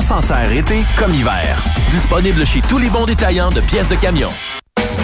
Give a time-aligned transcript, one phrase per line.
[0.00, 1.62] s'en sert été comme hiver.
[1.90, 4.30] Disponible chez tous les bons détaillants de pièces de camion.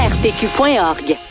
[0.01, 1.30] ARPQ.org.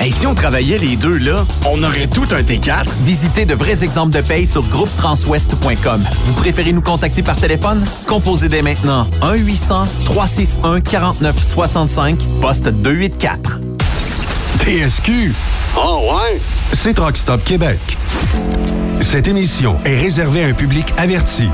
[0.00, 2.86] Et si on travaillait les deux, là, on aurait tout un T4.
[3.04, 6.04] Visitez de vrais exemples de paye sur groupetranswest.com.
[6.26, 7.84] Vous préférez nous contacter par téléphone?
[8.06, 13.58] Composez dès maintenant 1-800-361-4965, poste 284.
[14.60, 15.34] TSQ.
[15.76, 16.40] Oh ouais?
[16.72, 17.78] C'est Truck Stop Québec.
[19.00, 21.48] Cette émission est réservée à un public averti.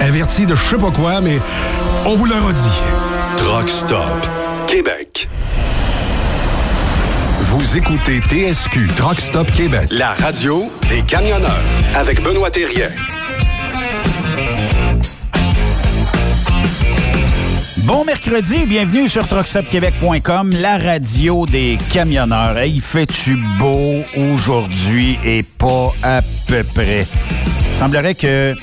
[0.00, 1.38] Averti de je sais pas quoi, mais
[2.04, 2.60] on vous le redit.
[3.36, 4.28] Truck Stop
[4.66, 5.28] Québec.
[7.58, 11.56] Vous écoutez TSQ Truck Stop Québec, la radio des camionneurs
[11.94, 12.90] avec Benoît Thérien.
[17.78, 22.58] Bon mercredi, bienvenue sur truckstopquebec.com, la radio des camionneurs.
[22.58, 24.02] Hey, il fait-tu beau
[24.34, 27.06] aujourd'hui et pas à peu près?
[27.06, 28.54] Il semblerait que...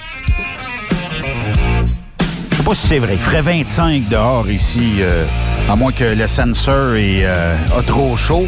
[2.52, 5.26] Je sais pas si c'est vrai, il ferait 25 dehors ici, euh,
[5.70, 8.48] à moins que le sensor est, euh, a trop chaud.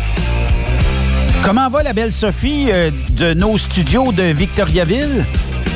[1.44, 5.26] Comment va la belle Sophie euh, de nos studios de Victoriaville?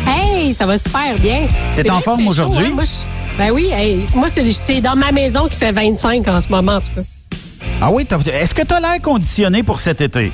[0.08, 1.48] Hey, ça va super bien.
[1.76, 2.68] T'es en forme aujourd'hui?
[2.78, 2.84] hein?
[2.84, 6.76] Je- Ben oui, hey, moi, c'est- dans ma maison qui fait 25 en ce moment,
[6.76, 7.02] en tout cas.
[7.82, 10.32] Ah oui, est-ce que tu as l'air conditionné pour cet été?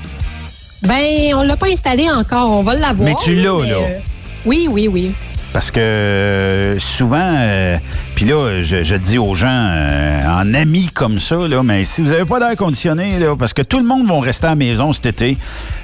[0.84, 3.08] Ben, on l'a pas installé encore, on va l'avoir.
[3.10, 3.76] Mais tu l'as, là.
[3.76, 4.00] euh,
[4.46, 5.12] oui, oui, oui.
[5.56, 7.78] Parce que euh, souvent, euh,
[8.14, 12.02] puis là, je, je dis aux gens euh, en amis comme ça, là, mais si
[12.02, 14.56] vous n'avez pas d'air conditionné, là, parce que tout le monde va rester à la
[14.58, 15.38] maison cet été,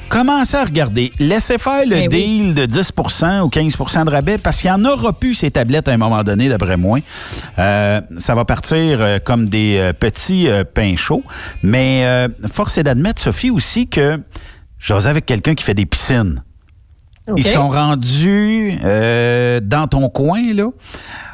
[0.10, 1.14] commencez à regarder.
[1.20, 2.08] Laissez faire le oui.
[2.10, 5.88] deal de 10% ou 15% de rabais, parce qu'il n'y en aura plus ces tablettes
[5.88, 7.00] à un moment donné, d'après moi.
[7.58, 11.24] Euh, ça va partir euh, comme des euh, petits euh, pains chauds.
[11.64, 14.20] Mais euh, force est d'admettre, Sophie, aussi que
[14.80, 16.42] j'osais avec quelqu'un qui fait des piscines.
[17.38, 20.66] Ils sont rendus euh, dans ton coin, là,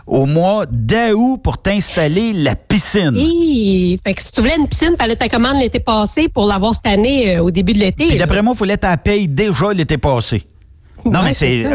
[0.05, 3.15] au mois d'août pour t'installer la piscine.
[3.15, 3.99] Hi!
[4.03, 6.87] Fait que si tu voulais une piscine, fallait ta commande l'été passé pour l'avoir cette
[6.87, 8.15] année euh, au début de l'été.
[8.17, 10.43] D'après moi, il fallait ta paye déjà l'été passé.
[11.05, 11.65] Non, Ouais, mais c'est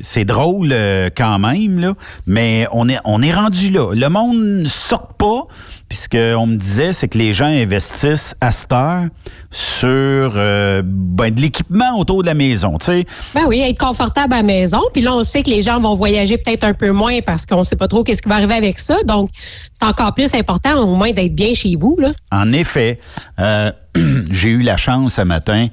[0.00, 0.24] c'est wow.
[0.24, 1.94] drôle euh, quand même, là.
[2.26, 3.92] Mais on est, on est rendu là.
[3.94, 5.46] Le monde ne sort pas,
[5.88, 9.04] puisque on me disait, c'est que les gens investissent à cette heure
[9.50, 13.04] sur euh, ben, de l'équipement autour de la maison, tu sais.
[13.34, 14.80] Ben oui, être confortable à la maison.
[14.92, 17.64] Puis là, on sait que les gens vont voyager peut-être un peu moins parce qu'on
[17.64, 18.96] sait pas trop qu'est-ce qui va arriver avec ça.
[19.04, 19.30] Donc,
[19.74, 22.12] c'est encore plus important au moins d'être bien chez vous, là.
[22.32, 22.98] En effet,
[23.40, 23.72] euh,
[24.30, 25.68] j'ai eu la chance ce matin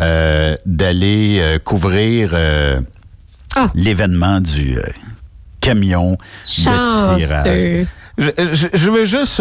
[0.00, 2.80] euh, d'aller euh, couvrir euh,
[3.56, 3.70] Ah.
[3.74, 4.82] l'événement du euh,
[5.60, 7.86] camion de tirage.
[8.18, 9.40] Je, je- je veux juste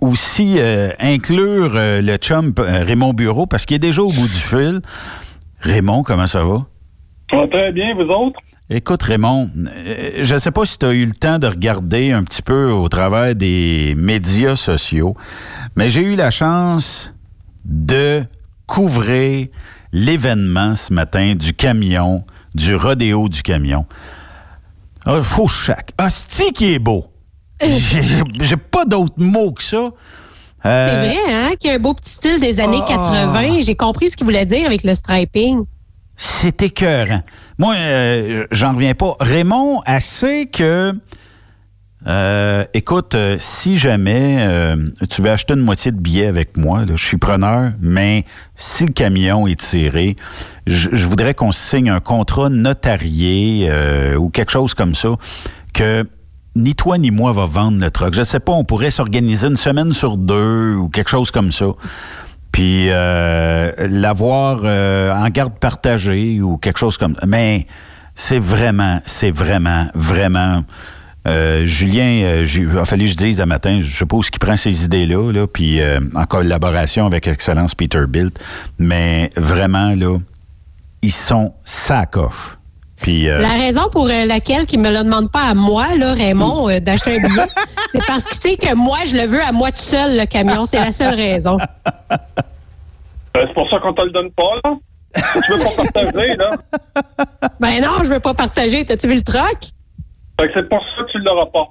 [0.00, 4.28] aussi euh, inclure euh, le chum euh, Raymond Bureau parce qu'il est déjà au bout
[4.28, 4.80] du fil.
[5.60, 6.66] Raymond, comment ça va?
[7.30, 8.38] Ça va très bien, vous autres?
[8.68, 12.12] Écoute, Raymond, euh, je ne sais pas si tu as eu le temps de regarder
[12.12, 15.16] un petit peu au travers des médias sociaux,
[15.76, 17.12] mais j'ai eu la chance
[17.64, 18.22] de
[18.66, 19.48] couvrir
[19.92, 23.86] l'événement ce matin du camion, du rodéo du camion.
[25.04, 25.92] Ah, faux chac.
[26.00, 27.06] Hostie qui est beau.
[27.62, 29.90] J'ai- pas d'autres mots que ça.
[30.62, 32.88] C'est Euh, vrai, hein, qu'il y a un beau petit style des années Ah.
[32.88, 33.60] 80.
[33.60, 35.60] J'ai compris ce qu'il voulait dire avec le striping.
[36.16, 37.20] C'est écœurant.
[37.58, 39.14] Moi, euh, j'en reviens pas.
[39.20, 40.92] Raymond, assez que.
[42.06, 44.76] Euh, écoute, euh, si jamais euh,
[45.10, 48.86] tu veux acheter une moitié de billets avec moi, là, je suis preneur, mais si
[48.86, 50.14] le camion est tiré,
[50.68, 55.16] je, voudrais qu'on signe un contrat notarié euh, ou quelque chose comme ça,
[55.74, 56.06] que
[56.54, 58.14] ni toi ni moi va vendre le truck.
[58.14, 61.66] Je sais pas, on pourrait s'organiser une semaine sur deux ou quelque chose comme ça.
[62.52, 67.26] Puis euh, l'avoir en garde partagée ou quelque chose comme ça.
[67.26, 67.66] Mais
[68.14, 70.62] c'est vraiment, c'est vraiment, vraiment
[71.26, 74.56] Euh, Julien, euh, il a fallu que je dise un matin, je suppose qu'il prend
[74.56, 78.38] ces idées-là, là, puis euh, en collaboration avec Excellence Peterbilt,
[78.78, 80.18] mais vraiment, là,
[81.02, 82.56] ils sont sacoches.
[83.00, 86.70] Puis, euh, La raison pour laquelle il me le demande pas à moi, là, Raymond,
[86.70, 87.46] euh, d'acheter un billet,
[87.92, 90.64] c'est parce qu'il sait que moi, je le veux à moi tout seul, le camion.
[90.64, 91.58] C'est la seule raison.
[93.34, 94.76] C'est pour ça qu'on te le donne pas, là.
[95.14, 96.52] tu veux pas partager, là.
[97.60, 98.82] Ben non, je veux pas partager.
[98.86, 99.58] T'as-tu vu le troc?
[100.40, 101.66] Fait que c'est pour ça que tu l'auras pas.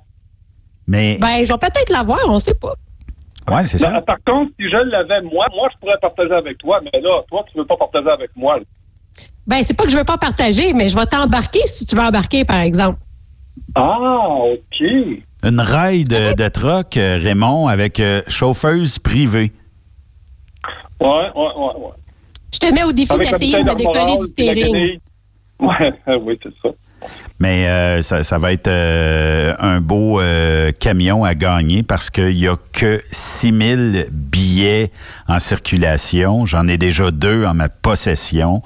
[0.88, 2.74] mais, Ben, je vais peut-être l'avoir, on sait pas.
[3.52, 4.02] ouais, c'est Ben, ça.
[4.02, 7.44] par contre, si je l'avais, moi, moi, je pourrais partager avec toi, mais là, toi,
[7.52, 8.60] tu veux pas partager avec moi.
[9.48, 12.02] Ben, c'est pas que je veux pas partager, mais je vais t'embarquer si tu veux
[12.02, 12.98] embarquer, par exemple.
[13.76, 14.82] Ah, OK.
[15.44, 19.52] Une ride de, de truck, euh, Raymond, avec euh, chauffeuse privée.
[21.00, 21.92] Ouais, ouais, ouais, ouais.
[22.52, 25.00] Je te mets au défi d'essayer de décoller du steering.
[25.60, 26.70] Ouais, oui, c'est ça.
[27.40, 32.36] Mais euh, ça, ça va être euh, un beau euh, camion à gagner parce qu'il
[32.36, 34.92] n'y a que 6000 billets
[35.28, 36.46] en circulation.
[36.46, 38.62] J'en ai déjà deux en ma possession.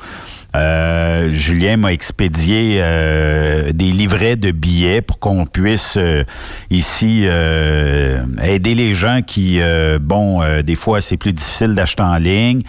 [0.55, 6.23] Euh, Julien m'a expédié euh, des livrets de billets pour qu'on puisse euh,
[6.71, 12.01] ici euh, aider les gens qui, euh, bon, euh, des fois c'est plus difficile d'acheter
[12.01, 12.63] en ligne.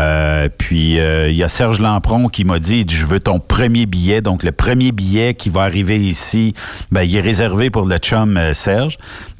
[0.00, 3.86] Euh, puis euh, il y a Serge Lampron qui m'a dit je veux ton premier
[3.86, 6.54] billet donc le premier billet qui va arriver ici
[6.90, 8.96] ben, il est réservé pour le chum euh, Serge.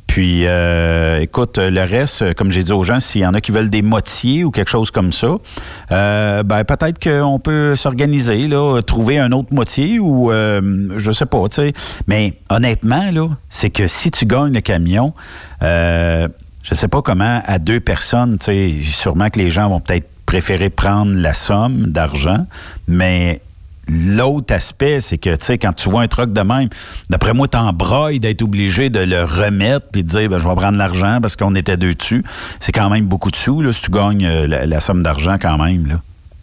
[0.07, 3.53] Puis euh, écoute le reste comme j'ai dit aux gens s'il y en a qui
[3.53, 5.37] veulent des moitiés ou quelque chose comme ça
[5.89, 8.51] ben peut-être qu'on peut s'organiser
[8.87, 11.73] trouver un autre moitié ou euh, je sais pas tu sais.
[12.09, 13.09] Mais honnêtement
[13.49, 15.15] c'est que si tu gagnes le camion
[15.63, 18.37] je sais pas comment à deux personnes,
[18.83, 22.47] sûrement que les gens vont peut-être préférer prendre la somme d'argent,
[22.87, 23.41] mais
[23.89, 26.69] l'autre aspect, c'est que, tu sais, quand tu vois un truc de même,
[27.09, 30.79] d'après moi, t'embroilles d'être obligé de le remettre puis de dire, ben, je vais prendre
[30.79, 32.23] l'argent parce qu'on était deux dessus.
[32.61, 35.37] C'est quand même beaucoup de sous, là, si tu gagnes euh, la, la somme d'argent
[35.43, 35.95] quand même, là.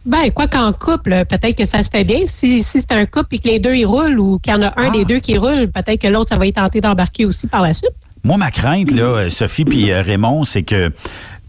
[0.06, 2.20] Ben, quoi qu'en couple, peut-être que ça se fait bien.
[2.26, 4.62] Si, si c'est un couple et que les deux ils roulent ou qu'il y en
[4.64, 4.90] a un Ah.
[4.90, 7.74] des deux qui roule, peut-être que l'autre, ça va y tenter d'embarquer aussi par la
[7.74, 7.92] suite.
[8.26, 10.92] Moi, ma crainte, là, Sophie puis euh, Raymond, c'est que.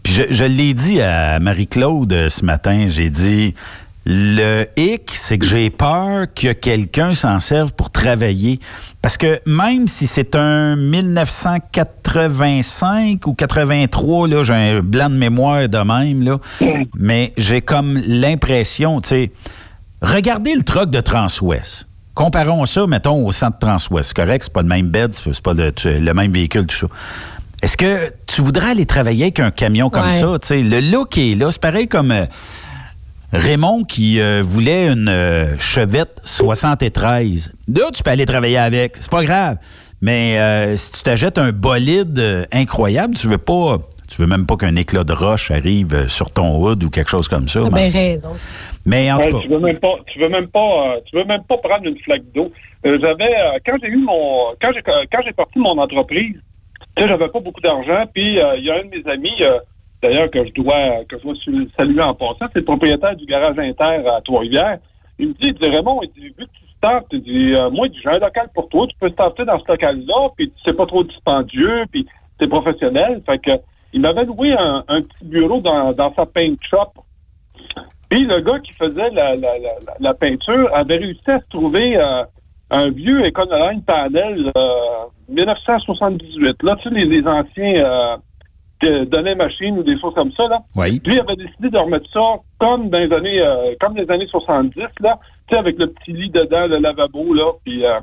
[0.09, 3.53] Je, l'ai dit à Marie-Claude euh, ce matin, j'ai dit.
[4.07, 8.59] Le hic, c'est que j'ai peur que quelqu'un s'en serve pour travailler.
[9.03, 15.69] Parce que même si c'est un 1985 ou 83, là, j'ai un blanc de mémoire
[15.69, 16.39] de même, là,
[16.95, 19.31] mais j'ai comme l'impression, tu sais,
[20.01, 21.85] regardez le truck de Transwest.
[22.15, 24.07] Comparons ça, mettons, au centre Transwest.
[24.07, 26.87] C'est correct, c'est pas le même bed, c'est pas le, le même véhicule, tout ça.
[27.61, 30.09] Est-ce que tu voudrais aller travailler avec un camion comme Ouais.
[30.11, 30.37] ça?
[30.41, 30.61] tu sais?
[30.63, 31.51] Le look est là.
[31.51, 32.25] C'est pareil comme euh,
[33.33, 37.51] Raymond qui euh, voulait une euh, Chevette 73.
[37.67, 38.95] Là, tu peux aller travailler avec.
[38.97, 39.57] C'est pas grave.
[40.01, 43.77] Mais euh, si tu t'achètes un bolide euh, incroyable, tu veux pas.
[44.07, 47.27] Tu veux même pas qu'un éclat de roche arrive sur ton hood ou quelque chose
[47.27, 47.61] comme ça.
[47.69, 48.31] Bien raison.
[48.85, 49.43] Mais en Ouais, tout cas.
[49.43, 50.59] tu veux même pas, tu veux même pas,
[50.95, 52.51] euh, tu veux même pas prendre une flaque d'eau.
[52.87, 56.37] Euh, j'avais, euh, quand j'ai eu mon, quand j'ai, quand j'ai parti mon entreprise,
[57.07, 59.59] j'avais pas beaucoup d'argent, puis euh, il y a un de mes amis, euh,
[60.01, 64.07] d'ailleurs que je dois, que je saluer en passant, c'est le propriétaire du garage Inter
[64.07, 64.79] à Trois-Rivières.
[65.17, 67.69] Il me dit, il dit Raymond, il dit, vu que tu startes, il dit, euh,
[67.69, 70.85] moi, j'ai un local pour toi, tu peux starter dans ce local-là, puis c'est pas
[70.85, 72.07] trop dispendieux, puis
[72.39, 73.21] c'est professionnel.
[73.25, 73.51] Fait que
[73.91, 76.93] il m'avait loué un, petit bureau dans, dans sa paint shop.
[78.07, 79.53] Puis le gars qui faisait la, la,
[79.99, 81.95] la, peinture avait réussi à se trouver
[82.71, 86.63] un vieux Econoline Panel euh, 1978.
[86.63, 88.17] Là, tu sais, les, les anciens euh,
[88.81, 90.59] de Donnet Machine ou des choses comme ça, là.
[90.75, 91.01] Oui.
[91.05, 94.79] Lui avait décidé de remettre ça comme dans les années euh, comme les années 70,
[95.01, 97.99] là, tu sais, avec le petit lit dedans, le lavabo, là, puis euh,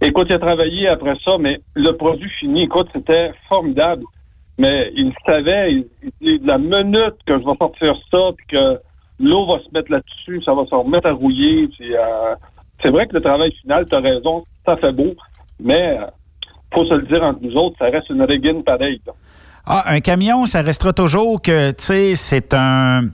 [0.00, 4.04] écoute, il a travaillé après ça, mais le produit fini, écoute, c'était formidable.
[4.58, 5.86] Mais il savait, il,
[6.20, 8.78] il la minute que je vais sortir ça, puis que
[9.18, 12.34] l'eau va se mettre là-dessus, ça va se remettre à rouiller, puis euh,
[12.82, 15.14] c'est vrai que le travail final, tu as raison, ça fait beau,
[15.60, 16.06] mais euh,
[16.74, 19.00] faut se le dire entre nous autres, ça reste une régine pareille.
[19.64, 23.10] Ah, un camion, ça restera toujours que, tu sais, c'est un.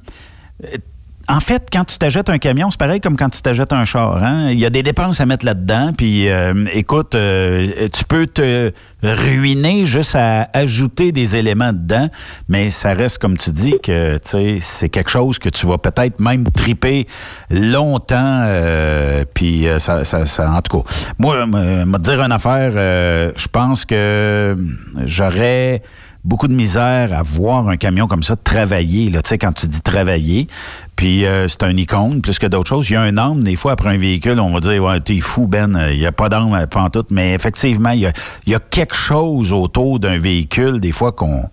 [1.29, 3.85] Euh, En fait, quand tu t'achètes un camion, c'est pareil comme quand tu t'achètes un
[3.85, 4.23] char.
[4.23, 4.51] Hein?
[4.51, 5.93] Il y a des dépenses à mettre là-dedans.
[5.97, 12.09] Puis, euh, écoute, euh, tu peux te ruiner juste à ajouter des éléments dedans,
[12.49, 14.19] mais ça reste, comme tu dis, que
[14.61, 17.07] c'est quelque chose que tu vas peut-être même triper
[17.51, 18.43] longtemps.
[18.45, 22.73] euh, puis, euh, ça, ça, ça- en tout cas, moi, me me dire une affaire,
[22.75, 24.57] euh, je pense que
[25.05, 25.83] j'aurais
[26.29, 29.09] beaucoup de misère à voir un camion comme ça travailler.
[29.09, 30.47] Là, tu sais, quand tu dis travailler,
[30.95, 32.91] puis euh, c'est un icône plus que d'autres choses.
[32.91, 35.21] Il y a un âme, des fois, après un véhicule, on va dire Ouais, t'es
[35.21, 37.05] fou, Ben, il n'y a pas d'âme pas tout.
[37.11, 38.13] Mais effectivement, il
[38.47, 41.45] y a, quelque chose autour d'un véhicule, des fois, qu'on.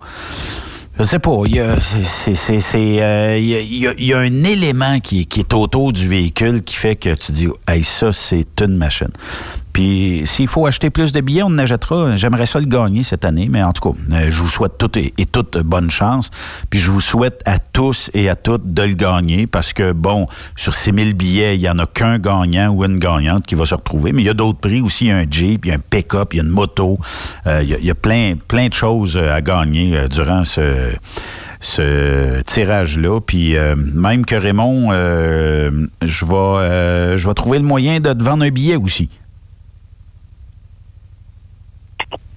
[0.98, 1.30] Je sais pas.
[1.30, 6.62] Euh, il y a- il y a un élément qui, qui est autour du véhicule
[6.62, 9.08] qui fait que tu dis, hey, ça, c'est une machine.
[9.76, 12.16] Puis s'il faut acheter plus de billets, on en achètera.
[12.16, 14.96] J'aimerais ça le gagner cette année, mais en tout cas, euh, je vous souhaite toutes
[14.96, 16.30] et, toutes bonne chance.
[16.70, 20.28] Puis je vous souhaite à tous et à toutes de le gagner parce que, bon,
[20.56, 23.74] sur 6000 billets, il n'y en a qu'un gagnant ou une gagnante qui va se
[23.74, 24.12] retrouver.
[24.12, 25.04] Mais il y a d'autres prix aussi.
[25.04, 26.96] Il y a un Jeep, il y a un pick-up, il y a une moto.
[27.46, 33.20] Euh, il, y a, plein, plein de choses euh, à gagner durant ce tirage-là.
[33.20, 34.90] Puis même que Raymond,
[36.00, 39.10] je vais je vais trouver le moyen de te vendre un billet aussi.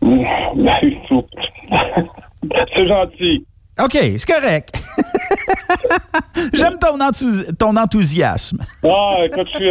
[2.76, 3.46] C'est gentil.
[3.82, 4.76] OK, c'est correct.
[6.54, 8.58] J'aime ton, enthousi- ton enthousiasme.
[8.84, 9.70] Ah, écoute, il y,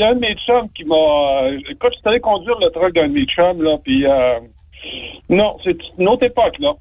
[0.00, 1.50] y a un de mes chums qui m'a.
[1.70, 4.06] écoute, je suis allé conduire le truck d'un de mes chums, là, puis.
[4.06, 4.38] euh,
[5.28, 6.72] non, c'est une autre époque, là.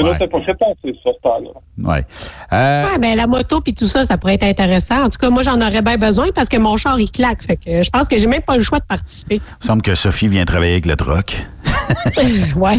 [0.00, 0.10] Ouais.
[0.10, 0.42] autre époque.
[0.46, 1.50] C'est passé, ça, ce temps-là.
[1.92, 2.04] Ouais.
[2.52, 5.02] Euh, Ouais, ben, la moto puis tout ça, ça pourrait être intéressant.
[5.04, 7.42] En tout cas, moi, j'en aurais bien besoin parce que mon char, il claque.
[7.42, 9.40] Fait que je pense que j'ai même pas le choix de participer.
[9.60, 11.46] il semble que Sophie vient travailler avec le truck.
[12.56, 12.78] ouais.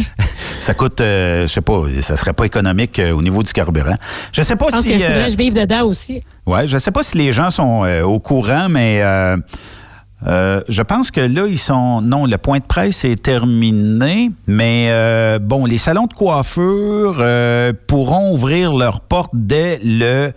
[0.60, 3.96] Ça coûte, euh, je sais pas, ça serait pas économique euh, au niveau du carburant.
[4.32, 4.88] Je sais pas Je pense si.
[4.88, 6.20] qu'il faudrait euh, que je vive dedans aussi.
[6.46, 9.36] Ouais, je sais pas si les gens sont euh, au courant, mais euh,
[10.26, 12.00] euh, je pense que là, ils sont.
[12.00, 17.72] Non, le point de presse est terminé, mais euh, bon, les salons de coiffure euh,
[17.86, 20.32] pourront ouvrir leurs portes dès le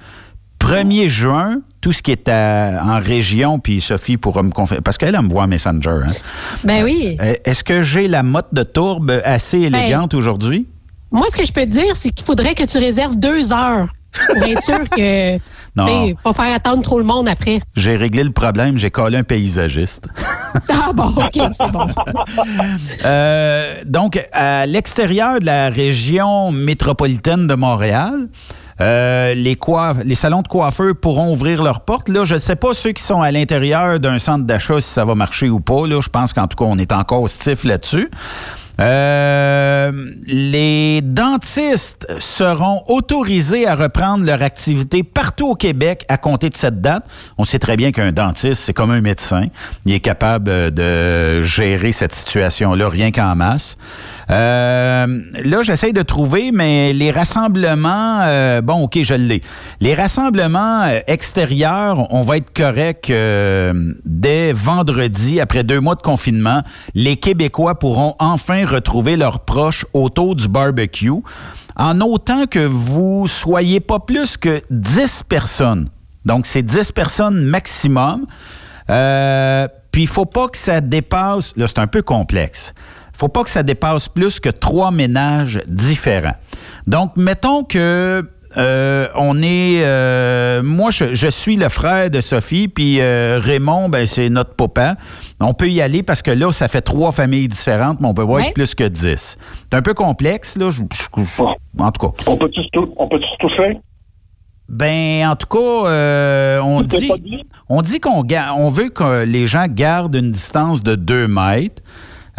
[0.60, 1.62] 1er juin.
[1.80, 5.22] Tout ce qui est à- en région, puis Sophie pourra me confirmer, parce qu'elle elle
[5.22, 6.00] me voit en Messenger.
[6.06, 6.12] hein.
[6.64, 7.18] Ben oui.
[7.46, 10.66] Est-ce que j'ai la motte de tourbe assez élégante aujourd'hui?
[11.12, 13.88] Moi, ce que je peux te dire, c'est qu'il faudrait que tu réserves deux heures
[14.12, 15.38] pour être sûr que.
[15.78, 16.16] Non.
[16.24, 17.62] Pas faire attendre trop le monde après.
[17.76, 20.08] J'ai réglé le problème, j'ai collé un paysagiste.
[20.70, 21.86] Ah bon, OK, c'est bon.
[23.06, 28.28] Euh, donc, à l'extérieur de la région métropolitaine de Montréal,
[28.82, 29.58] euh, les,
[30.04, 32.10] les salons de coiffeurs pourront ouvrir leurs portes.
[32.10, 35.06] Là, je ne sais pas ceux qui sont à l'intérieur d'un centre d'achat si ça
[35.06, 35.86] va marcher ou pas.
[35.86, 38.10] Là, je pense qu'en tout cas, on est encore stiff là-dessus.
[38.80, 39.92] Euh,
[40.28, 46.80] les dentistes seront autorisés à reprendre leur activité partout au Québec à compter de cette
[46.80, 47.06] date.
[47.38, 49.48] On sait très bien qu'un dentiste, c'est comme un médecin.
[49.86, 53.78] Il est capable euh, de gérer cette situation-là rien qu'en masse.
[54.30, 59.42] Euh, là, j'essaie de trouver, mais les rassemblements, euh, bon, OK, je l'ai.
[59.80, 66.02] Les rassemblements euh, extérieurs, on va être correct euh, dès vendredi, après deux mois de
[66.02, 66.62] confinement.
[66.94, 71.12] Les Québécois pourront enfin retrouver leurs proches autour du barbecue,
[71.78, 75.90] en autant que vous soyez pas plus que 10 personnes.
[76.26, 78.26] Donc, c'est 10 personnes maximum.
[78.90, 81.54] Euh, puis, il faut pas que ça dépasse.
[81.56, 82.74] Là, c'est un peu complexe.
[83.18, 86.36] Faut pas que ça dépasse plus que trois ménages différents.
[86.86, 88.24] Donc, mettons que.
[88.58, 89.82] euh, on est.
[89.84, 94.56] euh, moi, je, je suis le frère de Sophie, puis euh, Raymond, ben, c'est notre
[94.56, 94.96] papa.
[95.40, 98.24] On peut y aller parce que là, ça fait trois familles différentes, mais on peut
[98.24, 98.48] Ouais.
[98.48, 99.38] être plus que dix.
[99.70, 100.70] C'est un peu complexe, là.
[100.70, 101.44] je- je- je-
[101.84, 102.14] en tout cas.
[102.28, 103.80] On peut-tu peut se toucher?
[104.70, 107.10] Ben, en tout cas, euh, on Tout dit,
[107.70, 108.26] on dit qu'on
[108.58, 111.82] on veut que les gens gardent une distance de 2 mètres,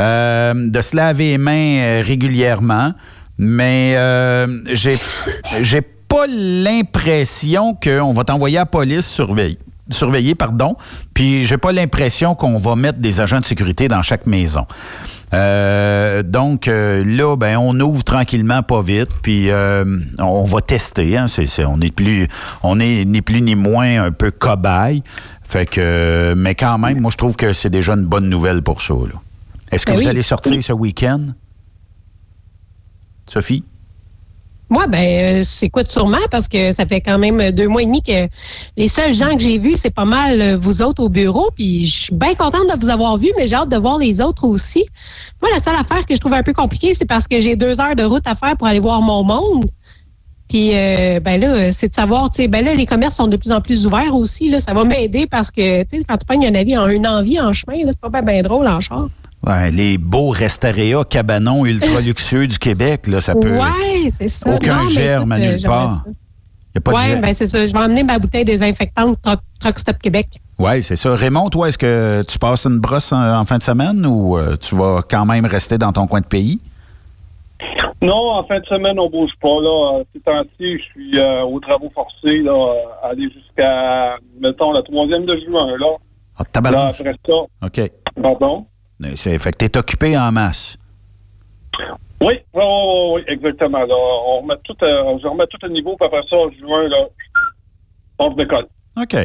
[0.01, 2.93] euh, de se laver les mains euh, régulièrement,
[3.37, 9.59] mais euh, j'ai pas l'impression qu'on va t'envoyer à la police surveiller.
[9.91, 10.77] Surveiller, pardon.
[11.15, 14.67] Puis j'ai pas l'impression qu'on va mettre des agents de sécurité dans chaque maison.
[15.33, 19.49] Donc là, ben on ouvre tranquillement, pas vite, puis
[20.19, 21.17] on va tester.
[21.17, 21.27] Hein,
[21.67, 22.29] on est plus,
[22.63, 25.03] on est ni plus ni moins un peu cobaye.
[25.43, 28.83] Fait que, mais quand même, moi je trouve que c'est déjà une bonne nouvelle pour
[28.83, 28.95] ça.
[29.71, 30.09] Est-ce que Ben vous oui.
[30.09, 31.21] allez sortir ce week-end,
[33.27, 33.63] Sophie?
[34.71, 36.19] Moi, ben, euh, j'écoute sûrement?
[36.31, 38.29] Parce que ça fait quand même deux mois et demi que
[38.77, 41.51] les seuls gens que j'ai vus, c'est pas mal euh, vous autres au bureau.
[41.55, 44.21] Puis je suis bien contente de vous avoir vus, mais j'ai hâte de voir les
[44.21, 44.85] autres aussi.
[45.41, 47.81] Moi, la seule affaire que je trouve un peu compliquée, c'est parce que j'ai deux
[47.81, 49.71] heures de route à faire pour aller voir mon monde.
[50.51, 53.37] Puis, euh, ben là, c'est de savoir, tu sais, ben là, les commerces sont de
[53.37, 54.51] plus en plus ouverts aussi.
[54.51, 57.07] Là, ça va m'aider parce que, tu sais, quand tu pognes un avis en une
[57.07, 59.09] envie en chemin, c'est pas bien drôle en char.
[59.47, 63.57] Ouais, les beaux restaréas, cabanons ultra luxueux du Québec, là, ça peut.
[63.57, 64.55] Ouais, c'est ça.
[64.55, 65.91] Aucun Non, germe à écoute, euh, nulle j'aimerais part.
[65.91, 66.03] ça.
[66.75, 67.65] Y a pas de Oui, ben c'est ça.
[67.65, 70.27] Je vais emmener ma bouteille désinfectante Truck, Truck Stop Québec.
[70.59, 71.15] Oui, c'est ça.
[71.15, 74.57] Raymond, toi, est-ce que tu passes une brosse en, en fin de semaine ou euh,
[74.57, 76.61] tu vas quand même rester dans ton coin de pays?
[78.03, 79.61] Non, en fin de semaine, on bouge pas.
[79.61, 80.03] Là.
[80.13, 85.25] Ces temps-ci, je suis euh, aux travaux forcés, là, euh, aller jusqu'à, mettons, la troisième
[85.27, 85.67] de juin.
[85.79, 85.97] Là,
[86.39, 87.91] Ah, là après ça, OK.
[88.23, 88.67] pardon?
[89.15, 90.77] C'est, fait que t'es occupé en masse.
[92.21, 93.85] Oui, oui, oui, oui, exactement.
[93.85, 93.95] Là.
[93.95, 97.07] On remet tout, euh, je remets tout à niveau, puis après ça, en juin, là,
[98.19, 98.67] on se décolle.
[98.97, 99.17] OK.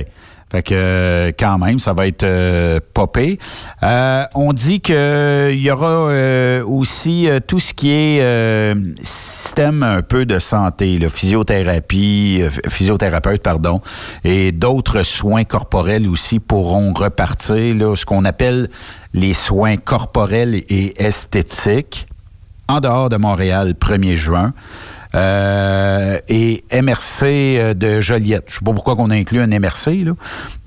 [0.54, 3.40] Fait que quand même, ça va être euh, popé.
[3.82, 10.04] Euh, on dit que il y aura euh, aussi tout ce qui est système un
[10.04, 13.82] peu de santé, là, physiothérapie, physiothérapeute, pardon,
[14.24, 18.70] et d'autres soins corporels aussi pourront repartir, là, ce qu'on appelle
[19.16, 22.06] les soins corporels et esthétiques
[22.68, 24.54] en dehors de Montréal, 1er juin.
[25.16, 28.46] Euh, et MRC euh, de Joliette.
[28.48, 30.04] Je sais pas pourquoi on a inclus un MRC.
[30.04, 30.14] Là.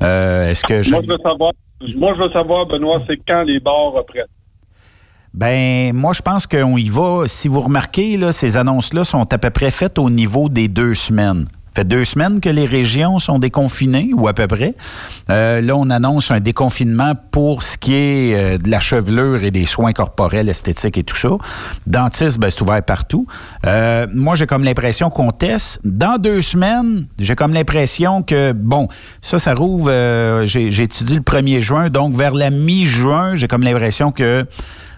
[0.03, 1.53] Euh, Est-ce que Moi, je veux savoir,
[1.97, 4.25] moi, je veux savoir, Benoît, c'est quand les bars reprennent?
[5.35, 7.25] Ben, moi, je pense qu'on y va.
[7.27, 10.95] Si vous remarquez, là, ces annonces-là sont à peu près faites au niveau des deux
[10.95, 11.47] semaines.
[11.77, 14.75] Fait deux semaines que les régions sont déconfinées, ou à peu près.
[15.29, 19.51] Euh, là, on annonce un déconfinement pour ce qui est euh, de la chevelure et
[19.51, 21.29] des soins corporels, esthétiques et tout ça.
[21.87, 23.27] Dentiste, ben, c'est ouvert partout.
[23.67, 25.81] Euh, moi, j'ai comme l'impression qu'on teste.
[25.85, 28.89] Dans deux semaines, j'ai comme l'impression que, bon,
[29.21, 33.65] ça, ça rouvre, euh, j'ai étudié le 1er juin, donc vers la mi-juin, j'ai comme
[33.65, 34.47] l'impression que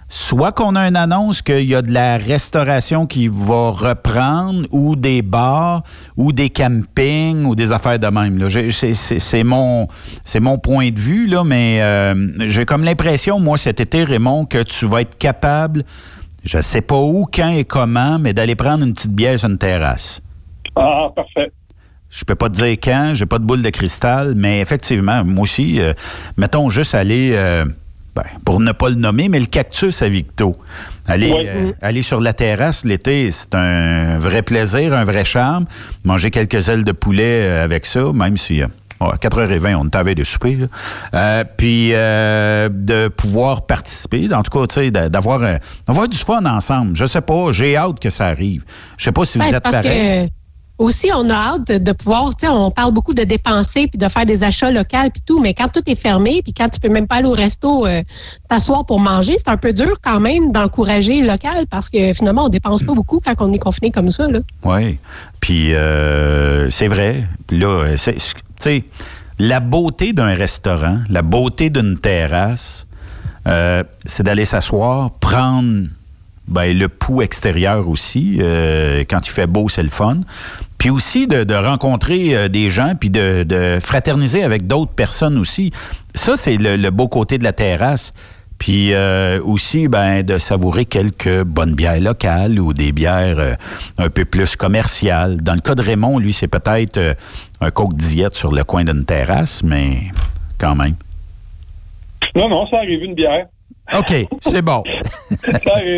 [0.08, 4.96] soit qu'on a une annonce qu'il y a de la restauration qui va reprendre, ou
[4.96, 5.82] des bars,
[6.16, 8.48] ou des campings, ou des affaires de même.
[8.80, 9.86] C'est mon,
[10.24, 12.14] c'est mon point de vue, là, mais euh,
[12.48, 15.84] j'ai comme l'impression, moi, cet été, Raymond, que tu vas être capable,
[16.44, 19.58] je sais pas où, quand et comment, mais d'aller prendre une petite bière sur une
[19.58, 20.22] terrasse.
[20.74, 21.52] Ah, parfait.
[22.10, 25.42] Je peux pas te dire quand, j'ai pas de boule de cristal, mais effectivement, moi
[25.42, 25.92] aussi, euh,
[26.38, 27.66] mettons juste aller, euh,
[28.18, 30.56] ben, pour ne pas le nommer, mais le cactus à Victo.
[31.06, 31.44] Aller, Oui.
[31.46, 35.66] euh, aller sur la terrasse l'été, c'est un vrai plaisir, un vrai charme.
[36.04, 38.62] Manger quelques ailes de poulet euh, avec ça, même si...
[38.62, 38.66] euh,
[39.00, 40.58] bon, à 4h20, on est à la veille de souper.
[41.14, 45.40] Euh, puis euh, de pouvoir participer, en tout cas, tu sais, d'a- d'avoir,
[45.86, 46.94] d'avoir du fun ensemble.
[46.96, 48.64] Je sais pas, j'ai hâte que ça arrive.
[48.98, 50.28] Je sais pas si vous Ben, êtes pareil.
[50.78, 54.08] Aussi, on a hâte de, pouvoir, tu sais, on parle beaucoup de dépenser puis de
[54.08, 56.88] faire des achats locaux puis tout, mais quand tout est fermé puis quand tu peux
[56.88, 58.02] même pas aller au resto euh,
[58.48, 62.44] t'asseoir pour manger, c'est un peu dur quand même d'encourager le local parce que finalement,
[62.44, 64.28] on dépense pas beaucoup quand on est confiné comme ça.
[64.28, 64.38] Là.
[64.64, 64.98] Oui.
[65.40, 67.24] Puis euh, c'est vrai.
[67.50, 68.12] Là, tu
[68.58, 68.84] sais,
[69.38, 72.86] la beauté d'un restaurant, la beauté d'une terrasse,
[73.46, 75.88] euh, c'est d'aller s'asseoir, prendre
[76.48, 78.38] ben, le pouls extérieur aussi.
[78.40, 80.20] euh, quand il fait beau, c'est le fun.
[80.78, 85.38] Puis aussi de, de rencontrer euh, des gens, puis de, de fraterniser avec d'autres personnes
[85.38, 85.72] aussi.
[86.14, 88.12] Ça, c'est le, le beau côté de la terrasse.
[88.58, 93.54] Puis euh, aussi, ben, de savourer quelques bonnes bières locales ou des bières euh,
[93.98, 95.36] un peu plus commerciales.
[95.36, 97.14] Dans le cas de Raymond, lui, c'est peut-être euh,
[97.60, 100.08] un coke diète sur le coin d'une terrasse, mais
[100.58, 100.96] quand même.
[102.34, 103.46] Non, non, ça arrive une bière.
[103.96, 104.82] OK, c'est bon.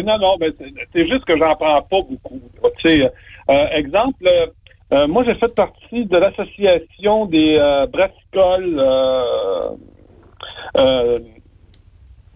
[0.05, 2.41] Non, non, mais c'est- juste que j'en prends pas beaucoup.
[2.87, 4.47] euh, exemple, euh,
[4.93, 8.81] euh, moi, j'ai fait partie de l'association des euh, brassicoles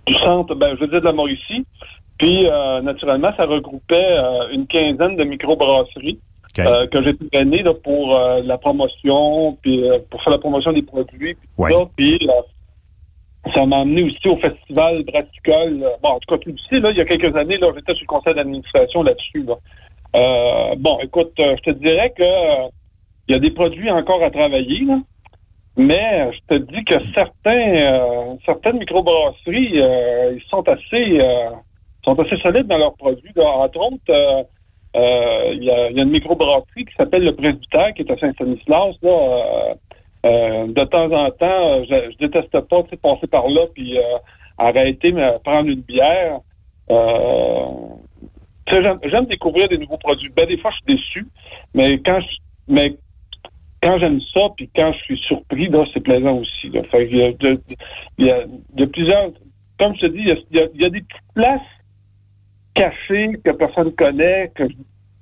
[0.06, 1.64] du centre, ben, je veux dire de la Mauricie.
[2.18, 2.46] Puis,
[2.82, 4.16] naturellement, ça regroupait
[4.52, 6.20] une quinzaine de microbrasseries
[6.58, 6.64] OK.
[6.64, 11.34] euh, que j'ai traîné là, pour la promotion, puis pour faire la promotion des produits,
[11.34, 11.72] puis tout Ouais.
[11.72, 11.78] ça.
[11.96, 12.18] Puis,
[13.52, 15.87] ça m'a amené aussi au festival brassicole.
[16.02, 18.04] Bon, en tout cas, le sais, là, il y a quelques années, là, j'étais sur
[18.04, 19.42] le conseil d'administration là-dessus.
[19.42, 19.54] Là.
[20.16, 22.68] Euh, bon, écoute, euh, je te dirais que euh,
[23.28, 24.98] il y a des produits encore à travailler, là,
[25.76, 31.20] mais je te dis que certains, euh, certaines microbrasseries, euh, ils sont assez,
[32.04, 33.33] sont assez solides dans leurs produits.
[33.35, 33.44] là.
[33.44, 34.46] Entre autres,
[34.94, 38.16] il y, a, il y a une microbrasserie qui s'appelle le Presbytère, qui est à
[38.16, 38.94] Saint-Stanislas.
[39.02, 39.74] Là,
[40.24, 43.98] euh, euh, de temps en temps, euh, je, je déteste pas passer par là puis
[43.98, 44.02] euh,
[44.58, 46.40] arrêter, mais prendre une bière.
[46.90, 47.66] Euh,
[48.68, 50.30] j'aime, découvrir des nouveaux produits.
[50.34, 51.26] Ben, des fois, je suis déçu,
[51.74, 52.26] mais quand je,
[52.68, 52.96] mais
[53.82, 56.70] quand j'aime ça, puis quand je suis surpris, là, c'est plaisant aussi.
[56.70, 56.82] Là.
[56.90, 57.60] Fait qu'il y a de,
[58.18, 59.30] il y a de plusieurs,
[59.78, 61.60] comme je te dis, il y a, il y a- il des petites places
[62.74, 64.64] cachées que personne connaît, que,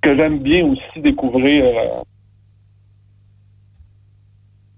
[0.01, 1.65] que j'aime bien aussi découvrir.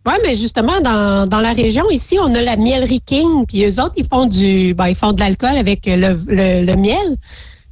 [0.06, 3.80] Oui, mais justement, dans, dans la région, ici, on a la Mielerie King, puis eux
[3.80, 7.16] autres, ils font du ben, ils font de l'alcool avec le, le, miel.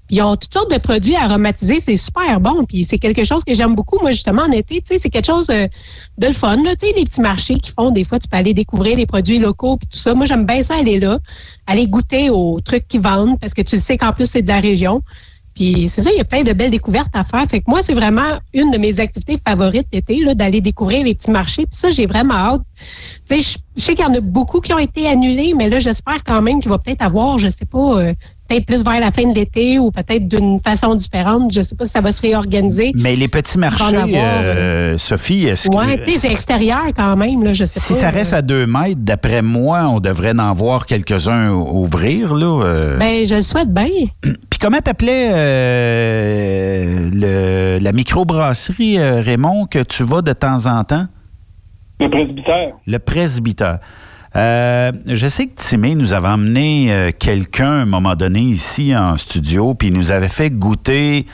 [0.06, 2.64] Puis ils ont toutes sortes de produits aromatisés, c'est super bon.
[2.64, 5.26] Puis c'est quelque chose que j'aime beaucoup, moi, justement, en été, tu sais, c'est quelque
[5.26, 5.68] chose euh,
[6.16, 8.96] de le fun, là, les petits marchés qui font, des fois, tu peux aller découvrir
[8.96, 10.14] les produits locaux, puis tout ça.
[10.14, 11.18] Moi, j'aime bien ça, aller là,
[11.66, 14.60] aller goûter aux trucs qu'ils vendent, parce que tu sais qu'en plus, c'est de la
[14.60, 15.02] région.
[15.54, 17.44] Puis c'est ça, il y a plein de belles découvertes à faire.
[17.46, 21.30] Fait que moi, c'est vraiment une de mes activités favorites l'été, d'aller découvrir les petits
[21.30, 21.66] marchés.
[21.66, 22.62] Puis ça, j'ai vraiment hâte.
[23.28, 25.68] Tu sais, je, je sais qu'il y en a beaucoup qui ont été annulés, mais
[25.68, 28.14] là, j'espère quand même qu'il va peut-être avoir, je sais pas, euh,
[28.52, 31.52] peut-être plus vers la fin de l'été ou peut-être d'une façon différente.
[31.52, 32.92] Je sais pas si ça va se réorganiser.
[32.94, 35.74] Mais les petits marchés, avoir, euh, Sophie, est-ce que...
[35.74, 37.98] Ouais, sais, c'est extérieur quand même, là, je sais Si pas.
[37.98, 42.34] ça reste euh, à deux mètres, d'après moi, on devrait en voir quelques-uns ouvrir.
[42.34, 42.98] Là, euh.
[42.98, 43.88] Ben, je le souhaite bien.
[44.22, 47.10] Puis comment t'appelais euh,
[47.80, 51.06] la microbrasserie, euh, Raymond, que tu vas de temps en temps?
[52.00, 52.72] Le presbytère.
[52.86, 53.78] Le presbytère.
[54.34, 58.96] Euh, je sais que Timé nous avait emmené euh, quelqu'un à un moment donné ici
[58.96, 61.26] en studio, puis il nous avait fait goûter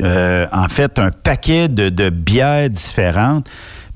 [0.00, 3.48] euh, en fait un paquet de, bières différentes.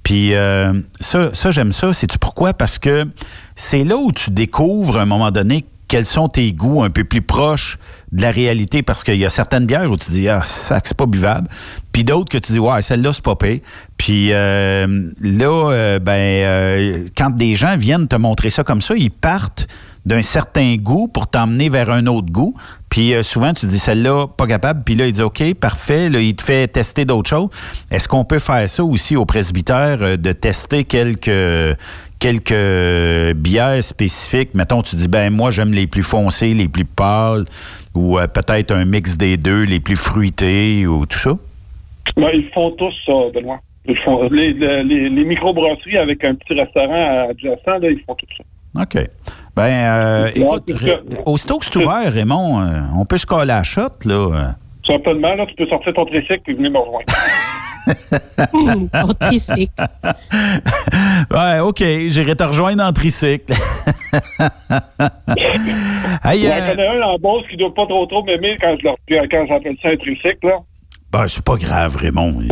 [0.02, 1.92] Puis euh, ça, ça j'aime ça.
[1.92, 2.54] Sais-tu pourquoi?
[2.54, 3.06] Parce que
[3.54, 7.04] c'est là où tu découvres à un moment donné quels sont tes goûts un peu
[7.04, 7.78] plus proches
[8.12, 8.82] de la réalité.
[8.82, 11.48] Parce qu'il y a certaines bières où tu dis, ah, ça, c'est pas buvable.
[11.92, 13.60] Puis d'autres que tu dis, ouais, celle-là, c'est pas pire.
[13.96, 18.94] Puis euh, là, euh, ben, euh, quand des gens viennent te montrer ça comme ça,
[18.96, 19.66] ils partent
[20.04, 22.54] d'un certain goût pour t'emmener vers un autre goût.
[22.88, 24.82] Puis euh, souvent, tu dis celle-là, pas capable.
[24.84, 26.08] Puis là, il dit OK, parfait.
[26.08, 27.50] Là, il te fait tester d'autres choses.
[27.90, 31.76] Est-ce qu'on peut faire ça aussi au presbytère, de tester quelques
[32.18, 34.54] quelques bières spécifiques?
[34.54, 37.44] Mettons, tu dis, ben moi, j'aime les plus foncés, les plus pâles,
[37.94, 41.32] ou euh, peut-être un mix des deux, les plus fruités, ou tout ça?
[42.16, 43.60] Ben, ils font tous ça, Benoît.
[43.86, 48.26] Ils font, les, les, les- microbrasseries avec un petit restaurant adjacent, là, ils font tout
[48.36, 48.82] ça.
[48.82, 48.98] OK.
[49.56, 50.70] Ben, euh, écoute,
[51.26, 54.54] aussitôt que c'est ouvert, Raymond, euh, on peut se coller à la shot, là.
[54.86, 57.04] Certainement, là, tu peux sortir ton tricycle et venir me rejoindre.
[58.92, 59.72] Ton tricycle.
[61.30, 63.54] Ouais, OK, j'irai te rejoindre en tricycle.
[66.24, 68.84] Hey, J'en euh, connais un en Beauce qui doit pas trop trop m'aimer quand je
[68.84, 70.58] leur quand j'appelle ça un tricycle, là.
[71.10, 72.42] ben, c'est pas grave, Raymond.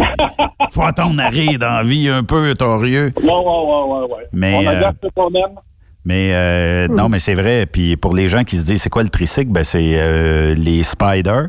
[0.70, 3.12] Faut attendre à rire dans la vie un peu, torieux.
[3.16, 4.26] Ouais, ouais, ouais, ouais, ouais.
[4.32, 5.56] Mais, On euh, ce qu'on aime.
[6.04, 7.66] Mais euh, non, mais c'est vrai.
[7.66, 10.82] Puis pour les gens qui se disent c'est quoi le tricycle, ben c'est euh, les
[10.82, 11.48] spiders.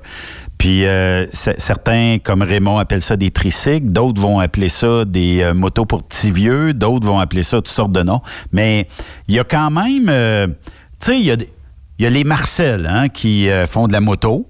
[0.61, 3.87] Puis euh, certains, comme Raymond, appellent ça des tricycles.
[3.87, 6.75] D'autres vont appeler ça des euh, motos pour petits vieux.
[6.75, 8.21] D'autres vont appeler ça toutes sortes de noms.
[8.51, 8.87] Mais
[9.27, 10.53] il y a quand même, euh, tu
[10.99, 11.49] sais, il y a, des-
[11.97, 14.45] il y a les Marcel hein, qui euh, font de la moto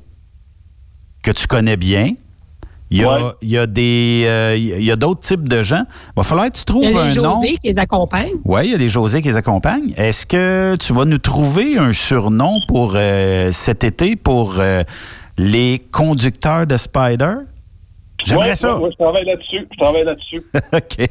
[1.24, 2.10] que tu connais bien.
[2.89, 3.32] Il y a, Ouais.
[3.41, 5.84] il y a des, euh, il y a d'autres types de gens.
[5.88, 7.36] Il va falloir que tu trouves Il y a un nom.
[7.36, 8.34] José qui les accompagnent.
[8.43, 9.93] Oui, il y a des José qui les accompagnent.
[9.95, 14.84] Est-ce que tu vas nous trouver un surnom pour euh, cet été pour euh,
[15.41, 17.34] les conducteurs de Spider?
[18.23, 18.75] J'aimerais Ouais, ça.
[18.77, 19.67] ouais, ouais, je travaille là-dessus.
[19.71, 20.41] Je travaille là-dessus.
[20.54, 21.10] OK.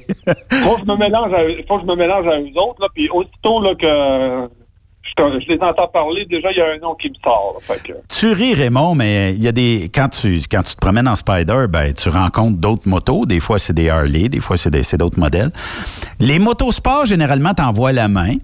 [0.64, 2.86] faut que je me mélange à, faut que je me mélange à eux autres, là,
[2.94, 4.48] puis aussitôt, là, que
[5.18, 7.82] je, les entends parler, déjà, il y a un nom qui me sort, là, fait
[7.82, 7.92] que...
[8.08, 9.90] tu ris, Raymond, mais il y a des.
[9.92, 13.26] Quand tu, quand tu te promènes en Spider, ben, tu rencontres d'autres motos.
[13.26, 15.50] Des fois, c'est des Harley, des fois, c'est d'autres modèles.
[16.20, 18.36] Les motos sport, généralement, t'envoient la main.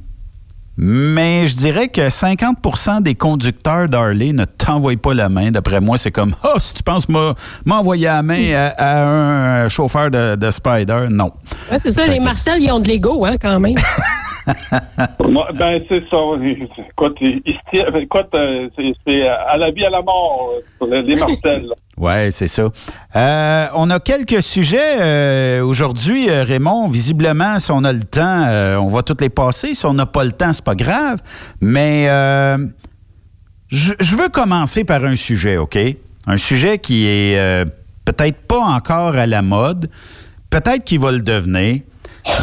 [0.79, 5.51] Mais je dirais que 50% des conducteurs d'Harley ne t'envoient pas la main.
[5.51, 7.35] D'après moi, c'est comme Ah, si tu penses m'a-
[7.65, 11.33] m'envoyer la main à, à un chauffeur de, de Spider, non.
[11.73, 13.75] Ouais, c'est ça, Fait les que- Marcel, ils ont de l'ego, hein, quand même.
[15.29, 16.17] Moi, ben, c'est ça.
[16.41, 17.17] Écoute,
[18.35, 20.51] euh, c'est c'est à la vie, à la mort,
[20.83, 21.67] euh, les Marcel.
[21.99, 22.69] Oui, c'est ça.
[23.17, 26.89] Euh, on a quelques sujets euh, aujourd'hui, euh, Raymond.
[26.89, 28.45] Visiblement, si on a le temps,
[28.83, 29.75] on va toutes les passer.
[29.75, 31.21] Si on n'a pas le temps, c'est pas grave.
[31.61, 32.07] Mais
[33.71, 35.79] je veux commencer par un sujet, OK?
[36.27, 37.65] Un sujet qui est
[38.05, 39.89] peut-être pas encore à la mode,
[40.51, 41.81] peut-être qu'il va le devenir.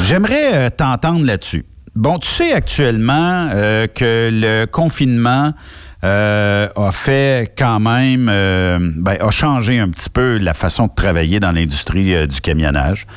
[0.02, 1.66] J'aimerais t'entendre là-dessus.
[1.96, 5.54] Bon, tu sais actuellement que le confinement
[6.04, 10.92] euh, a fait quand même, euh, ben, a changé un petit peu la façon de
[10.94, 13.08] travailler dans l'industrie euh, du camionnage.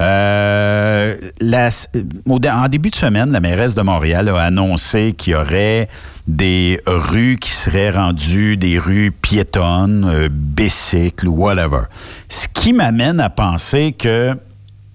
[0.00, 5.88] Euh, en début de semaine, la mairesse de Montréal a annoncé qu'il y aurait
[6.28, 11.82] des rues qui seraient rendues des rues piétonnes, bicycles whatever.
[12.28, 14.36] Ce qui m'amène à penser que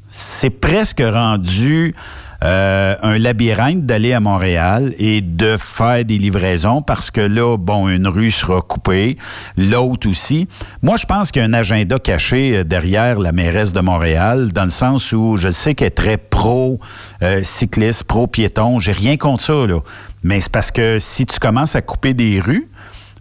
[0.09, 1.95] c'est presque rendu
[2.43, 7.87] euh, un labyrinthe d'aller à Montréal et de faire des livraisons parce que là, bon,
[7.87, 9.17] une rue sera coupée,
[9.55, 10.49] l'autre aussi.
[10.81, 14.51] Moi, je pense qu'il y a un agenda caché euh, derrière la mairesse de Montréal,
[14.51, 18.77] dans le sens où je sais qu'elle est très pro-cycliste, pro-piéton.
[18.79, 19.79] J'ai rien contre ça, là.
[20.23, 22.67] Mais c'est parce que si tu commences à couper des rues,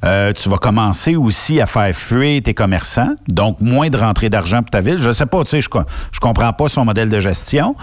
[0.04, 4.62] euh, tu vas commencer aussi à faire fuir tes commerçants, donc moins de rentrée d'argent
[4.62, 4.98] pour ta ville.
[4.98, 5.68] Je sais pas, tu sais, je,
[6.10, 7.76] je comprends pas son modèle de gestion.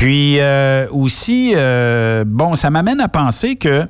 [0.00, 3.86] Puis euh, aussi, euh, bon, ça m'amène à penser que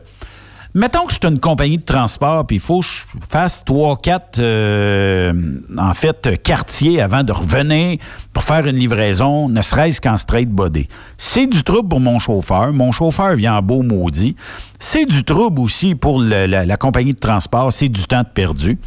[0.74, 3.96] Mettons que je suis une compagnie de transport, puis il faut que je fasse trois,
[3.96, 5.32] quatre, euh,
[5.76, 7.98] en fait, quartiers avant de revenir
[8.32, 10.86] pour faire une livraison, ne serait-ce qu'en straight body.
[11.18, 12.72] C'est du trouble pour mon chauffeur.
[12.72, 14.36] Mon chauffeur vient en beau maudit.
[14.78, 17.72] C'est du trouble aussi pour la compagnie de transport.
[17.72, 18.78] C'est du temps de perdu.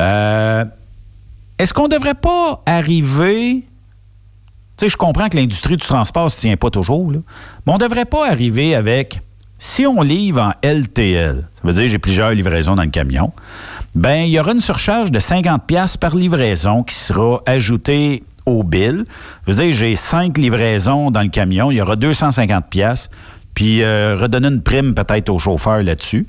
[0.00, 0.64] Euh,
[1.58, 3.64] Est-ce qu'on ne devrait pas arriver...
[4.76, 7.22] Tu sais, je comprends que l'industrie du transport ne se tient pas toujours, mais
[7.66, 9.20] on ne devrait pas arriver avec...
[9.58, 13.32] Si on livre en LTL, ça veut dire j'ai plusieurs livraisons dans le camion,
[13.94, 18.62] ben il y aura une surcharge de 50 pièces par livraison qui sera ajoutée au
[18.64, 19.04] bill.
[19.06, 23.08] Ça veut dire j'ai cinq livraisons dans le camion, il y aura 250 pièces,
[23.54, 26.26] puis euh, redonner une prime peut-être au chauffeur là-dessus.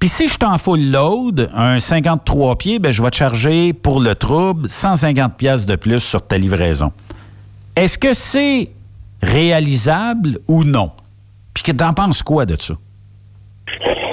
[0.00, 3.72] Puis si je suis en full load, un 53 pieds, ben je vais te charger
[3.72, 6.90] pour le trouble 150 pièces de plus sur ta livraison.
[7.76, 8.70] Est-ce que c'est
[9.22, 10.90] réalisable ou non?
[11.54, 12.74] Puis que t'en penses quoi de ça?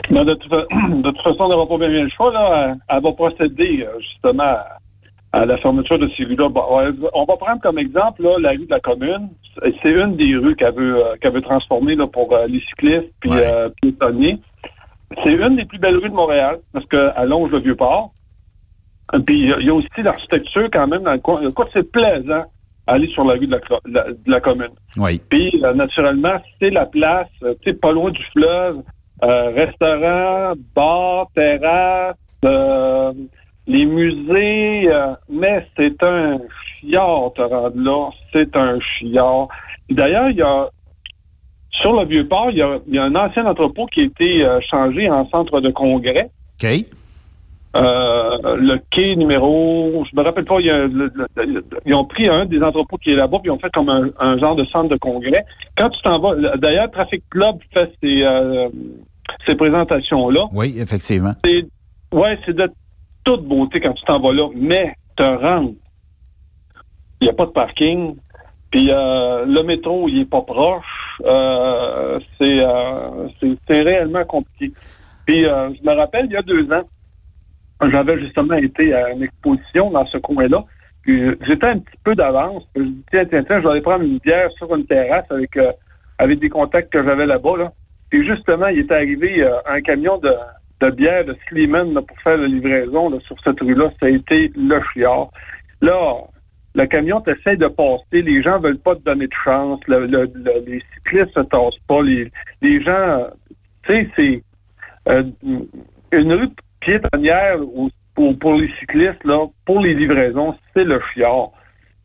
[0.10, 2.32] Mais de, toute, fa- de toute façon, on n'aura pas bien, le choix.
[2.32, 2.76] Là.
[2.90, 4.58] Elle, va procéder euh, justement
[5.34, 6.50] à, la fermeture de ces rues-là.
[6.50, 6.64] Bon,
[7.14, 9.30] on va prendre comme exemple là, la rue de la commune.
[9.82, 13.30] C'est une des rues qu'elle veut, euh, veut transformer là, pour euh, les cyclistes puis
[13.32, 13.44] Ouais.
[13.46, 14.40] euh, piétonniers.
[15.24, 18.12] C'est une des plus belles rues de Montréal parce qu'elle longe le Vieux-Port.
[19.26, 21.42] Puis il y a- il y a aussi l'architecture quand même dans le coin.
[21.48, 22.44] Écoute, c'est plaisant
[22.88, 24.72] aller sur la rue de la, la- de la commune.
[24.98, 25.22] Oui.
[25.30, 28.82] Puis, euh, naturellement, c'est la place, euh, tu sais, pas loin du fleuve,
[29.24, 33.12] euh, restaurant, bar, terrasse, euh,
[33.68, 36.40] les musées, euh, mais c'est un
[36.80, 39.48] chiard te rendre là, c'est un chiard.
[39.90, 40.70] D'ailleurs, il y a
[41.72, 44.44] sur le vieux port, il y a, y a un ancien entrepôt qui a été
[44.46, 46.30] euh, changé en centre de congrès.
[46.64, 46.70] OK.
[47.76, 51.94] Euh, le quai numéro, je me rappelle pas, il y a le- le- le- ils
[51.94, 54.38] ont pris un des entrepôts qui est là-bas, puis ils ont fait comme un, un
[54.38, 55.46] genre de centre de congrès.
[55.78, 58.70] Quand tu t'en vas, d'ailleurs, Traffic Club fait ces, euh,
[59.46, 60.48] ces présentations-là.
[60.54, 61.34] Oui, effectivement.
[61.44, 61.66] C'est,
[62.14, 62.72] ouais, c'est de
[63.24, 65.74] toute beauté quand tu t'en vas là, mais te rendre,
[67.20, 68.16] il n'y a pas de parking.
[68.72, 70.86] Puis euh, le métro, il est pas proche.
[71.26, 73.28] Euh, c'est, euh,
[73.68, 74.74] c'est, réellement compliqué.
[75.26, 76.84] Puis je me rappelle, il y a deux ans,
[77.82, 80.64] j'avais justement été à une exposition dans ce coin-là.
[81.06, 82.68] J'étais un petit peu d'avance.
[82.76, 85.56] Je dis, tiens, tiens, tiens, je vais aller prendre une bière sur une terrasse avec,
[85.56, 85.72] euh,
[86.18, 87.58] avec des contacts que j'avais là-bas.
[87.58, 87.72] Là.
[88.10, 90.34] Puis justement, il est arrivé euh, un camion de,
[90.82, 93.90] de bière de Sliman pour faire la livraison là, sur cette rue-là.
[94.02, 95.30] Ça a été le chiard.
[95.82, 96.16] Là,
[96.76, 100.30] le camion t'essaie de passer, les gens veulent pas te donner de chance, le- le-
[100.36, 103.28] le- les cyclistes se tassent pas, les, les gens,
[103.84, 104.44] tu sais, c'est
[105.10, 105.24] euh,
[106.12, 111.52] une rue piétonnière où- pour, les cyclistes, là, pour les livraisons, c'est le chiard.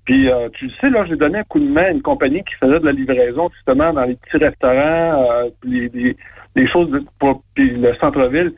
[0.05, 2.43] Puis, euh, tu le sais, là, j'ai donné un coup de main à une compagnie
[2.45, 6.17] qui faisait de la livraison, justement, dans les petits restaurants, euh, les, les,
[6.55, 8.53] les choses, de- pour, le centre-ville.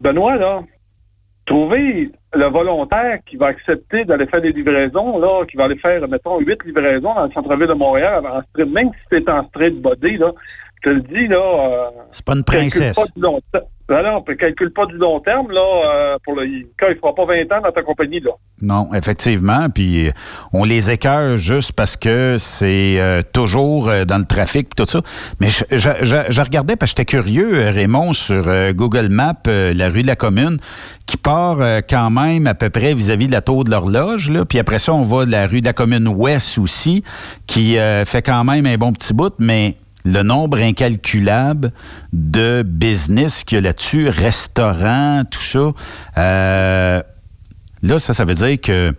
[0.00, 0.62] Benoît, là,
[1.44, 6.06] trouver le volontaire qui va accepter d'aller faire des livraisons, là, qui va aller faire,
[6.08, 9.80] mettons, huit livraisons dans le centre-ville de Montréal, en straight- même si c'est en straight
[9.80, 10.30] body, là,
[10.82, 11.36] je te le dis, là...
[11.36, 12.96] euh, C'est pas une calcule princesse.
[12.96, 13.64] pas du long terme.
[13.90, 16.46] Non, non, calcule pas du long terme, là, euh, pour le
[16.78, 18.30] quand il fera pas 20 ans dans ta compagnie, là.
[18.62, 19.66] Non, effectivement.
[19.68, 20.12] Puis euh,
[20.52, 25.00] on les écœure juste parce que c'est euh, toujours dans le trafic et tout ça.
[25.40, 29.88] Mais je, je- je- je regardais parce que j'étais curieux, Raymond, sur Google Maps, la
[29.88, 30.58] rue de la Commune,
[31.06, 34.32] qui part quand même à peu près vis-à-vis de la tour de l'horloge.
[34.48, 37.02] Puis après ça, on va de la rue de la Commune Ouest aussi,
[37.46, 41.72] qui euh, fait quand même un bon petit bout, mais le nombre incalculable
[42.12, 45.72] de business qu'il y a là-dessus, restaurants, tout ça.
[46.18, 47.02] Euh,
[47.82, 48.94] Là, ça, ça veut dire que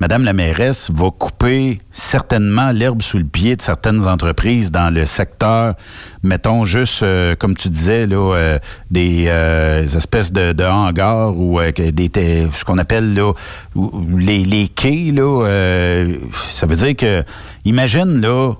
[0.00, 5.04] Madame la mairesse va couper certainement l'herbe sous le pied de certaines entreprises dans le
[5.06, 5.74] secteur,
[6.22, 8.58] mettons juste, euh, comme tu disais, là, euh,
[8.92, 13.32] des euh, espèces de, hangars ou des, ce qu'on appelle là,
[14.16, 15.10] les, les quais.
[15.12, 16.04] Là,
[16.48, 17.24] ça veut dire que,
[17.64, 18.52] imagine, là,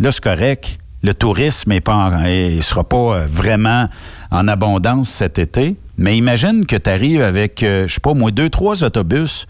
[0.00, 3.88] là c'est correct, le tourisme est- sera pas vraiment
[4.32, 8.50] en abondance cet été, mais imagine que tu arrives avec, je sais pas, moi, deux,
[8.50, 9.46] trois autobus.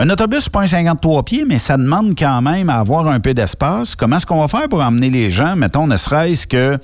[0.00, 3.18] Un autobus, c'est pas un 53 pieds, mais ça demande quand même à avoir un
[3.18, 3.96] peu d'espace.
[3.96, 6.78] Comment est-ce qu'on va faire pour emmener les gens, mettons, ne serait-ce que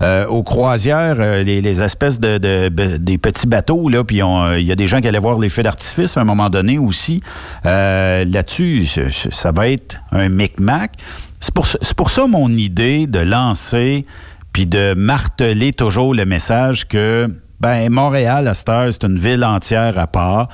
[0.00, 4.58] euh, aux croisières, euh, les, espèces de, de- de- des petits bateaux, là, puis euh,
[4.58, 6.78] il y a des gens qui allaient voir les feux d'artifice à un moment donné
[6.78, 7.20] aussi.
[7.64, 8.86] Là-dessus,
[9.30, 10.92] ça va être un micmac.
[11.40, 11.66] C'est pour,
[11.98, 14.06] pour ça mon idée de lancer
[14.54, 17.28] puis de marteler toujours le message que
[17.64, 20.48] ben Montréal, à cette heure, c'est une ville entière à part.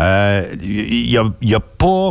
[0.00, 2.10] Euh, Il n'y a, a pas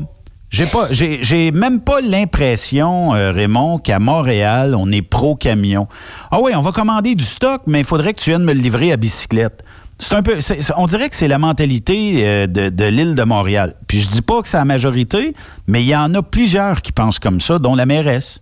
[0.50, 5.90] J'ai pas, j'ai, même pas l'impression, euh, Raymond, qu'à Montréal, on est pro-camion.
[6.32, 8.62] Ah oui, on va commander du stock, mais il faudrait que tu viennes me le
[8.62, 9.62] livrer à bicyclette.
[10.00, 10.38] C'est un peu,
[10.78, 13.74] on dirait que c'est la mentalité euh, de, de l'île de Montréal.
[13.88, 15.34] Puis je dis pas que c'est la majorité,
[15.68, 18.40] mais il y en a plusieurs qui pensent comme ça, dont la mairesse.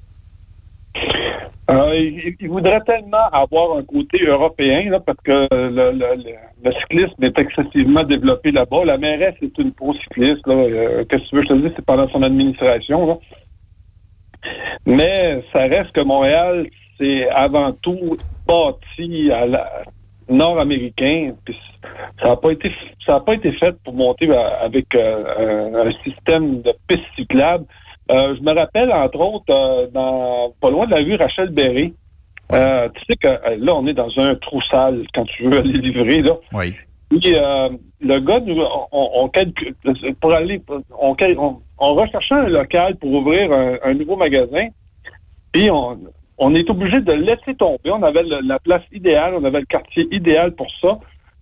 [1.72, 8.03] Euh, il, voudrait tellement avoir un côté européen, là, parce que le, cyclisme est excessivement
[8.03, 8.84] développé là-bas.
[8.84, 10.45] La mairesse est une pro-cycliste.
[10.47, 11.72] Euh, Qu'est-ce que tu veux je te dise?
[11.76, 13.07] C'est pendant son administration.
[13.07, 13.18] Là.
[14.86, 19.84] Mais ça reste que Montréal, c'est avant tout bâti à la
[20.28, 21.34] nord-américain.
[22.22, 22.72] Ça n'a pas été
[23.05, 27.66] ça a pas été fait pour monter avec euh, un, un système de pistes cyclables.
[28.12, 31.93] Euh, je me rappelle, entre autres, euh, dans pas loin de la rue Rachel Berry.
[32.51, 33.28] Euh, tu sais que
[33.58, 36.22] là, on est dans un trou sale quand tu veux aller livrer.
[36.22, 36.34] Là.
[36.54, 36.76] Oui.
[37.10, 37.70] Puis, euh,
[38.01, 38.60] le gars, nous,
[38.91, 39.76] on, on calcule,
[40.20, 40.62] pour aller,
[40.99, 44.68] on, cal- on, on recherchait un local pour ouvrir un, un nouveau magasin.
[45.51, 45.97] Puis, on,
[46.38, 47.91] on est obligé de laisser tomber.
[47.91, 50.99] On avait le- la place idéale, on avait le quartier idéal pour ça.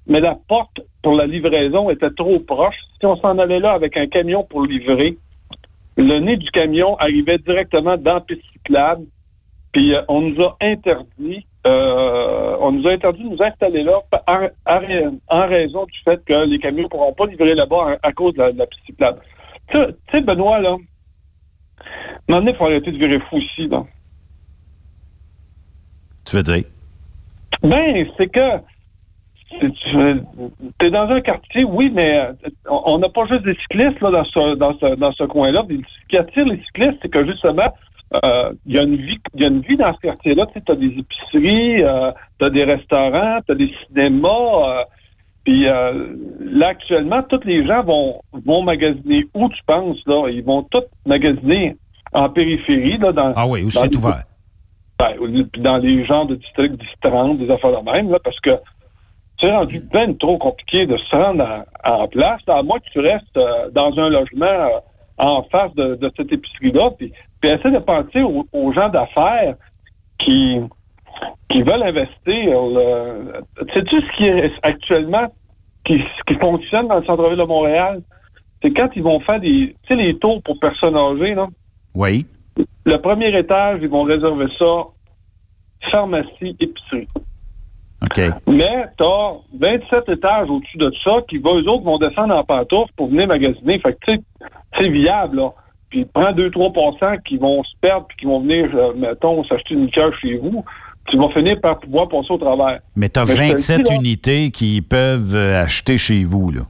[0.07, 2.75] Mais la porte pour la livraison était trop proche.
[2.99, 5.17] Si on s'en allait là avec un camion pour livrer,
[5.97, 9.05] le nez du camion arrivait directement dans la piste cyclable.
[9.71, 14.01] Puis euh, on nous a interdit, euh, on nous a interdit de nous installer là
[14.27, 18.33] en, raison du fait que les camions ne pourront pas livrer là-bas à, à cause
[18.33, 19.19] de la, de la piste cyclable.
[19.69, 19.77] Tu
[20.11, 20.75] sais- Benoît, là,
[22.27, 23.85] donné, il faut arrêter de virer fou ici, là.
[26.25, 26.63] Tu veux dire?
[27.63, 28.57] Ben, c'est que
[29.59, 34.11] tu es dans un quartier, oui, mais euh, on n'a pas juste des cyclistes là,
[34.11, 35.63] dans ce, dans ce, dans ce coin-là.
[35.69, 37.73] Ce qui attire les cyclistes, c'est que justement,
[38.23, 40.45] euh, il y a une vie, y a une vie dans ce quartier-là.
[40.53, 41.83] Tu as des épiceries,
[42.39, 44.27] tu as des restaurants, tu as des cinémas.
[44.29, 44.83] euh,
[45.43, 46.07] puis euh,
[46.39, 50.29] là, actuellement, tous les gens vont, vont magasiner où tu penses, là.
[50.29, 51.75] Ils vont tous magasiner
[52.13, 53.33] en périphérie, là, dans.
[53.35, 54.23] Ah oui, où c'est ouvert.
[54.99, 55.15] ben,
[55.57, 58.51] dans les genres de districts 10 30, des affaires de même, là, parce que
[59.41, 62.99] c'est rendu ben trop compliqué de se rendre en, en place, à moins que tu
[62.99, 64.79] restes euh, dans un logement euh,
[65.17, 67.11] en face de, de cette épicerie-là, puis,
[67.41, 69.55] puis essaie de penser aux, aux gens d'affaires
[70.19, 70.59] qui,
[71.49, 72.61] qui veulent investir.
[72.61, 73.15] là.
[73.73, 75.27] Sais-tu ce qui est actuellement
[75.85, 78.01] qui, qui fonctionne dans le centre-ville de Montréal?
[78.61, 81.47] C'est quand ils vont faire des, tu sais, les tours pour personnes âgées, là.
[81.95, 82.25] Oui.
[82.85, 84.85] Le premier étage, ils vont réserver ça
[85.91, 87.07] pharmacie, épicerie.
[88.03, 88.19] OK.
[88.47, 92.43] Mais tu as 27 étages au-dessus de ça qui, va, eux autres, vont descendre en
[92.43, 93.79] pantoufles pour venir magasiner.
[93.79, 94.21] Fait que, tu sais,
[94.77, 95.51] c'est viable, là.
[95.89, 99.85] Puis prends 2-3% qui vont se perdre puis qui vont venir, euh, mettons, s'acheter une
[99.85, 100.63] liqueur chez vous.
[101.09, 102.79] Tu vas finir par pouvoir passer au travers.
[102.95, 103.95] Mais tu as Mais je te le 27 dis, là.
[103.97, 106.61] unités qui peuvent euh, acheter chez vous, là.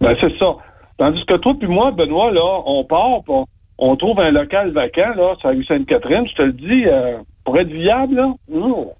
[0.00, 0.56] Ben, c'est ça.
[0.98, 3.46] Tandis que toi puis moi, Benoît, là, on part, on,
[3.78, 6.26] on trouve un local vacant, là, sur la rue Sainte-Catherine.
[6.28, 8.92] Je te le dis, euh, pour être viable, là, non.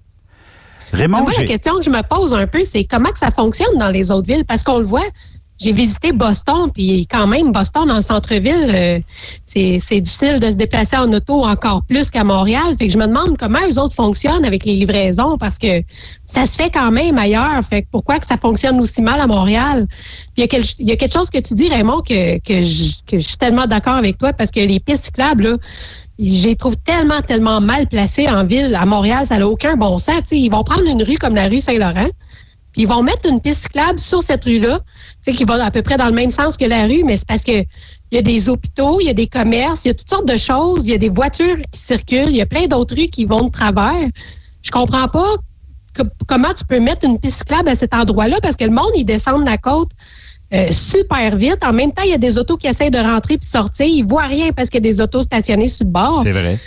[0.91, 3.77] Raymond, Moi, la question que je me pose un peu, c'est comment que ça fonctionne
[3.77, 4.45] dans les autres villes?
[4.45, 5.05] Parce qu'on le voit,
[5.61, 8.99] j'ai visité Boston, puis quand même, Boston, dans le centre-ville, euh,
[9.45, 12.75] c'est difficile de se déplacer en auto encore plus qu'à Montréal.
[12.77, 15.83] Fait que je me demande comment eux autres fonctionnent avec les livraisons, parce que
[16.25, 17.61] ça se fait quand même ailleurs.
[17.61, 19.85] Fait que pourquoi que ça fonctionne aussi mal à Montréal?
[20.35, 23.19] Puis il y y a quelque chose que tu dis, Raymond, que, que, je, que
[23.19, 25.57] je suis tellement d'accord avec toi, parce que les pistes cyclables, là,
[26.21, 28.75] je les trouve tellement, tellement mal placées en ville.
[28.75, 30.21] À Montréal, ça n'a aucun bon sens.
[30.21, 32.09] Tu sais, ils vont prendre une rue comme la rue Saint-Laurent,
[32.73, 34.79] puis ils vont mettre une piste cyclable sur cette rue-là,
[35.25, 37.43] qui va à peu près dans le même sens que la rue, mais c'est parce
[37.43, 37.63] que
[38.11, 40.27] il y a des hôpitaux, il y a des commerces, il y a toutes sortes
[40.27, 43.07] de choses, il y a des voitures qui circulent, il y a plein d'autres rues
[43.07, 44.07] qui vont de travers.
[44.61, 45.35] Je comprends pas
[46.27, 49.05] comment tu peux mettre une piste cyclable à cet endroit-là, parce que le monde, il
[49.05, 49.89] descend de la côte
[50.53, 51.63] euh, super vite.
[51.65, 53.85] En même temps, il y a des autos qui essayent de rentrer puis sortir.
[53.85, 56.21] Ils voient rien parce qu'il y a des autos stationnées sur le bord.
[56.23, 56.57] C'est vrai.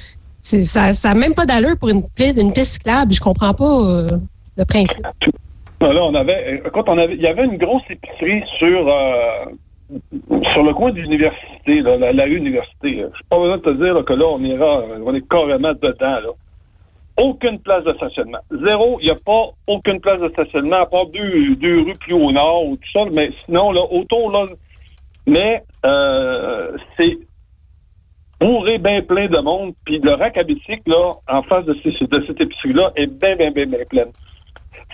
[0.43, 3.12] C'est- Ça n'a même pas d'allure pour une, une piste cyclable.
[3.12, 4.09] Je comprends pas euh,
[4.57, 5.05] le principe.
[5.80, 9.45] Là, on avait, écoute, on avait, il y avait une grosse épicerie sur euh,
[10.53, 12.72] sur le coin de l'université, la, la rue université.
[12.82, 15.28] Je n'ai pas besoin de te dire là, que là, on ira, euh, on est
[15.28, 16.20] carrément dedans.
[16.24, 16.28] Là.
[17.17, 18.41] Aucune place de stationnement.
[18.51, 22.15] Zéro, il n'y a pas aucune place de stationnement, à part deux, deux rues plus
[22.15, 23.05] au nord ou tout ça.
[23.12, 24.47] Mais sinon, là, autour, là,
[25.27, 27.17] mais euh, c'est
[28.41, 29.75] bourré bien plein de monde.
[29.85, 33.51] Puis le rack bicycle, là, en face de, ces- de cette épicerie-là, est bien, bien,
[33.53, 34.11] bien, bien pleine.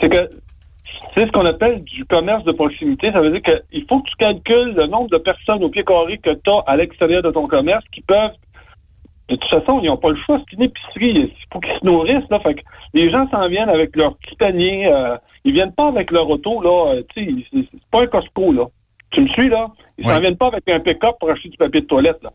[0.01, 0.31] C'est que
[1.15, 3.11] c'est ce qu'on appelle du commerce de proximité.
[3.13, 6.19] Ça veut dire qu'il faut que tu calcules le nombre de personnes au pied carré
[6.19, 8.33] que tu as à l'extérieur de ton commerce qui peuvent.
[9.31, 10.41] De toute façon, ils n'ont pas le choix.
[10.41, 11.13] C'est une épicerie.
[11.21, 12.29] Il faut qu'ils se nourrissent.
[12.31, 12.41] Là.
[12.41, 12.61] Fait que
[12.95, 14.87] les gens s'en viennent avec leur petit panier.
[14.93, 16.61] euh, ils viennent pas avec leur auto.
[16.61, 16.95] là.
[16.97, 18.53] euh, c'est pas un Costco.
[18.53, 18.65] Là.
[19.13, 19.69] Tu me suis, là?
[19.99, 20.21] Ils s'en Ouais.
[20.21, 22.23] viennent pas avec un pick-up pour acheter du papier de toilette.
[22.23, 22.31] Là.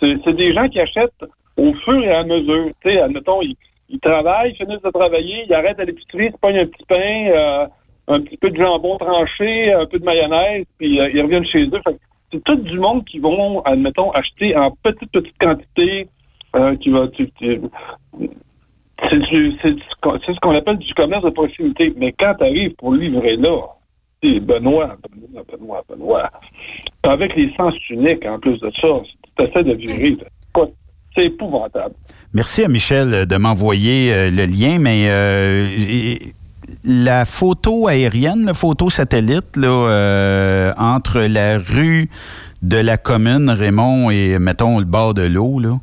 [0.00, 1.24] C'est des gens qui achètent
[1.56, 2.66] au fur et à mesure.
[2.84, 3.56] Tu sais, admettons, ils,
[3.88, 7.26] ils travaillent, ils finissent de travailler, ils arrêtent à l'épicerie, ils pognent un petit pain,
[7.28, 7.66] euh,
[8.08, 11.64] un petit peu de jambon tranché, un peu de mayonnaise, puis euh, ils reviennent chez
[11.64, 11.80] eux.
[11.84, 11.96] Fait
[12.32, 16.08] c'est tout du monde qui vont, admettons, acheter en petite, petite quantité,
[16.56, 17.08] euh, va...
[17.08, 17.60] tu- tu-
[19.12, 19.74] c'est
[20.34, 21.92] ce qu'on appelle du commerce de proximité.
[21.96, 23.58] Mais quand tu arrives pour livrer là,
[24.22, 26.30] c'est Benoît, Benoît, Benoît, Benoît.
[27.02, 28.88] Avec les sens uniques, en plus de ça,
[29.36, 30.16] tu essaies de virer.
[31.14, 31.94] C'est épouvantable.
[32.34, 35.66] Merci à Michel euh, de m'envoyer euh, le lien, mais euh,
[36.84, 42.10] la photo aérienne, la photo satellite, là, euh, entre la rue
[42.62, 45.78] de la commune Raymond et, mettons, le bord de l'eau, là,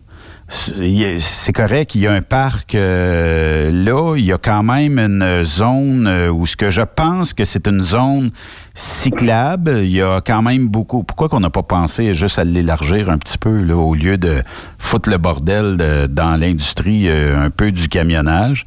[0.50, 5.44] c'est correct, il y a un parc euh, là, il y a quand même une
[5.44, 8.30] zone euh, où ce que je pense que c'est une zone
[8.76, 11.04] cyclable, il y a quand même beaucoup.
[11.04, 14.44] Pourquoi qu'on n'a pas pensé juste à l'élargir un petit peu au lieu de
[14.78, 18.66] foutre le bordel de- dans l'industrie euh, un peu du camionnage?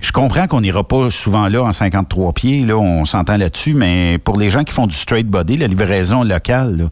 [0.00, 4.16] Je comprends qu'on n'ira pas souvent là en 53 pieds, là, on s'entend là-dessus, mais
[4.18, 6.84] pour les gens qui font du straight body, la livraison locale, là,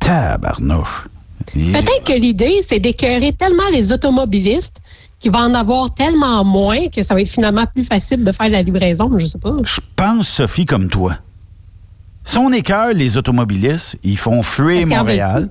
[0.00, 1.06] tabarnouche.
[1.46, 4.76] Peut-être que l'idée, c'est d'écœurer tellement les automobilistes
[5.18, 8.48] qu'il va en avoir tellement moins que ça va être finalement plus facile de faire
[8.48, 9.54] la livraison, je sais pas.
[9.64, 11.16] Je pense, Sophie, comme toi.
[12.24, 15.48] Si on écœure les automobilistes, ils font fuir Montréal.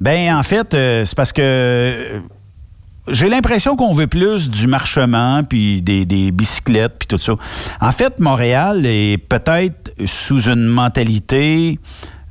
[0.00, 2.20] Ben, en fait, euh, c'est parce que euh,
[3.08, 7.34] j'ai l'impression qu'on veut plus du marchement, puis des, des bicyclettes, puis tout ça.
[7.80, 11.78] En fait, Montréal est peut-être sous une mentalité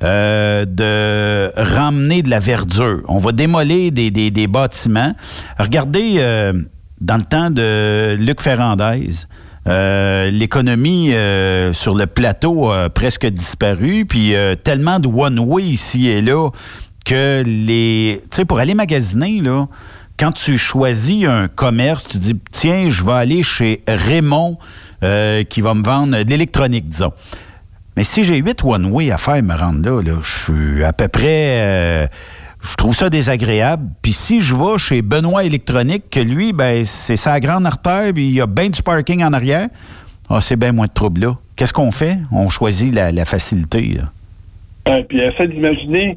[0.02, 3.02] euh, de ramener de la verdure.
[3.06, 5.14] On va démolir des, bâtiments.
[5.58, 6.54] Regardez, euh,
[7.02, 9.10] dans le temps de Luc Ferrandez,
[9.66, 11.12] euh, l'économie
[11.72, 14.32] sur le plateau a presque disparu, puis
[14.64, 16.48] tellement de one-way ici et là
[17.04, 18.22] que les...
[18.30, 19.66] Tu sais, pour aller magasiner, là,
[20.18, 24.56] quand tu choisis un commerce, tu dis, tiens, je vais aller chez Raymond
[25.02, 27.12] qui va me vendre de l'électronique, disons.
[28.00, 31.06] Mais si j'ai huit one-way à faire me rendre là, là je suis à peu
[31.06, 31.60] près...
[31.60, 32.06] euh,
[32.62, 33.88] je trouve ça désagréable.
[34.00, 38.28] Puis si je vais chez Benoît Électronique, que lui, ben, c'est sa grande artère, puis
[38.28, 39.68] il y a bien du parking en arrière,
[40.30, 41.36] ah, c'est bien moins de trouble là.
[41.56, 42.16] Qu'est-ce qu'on fait?
[42.32, 43.82] On choisit la, facilité.
[43.82, 44.04] là.
[44.88, 46.16] Euh, puis essaie d'imaginer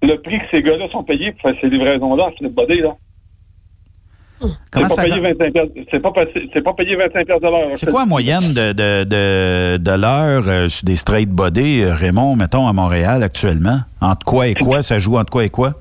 [0.00, 2.96] le prix que ces gars-là sont payés pour faire ces livraisons-là Philippe Bodé, là.
[4.70, 6.12] Comment C'est pas, payé 25 piastres- c'est pas,
[6.52, 7.78] c'est pas payé 25 piastres de l'heure.
[7.78, 11.94] C'est quoi la moyenne de, de, de, de l'heure euh, sur des straight body, euh,
[11.94, 13.80] Raymond, mettons, à Montréal actuellement?
[14.00, 14.82] Entre quoi et quoi?
[14.82, 15.74] Ça joue entre quoi et quoi?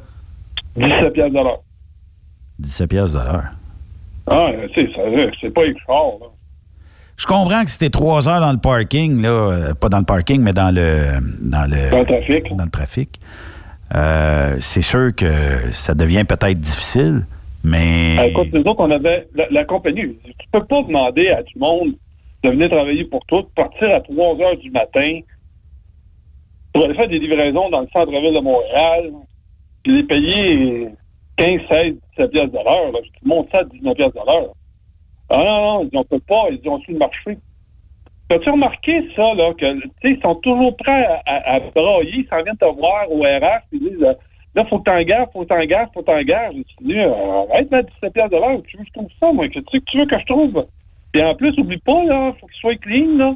[0.75, 1.59] 17 piastres de l'heure.
[2.59, 3.43] 17 piastres de l'heure.
[4.27, 6.27] Ah, c'est pas fort, là.
[7.17, 10.41] Je comprends que c'était trois heures dans le parking, là, euh, pas dans le parking,
[10.41, 12.55] mais dans le dans le, Dans le trafic.
[12.55, 13.19] dans le trafic.
[13.93, 15.27] Euh, c'est sûr que
[15.71, 17.25] ça devient peut-être difficile,
[17.63, 20.17] mais Ah, écoute, nous autres, on avait la, compagnie.
[20.25, 21.93] Tu peux pas demander à le monde
[22.43, 25.19] de venir travailler pour toi, de partir à 3 heures du matin
[26.73, 29.11] pour aller faire des livraisons dans le centre-ville de Montréal,
[29.83, 30.87] puis les payer
[31.37, 32.91] 15, 16, 17 piastres de l'heure.
[32.91, 32.99] là.
[33.03, 34.53] Tu montes ça à 19 piastres de l'heure.
[35.29, 37.37] Ah non, non, ils on peut pas, ils ont su le marché.
[38.29, 42.43] As-tu remarqué ça, là, que, tu sais, ils sont toujours prêts à, à, ils s'en
[42.43, 44.13] viennent te voir au RH, ils disent, euh,
[44.55, 46.55] là, faut que t'en gardes, faut que t'en gardes, faut que t'en gardes.
[46.55, 49.31] J'ai dit, euh, arrête à 17 piastres de l'heure, tu veux que je trouve ça,
[49.31, 50.65] moi, que tu sais que tu veux que je trouve?
[51.13, 53.33] Et en plus, oublie pas, là, faut qu'il soit clean, là.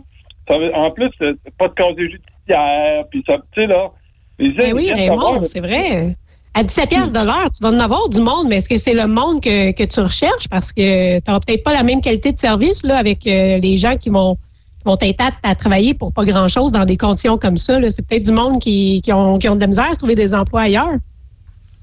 [0.48, 3.92] Ça veut- en plus, euh, pas de casier judiciaire, puis ça, tu sais, là.
[4.40, 6.16] Les gens, Ben oui, Raymond, c'est vrai.
[6.54, 8.94] À 17 piastres de l'heure, tu vas en avoir du monde, mais est-ce que c'est
[8.94, 10.48] le monde que, que tu recherches?
[10.50, 13.76] Parce que tu n'auras peut-être pas la même qualité de service là, avec euh, les
[13.76, 14.38] gens qui vont,
[14.86, 17.80] vont t'aider à, à travailler pour pas grand-chose dans des conditions comme ça.
[17.80, 17.90] là.
[17.92, 20.34] C'est peut-être du monde qui, qui, ont, qui ont de la misère à trouver des
[20.34, 20.96] emplois ailleurs.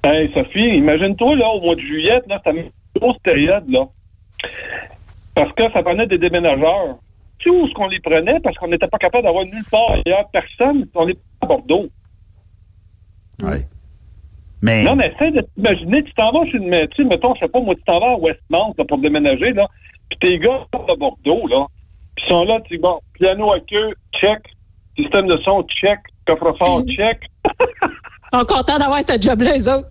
[0.05, 3.86] Hey, Sophie, imagine-toi, là, au mois de juillet, là, c'était une grosse période, là.
[5.34, 6.96] Parce que ça prenait des déménageurs.
[7.38, 8.38] Tu sais où est-ce qu'on les prenait?
[8.40, 10.86] Parce qu'on n'était pas capable d'avoir nulle part ailleurs personne.
[10.94, 11.88] On les prenait à Bordeaux.
[13.42, 13.66] Ouais.
[14.61, 17.40] Mais Non, mais essaie de t'imaginer, tu t'en vas chez une, tu sais, mettons, je
[17.40, 19.66] sais pas, moi, tu t'en vas à Westmount, là, pour déménager, là,
[20.09, 21.66] puis tes gars sont à Bordeaux, là,
[22.16, 24.38] puis ils sont là, tu dis, bon, piano à queue, check,
[24.98, 27.20] système de son, check, coffre-fort, check.
[27.60, 29.88] Ils sont contents d'avoir ce job-là, eux autres.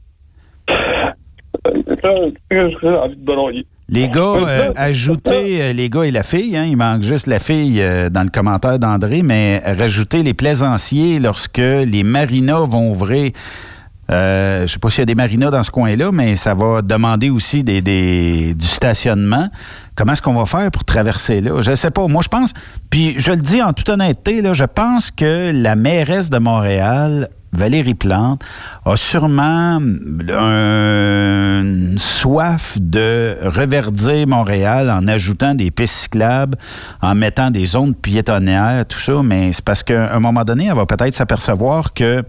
[2.02, 3.66] J'ai envie de broyer.
[3.90, 7.40] les gars, euh, ajoutez euh, les gars et la fille, hein, il manque juste la
[7.40, 13.32] fille euh, dans le commentaire d'André, mais rajoutez les plaisanciers lorsque les marinas vont ouvrir.
[14.10, 16.54] Euh, je ne sais pas s'il y a des marinas dans ce coin-là, mais ça
[16.54, 19.48] va demander aussi des, des- du stationnement.
[19.96, 21.62] Comment est-ce qu'on va faire pour traverser là?
[21.62, 22.08] Je ne sais pas.
[22.08, 22.54] Moi, je pense,
[22.90, 27.96] puis je le dis en toute honnêteté, je pense que la mairesse de Montréal Valérie
[27.96, 28.44] Plante
[28.86, 30.30] a sûrement une
[31.98, 36.58] soif de reverdir Montréal en ajoutant des pistes cyclables,
[37.02, 40.76] en mettant des zones piétonnières, tout ça, mais c'est parce qu'à un moment donné, elle
[40.76, 42.24] va peut-être s'apercevoir que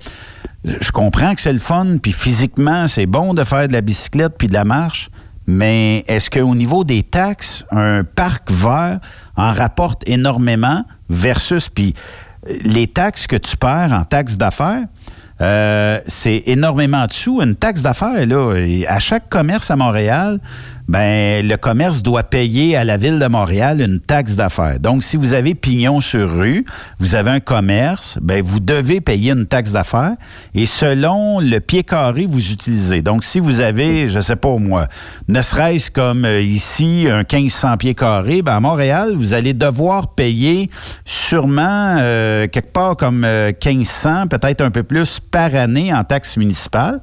[0.64, 4.34] je comprends que c'est le fun, puis physiquement, c'est bon de faire de la bicyclette
[4.36, 5.08] puis de la marche,
[5.52, 9.00] mais est-ce qu'au niveau des taxes, un parc vert
[9.36, 11.94] en rapporte énormément versus puis
[12.64, 14.84] les taxes que tu perds en taxes d'affaires,
[15.42, 17.42] euh, c'est énormément de sous.
[17.42, 18.54] Une taxe d'affaires, là,
[18.88, 20.38] à chaque commerce à Montréal,
[20.88, 24.80] ben le commerce doit payer à la ville de Montréal une taxe d'affaires.
[24.80, 26.64] Donc, si vous avez pignon sur rue,
[26.98, 30.14] vous avez un commerce, ben vous devez payer une taxe d'affaires
[30.54, 33.02] et selon le pied carré vous utilisez.
[33.02, 34.88] Donc, si vous avez, je sais pas moi,
[35.28, 40.08] ne serait-ce comme euh, ici un 1500 pieds carrés, ben à Montréal, vous allez devoir
[40.08, 40.70] payer
[41.04, 46.36] sûrement euh, quelque part comme 1500, euh, peut-être un peu plus par année en taxe
[46.36, 47.00] municipale.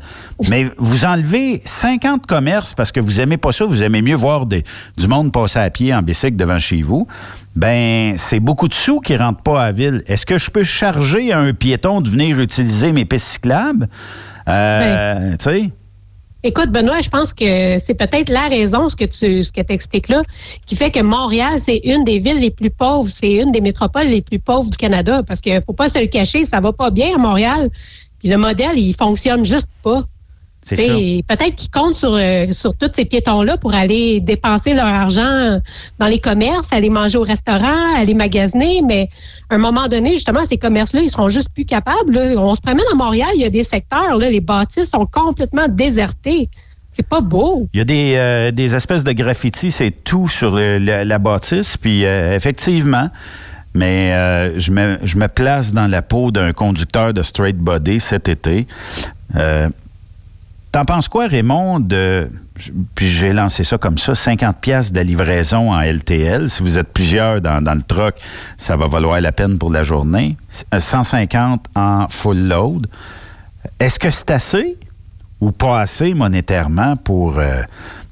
[0.49, 4.45] Mais vous enlevez 50 commerces parce que vous aimez pas ça, vous aimez mieux voir
[4.45, 7.07] du monde passer à pied en bicycle devant chez vous.
[7.55, 10.03] Ben, c'est beaucoup de sous qui rentrent pas à la ville.
[10.07, 13.88] Est-ce que je peux charger à un piéton de venir utiliser mes pistes cyclables?
[14.47, 15.70] Euh, tu sais?
[16.41, 20.07] Écoute, Benoît, je pense que c'est peut-être la raison, ce que tu ce que expliques
[20.07, 20.22] là,
[20.65, 24.07] qui fait que Montréal, c'est une des villes les plus pauvres, c'est une des métropoles
[24.07, 25.22] les plus pauvres du Canada.
[25.28, 27.70] Parce qu'il faut pas se le cacher, ça va pas bien à Montréal.
[28.20, 30.03] Puis le modèle, il fonctionne juste pas.
[30.68, 35.60] Peut-être qu'ils comptent sur, euh, sur tous ces piétons-là pour aller dépenser leur argent
[35.99, 39.10] dans les commerces, aller manger au restaurant, aller magasiner, mais
[39.49, 42.18] à un moment donné, justement, ces commerces-là, ils seront juste plus capables.
[42.38, 45.68] On se promène à Montréal, il y a des secteurs, là, les bâtisses sont complètement
[45.68, 46.49] désertées.
[46.91, 47.68] C'est pas beau.
[47.74, 52.03] Il y a des, euh, des espèces de graffitis, c'est tout sur la bâtisse, puis
[52.03, 53.10] euh, effectivement,
[53.76, 54.12] mais
[54.60, 58.68] je, me, je me place dans la peau d'un conducteur de straight body cet été.
[60.72, 62.30] T'en penses quoi, Raymond, de,
[62.93, 66.49] puis j'ai lancé ça comme ça, 50 pièces de livraison en LTL.
[66.49, 68.15] Si vous êtes plusieurs dans, le truck,
[68.57, 70.38] ça va valoir la peine pour la journée.
[70.78, 72.88] 150 en full load.
[73.80, 74.78] Est-ce que c'est assez
[75.41, 77.39] ou pas assez monétairement pour...
[77.39, 77.63] Euh,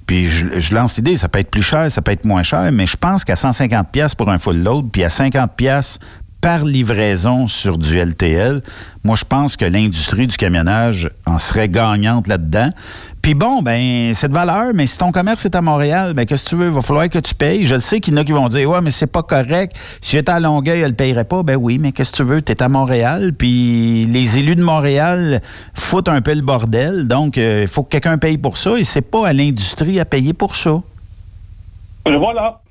[0.08, 2.88] puis je, lance l'idée, ça peut être plus cher, ça peut être moins cher, mais
[2.88, 6.00] je pense qu'à 150 pièces pour un full load, puis à 50 pièces
[6.42, 8.62] par livraison sur du LTL,
[9.04, 12.70] moi, je pense que l'industrie du camionnage en serait gagnante là-dedans.
[13.22, 16.46] Puis bon, ben, c'est de valeur, mais si ton commerce est à Montréal, ben, qu'est-ce
[16.46, 16.68] que tu veux?
[16.68, 17.66] Il va falloir que tu payes.
[17.66, 19.76] Je sais qu'il y en a qui vont dire, ouais, mais c'est pas correct.
[20.02, 21.44] Si j'étais à Longueuil, elle ne payerait pas.
[21.44, 22.42] Ben oui, mais qu'est-ce que tu veux?
[22.42, 25.42] Tu es à Montréal, puis les élus de Montréal
[25.74, 27.08] foutent un peu le bordel.
[27.08, 30.06] Donc, euh, il faut que quelqu'un paye pour ça et c'est pas à l'industrie à
[30.06, 30.82] payer pour ça.
[32.06, 32.62] voilà.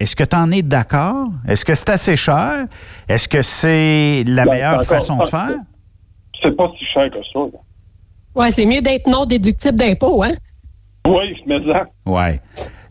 [0.00, 1.28] Est-ce que tu en es d'accord?
[1.46, 2.66] Est-ce que c'est assez cher?
[3.08, 5.56] Est-ce que c'est la ben, meilleure façon de faire?
[6.42, 7.40] C'est pas si cher que ça.
[8.34, 10.32] Oui, c'est mieux d'être non déductible d'impôt, hein?
[11.06, 11.84] Oui, mais ça.
[12.06, 12.40] Oui.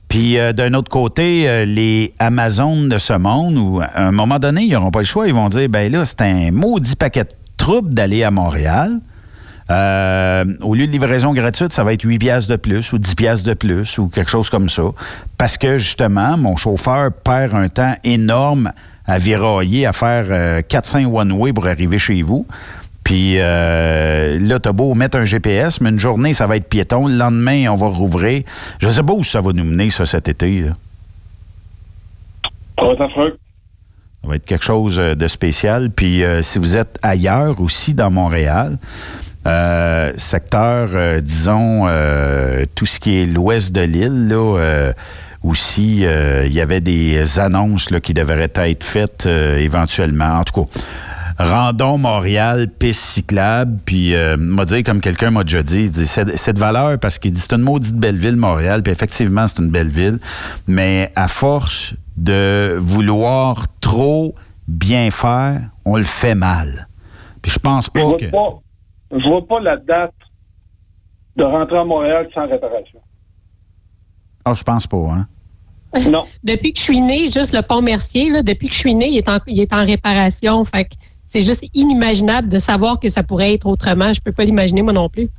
[0.07, 4.39] Puis euh, d'un autre côté, euh, les Amazones de ce monde, où à un moment
[4.39, 7.23] donné, ils n'auront pas le choix, ils vont dire ben là, c'est un maudit paquet
[7.23, 8.99] de troubles d'aller à Montréal.
[9.69, 13.15] Euh, au lieu de livraison gratuite, ça va être 8 piastres de plus ou 10
[13.15, 14.83] piastres de plus ou quelque chose comme ça.
[15.37, 18.71] Parce que justement, mon chauffeur perd un temps énorme
[19.05, 22.45] à virailler, à faire 400 euh, one-way pour arriver chez vous.
[23.03, 27.07] Puis euh, là, t'as beau mettre un GPS, mais une journée, ça va être piéton.
[27.07, 28.43] Le lendemain, on va rouvrir.
[28.79, 30.65] Je sais pas où ça va nous mener, ça, cet été.
[32.77, 35.89] Ça va être Ça va être quelque chose de spécial.
[35.89, 38.77] Puis si vous êtes ailleurs aussi dans Montréal,
[39.45, 44.93] euh, secteur, euh, disons, euh, tout ce qui est l'ouest de l'île, là,
[45.43, 50.39] aussi, il y avait des annonces là, qui devraient être faites éventuellement.
[50.39, 50.71] En tout cas,
[51.37, 53.77] rendons Montréal piste cyclable.
[53.83, 57.41] Puis, m'a dit, comme quelqu'un m'a déjà dit, dit c'est de valeur parce qu'il dit
[57.41, 58.83] c'est une maudite belle ville, Montréal.
[58.83, 60.19] Puis effectivement, c'est une belle ville.
[60.67, 64.35] Mais à force de vouloir trop
[64.69, 66.87] bien faire, on le fait mal.
[67.41, 68.25] Puis je pense pas que
[69.13, 70.13] je vois pas la date
[71.35, 72.99] de rentrer à Montréal sans réparation.
[74.45, 75.27] Ah, je pense pas, hein?
[76.09, 76.25] Non.
[76.43, 79.09] depuis que je suis né, juste le pont Mercier, là, depuis que je suis né,
[79.09, 80.63] il est en, il est en réparation.
[80.63, 80.87] Fait
[81.25, 84.13] c'est juste inimaginable de savoir que ça pourrait être autrement.
[84.13, 85.29] Je peux pas l'imaginer, moi non plus.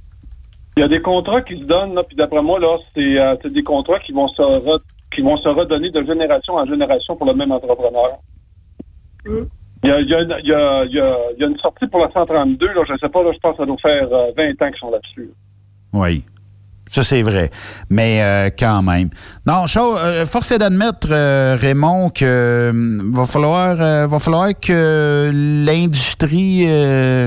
[0.77, 3.63] Il y a des contrats qui se donnent, puis d'après moi, là, euh, c'est, des
[3.63, 4.81] contrats qui vont, se
[5.15, 8.19] qui vont se redonner de génération en génération pour le même entrepreneur.
[9.25, 9.45] Mm.
[9.85, 13.39] Il y a, une sortie pour la 132, là, je ne sais pas, là, je
[13.39, 15.31] pense que ça doit faire 20 euh, ans qu'ils sont là-dessus.
[15.93, 16.25] Oui.
[16.91, 17.51] Ça, c'est vrai.
[17.91, 19.11] Mais euh, quand même.
[19.47, 21.09] Non, chose, euh, force est d'admettre,
[21.57, 22.73] Raymond, que
[23.13, 26.67] va falloir va falloir que l'industrie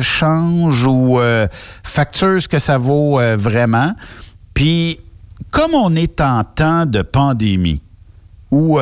[0.01, 1.19] change ou
[1.83, 3.91] facture ce que ça vaut vraiment.
[4.53, 4.99] Puis,
[5.51, 7.81] comme on est en temps de pandémie,
[8.51, 8.79] où,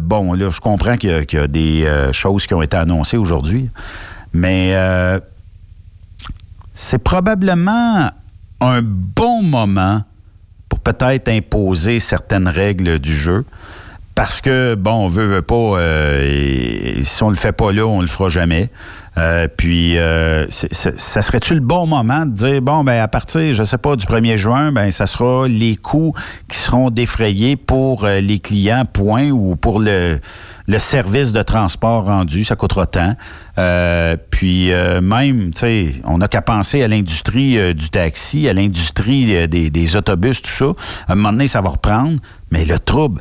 [0.00, 3.68] bon, là, je comprends qu'il y, a des choses qui ont été annoncées aujourd'hui,
[4.32, 4.74] mais
[6.74, 8.10] c'est probablement
[8.60, 10.02] un bon moment
[10.68, 13.44] pour peut-être imposer certaines règles du jeu.
[14.14, 17.86] Parce que, bon, on veut, veut pas, euh, et, si on le fait pas là,
[17.86, 18.70] on le fera jamais.
[19.18, 23.62] Euh, puis, euh, ça serait-tu le bon moment de dire, bon, ben à partir, je
[23.62, 26.14] sais pas, du 1er juin, ben ça sera les coûts
[26.48, 30.18] qui seront défrayés pour les clients, point, ou pour le,
[30.66, 33.14] le service de transport rendu, ça coûtera tant.
[33.58, 38.48] Euh, puis euh, même, tu sais, on n'a qu'à penser à l'industrie euh, du taxi,
[38.48, 40.72] à l'industrie des, autobus, tout ça.
[41.08, 42.18] À un moment donné, ça va reprendre.
[42.50, 43.20] Mais le trouble,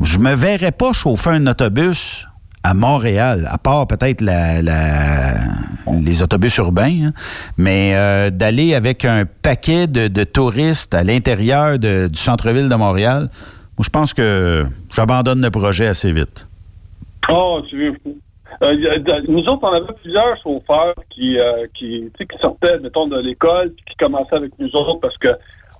[0.00, 2.26] je me verrais pas chauffer un autobus
[2.66, 7.12] à Montréal, à part peut-être les autobus urbains, hein.
[7.56, 7.94] mais
[8.32, 13.28] d'aller avec un paquet de, touristes à l'intérieur du centre-ville de Montréal,
[13.80, 16.48] je pense que j'abandonne le projet assez vite.
[17.28, 18.16] Oh, tu veux fou.
[18.62, 22.10] Euh, nous autres, on avait plusieurs chauffeurs qui, euh, qui,
[22.40, 25.28] sortaient, mettons, de l'école, qui commençaient avec nous autres parce que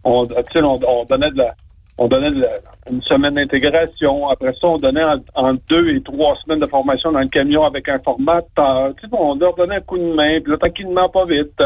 [0.05, 1.55] on, on donnait de la,
[1.99, 2.47] on donnait de
[2.91, 4.29] une semaine d'intégration.
[4.29, 7.89] Après ça, on donnait en, deux et trois semaines de formation dans le camion avec
[7.89, 8.95] un formateur.
[8.97, 11.63] Tu sais, on leur donnait un coup de main, puis là, tranquillement, pas vite,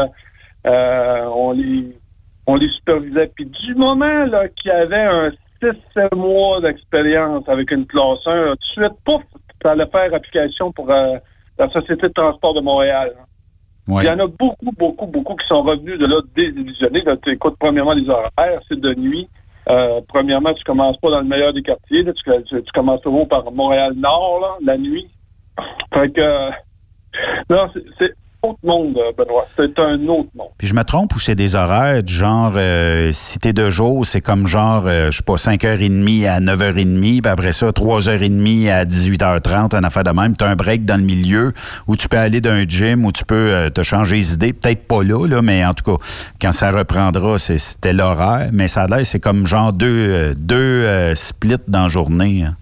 [0.65, 1.95] euh, on les
[2.47, 3.31] on les supervisait.
[3.35, 8.51] Puis du moment là qu'il y avait un 6-7 mois d'expérience avec une classe 1,
[8.51, 9.21] tout de suite, pouf,
[9.61, 11.17] ça allait faire application pour euh,
[11.59, 13.13] la Société de transport de Montréal.
[13.87, 17.03] Il y en a beaucoup, beaucoup, beaucoup qui sont revenus de là désillusionnés.
[17.23, 19.27] Tu écoutes premièrement les horaires, c'est de nuit.
[19.69, 22.03] Euh, premièrement, tu commences pas dans le meilleur des quartiers.
[22.03, 25.09] tu, commences toujours par Montréal-Nord, la nuit.
[25.93, 26.21] Fait que...
[26.21, 26.51] Euh,
[27.49, 29.45] non, c'est autre monde, euh, Benoît.
[29.55, 30.49] C'est un autre monde.
[30.57, 34.05] Puis je me trompe ou c'est des horaires du genre, euh, si t'es de jour,
[34.05, 38.85] c'est comme genre, euh, je sais pas, 5h30 à 9h30, puis après ça, 3h30 à
[38.85, 40.35] 18h30, un affaire de même.
[40.35, 41.53] Tu as un break dans le milieu
[41.87, 44.53] où tu peux aller d'un gym, où tu peux te changer les idées.
[44.53, 46.03] Peut-être pas là, là, mais en tout cas,
[46.41, 48.49] quand ça reprendra, c'était l'horaire.
[48.53, 52.43] Mais ça a c'est comme genre deux, deux splits dans la journée.
[52.43, 52.55] Hein.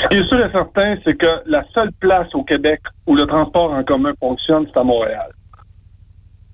[0.00, 3.26] Ce qui est sûr et certain, c'est que la seule place au Québec où le
[3.26, 5.30] transport en commun fonctionne, c'est à Montréal.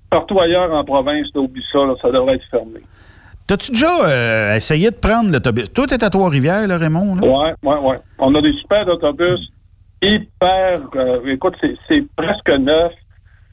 [0.09, 2.81] Partout ailleurs en province, oublie ça, ça devrait être fermé.
[3.47, 5.73] T'as-tu déjà euh, essayé de prendre l'autobus?
[5.73, 7.17] Toi, t'es à Trois-Rivières, là, Raymond?
[7.21, 7.95] Oui, oui, oui.
[8.19, 9.39] On a des super autobus
[10.01, 10.81] hyper...
[10.95, 12.93] Euh, écoute, c'est presque neuf.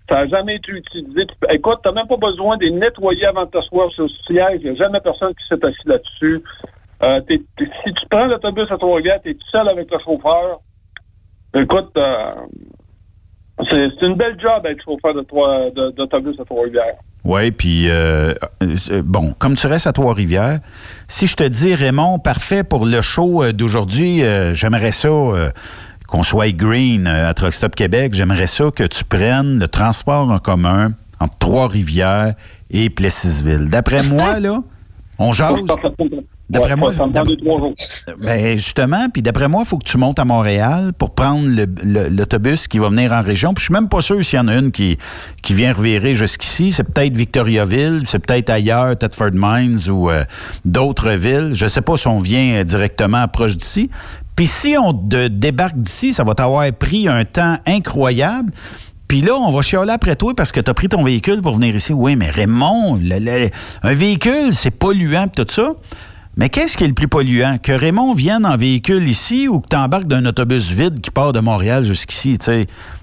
[0.09, 1.27] Ça n'a jamais été utilisé.
[1.51, 4.61] Écoute, t'as même pas besoin de les nettoyer avant de t'asseoir sur le siège.
[4.63, 6.43] Il n'y a jamais personne qui s'est assis là-dessus.
[7.03, 10.61] Euh, si tu prends l'autobus à Trois-Rivières, tu es tout seul avec le chauffeur.
[11.55, 12.35] Écoute, euh,
[13.71, 15.15] c'est une belle job d'être chauffeur
[15.93, 16.97] d'autobus à Trois-Rivières.
[17.25, 18.35] Oui, puis euh,
[19.05, 20.61] bon, comme tu restes à Trois-Rivières,
[21.07, 24.23] si je te dis, Raymond, parfait pour le show d'aujourd'hui,
[24.53, 25.11] j'aimerais ça
[26.09, 30.39] qu'on soit green à Truck Stop Québec, j'aimerais ça que tu prennes le transport en
[30.39, 32.35] commun entre Trois-Rivières
[32.71, 33.69] et Plessisville.
[33.71, 34.63] D'après moi, là,
[35.19, 35.55] on jase.
[36.51, 37.75] D'après moi, ça me prend deux, trois jours.
[38.19, 41.47] Ben justement, puis d'après moi, il faut que tu montes à Montréal pour prendre
[41.85, 43.53] l'autobus qui va venir en région.
[43.53, 44.97] Puis je suis même pas sûr s'il y en a une qui,
[45.43, 46.73] qui vient revirer jusqu'ici.
[46.73, 50.25] C'est peut-être Victoriaville, c'est peut-être ailleurs, Thetford Mines ou euh,
[50.65, 51.51] d'autres villes.
[51.53, 53.91] Je sais pas si on vient directement proche d'ici.
[54.35, 58.53] Puis si on débarque d'ici, ça va t'avoir pris un temps incroyable.
[59.07, 61.55] Puis là, on va chialer après toi parce que tu as pris ton véhicule pour
[61.55, 61.93] venir ici.
[61.93, 63.01] Oui, mais Raymond,
[63.83, 65.73] un véhicule, c'est polluant et tout ça.
[66.39, 67.59] Mais qu'est-ce qui est le plus polluant?
[67.61, 71.33] Que Raymond vienne en véhicule ici ou que tu embarques d'un autobus vide qui part
[71.33, 72.39] de Montréal jusqu'ici?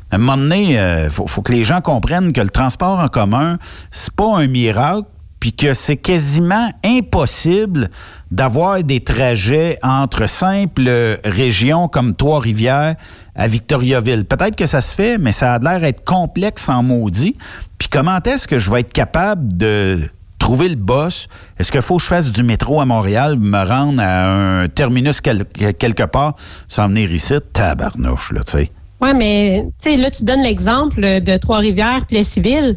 [0.10, 3.10] À un moment donné, il euh, faut, que les gens comprennent que le transport en
[3.10, 3.58] commun,
[3.92, 5.04] c'est pas un miracle,
[5.42, 7.90] puis que c'est quasiment impossible
[8.32, 12.96] d'avoir des trajets entre simples régions comme Trois-Rivières
[13.36, 14.24] à Victoriaville.
[14.24, 17.36] Peut-être que ça se fait, mais ça a l'air d'être complexe en maudit.
[17.80, 20.10] Puis comment est-ce que je vais être capable de
[20.46, 21.28] trouver le boss.
[21.58, 25.20] Est-ce qu'il faut que je fasse du métro à Montréal, me rendre à un terminus
[25.20, 26.36] quelque part,
[26.68, 27.34] s'en venir ici?
[27.52, 28.72] Tabarnouche, là, tu sais.
[29.02, 32.76] Oui, mais tu sais, là, tu donnes l'exemple de Trois-Rivières, Plessisville,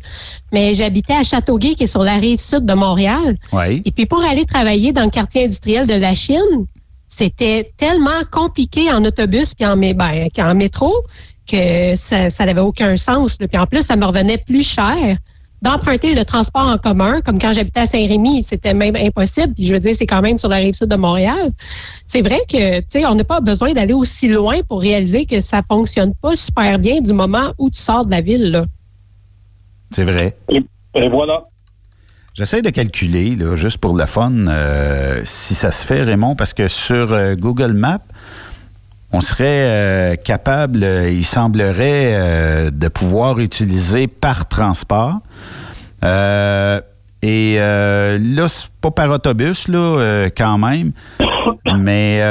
[0.51, 3.37] mais j'habitais à Châteauguay, qui est sur la rive sud de Montréal.
[3.53, 3.83] Oui.
[3.85, 6.65] Et puis, pour aller travailler dans le quartier industriel de la Chine,
[7.07, 10.95] c'était tellement compliqué en autobus puis en, ben, en métro
[11.47, 13.37] que ça n'avait aucun sens.
[13.37, 15.19] Puis en plus, ça me revenait plus cher
[15.63, 19.55] d'emprunter le transport en commun, comme quand j'habitais à Saint-Rémy, c'était même impossible.
[19.55, 21.51] Puis je veux dire, c'est quand même sur la rive sud de Montréal.
[22.07, 25.41] C'est vrai que, tu sais, on n'a pas besoin d'aller aussi loin pour réaliser que
[25.41, 28.65] ça fonctionne pas super bien du moment où tu sors de la ville, là.
[29.91, 30.37] C'est vrai.
[30.49, 30.63] Et,
[30.95, 31.45] et voilà.
[32.35, 36.55] J'essaie de calculer, là, juste pour le fun, euh, si ça se fait, Raymond, parce
[36.55, 37.99] que sur euh, Google Maps,
[39.13, 45.19] on serait euh, capable, euh, il semblerait, euh, de pouvoir utiliser par transport.
[47.23, 50.93] Et là, c'est pas par autobus, là, quand même.
[51.77, 52.23] Mais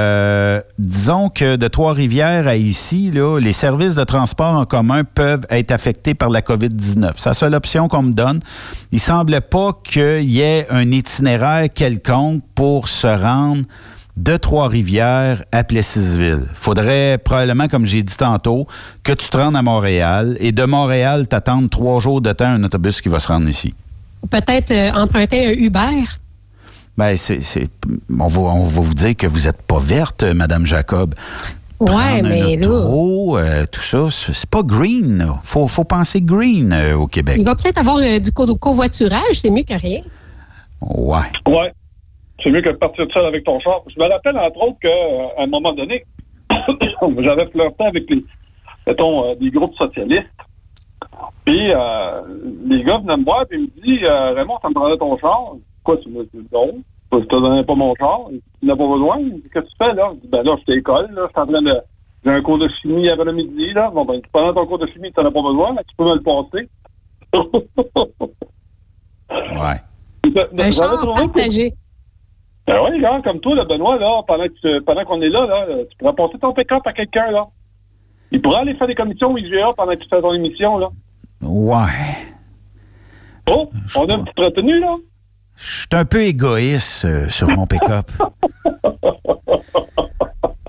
[0.79, 6.13] disons que de Trois-Rivières à ici, les services de transport en commun peuvent être affectés
[6.13, 7.11] par la COVID-19.
[7.17, 8.39] C'est la seule option qu'on me donne.
[8.93, 13.65] Il semble pas qu'il y ait un itinéraire quelconque pour se rendre
[14.17, 16.41] de Trois-Rivières à Plessisville.
[16.53, 18.67] faudrait probablement, comme j'ai dit tantôt,
[19.03, 22.63] que tu te rendes à Montréal et de Montréal, t'attendre trois jours de temps un
[22.63, 23.73] autobus qui va se rendre ici.
[24.29, 26.03] Peut-être euh, emprunter un Uber.
[26.97, 27.69] Ben, c'est, c'est-
[28.19, 31.13] on, va, on va vous dire que vous n'êtes pas verte, Madame Jacob.
[31.79, 35.23] Ouais, mais là, euh, tout ça, c'est c'est pas green.
[35.29, 37.35] Il faut, faut penser green euh, au Québec.
[37.37, 40.01] il va peut-être avoir euh, du co- covoiturage, c'est mieux que rien.
[40.81, 41.19] Ouais.
[41.47, 41.71] Ouais.
[42.43, 43.81] C'est mieux que de partir seul avec ton char.
[43.87, 46.05] Je me rappelle, entre autres, qu'à un moment donné,
[47.19, 48.23] j'avais flirté avec les,
[48.85, 50.27] mettons, euh, des groupes socialistes.
[51.45, 52.21] Puis, euh,
[52.65, 55.53] les gars venaient me voir et me disent euh, Raymond, ça me prendrait ton char.
[55.83, 56.81] Quoi, tu me dis non,
[57.11, 58.27] je te donnais pas mon char.
[58.29, 59.19] Tu n'as pas besoin.
[59.19, 60.11] Il dit, Qu'est-ce que tu fais là?
[60.13, 61.81] Je dis, ben là, je suis à l'école, là, je suis en train de.
[62.25, 63.89] J'ai un cours de chimie avant le midi, là.
[63.93, 66.05] Bon, ben, pendant ton cours de chimie, tu n'en as pas besoin, mais tu peux
[66.05, 66.69] me le passer.
[69.29, 69.81] Ouais.
[70.57, 71.73] Un char partagé.
[72.67, 75.65] Ben oui, gars, comme toi, là, Benoît, là, pendant tu- pendant qu'on est là, là,
[75.89, 77.45] tu pourrais passer ton pick-up à quelqu'un, là.
[78.31, 80.89] Il pourrait aller faire des commissions au IGA pendant que tu fais ton émission, là.
[81.41, 82.17] Ouais.
[83.49, 84.95] Oh, on a une petite retenue, là.
[85.55, 88.11] Je suis un peu égoïste euh, sur mon pick-up.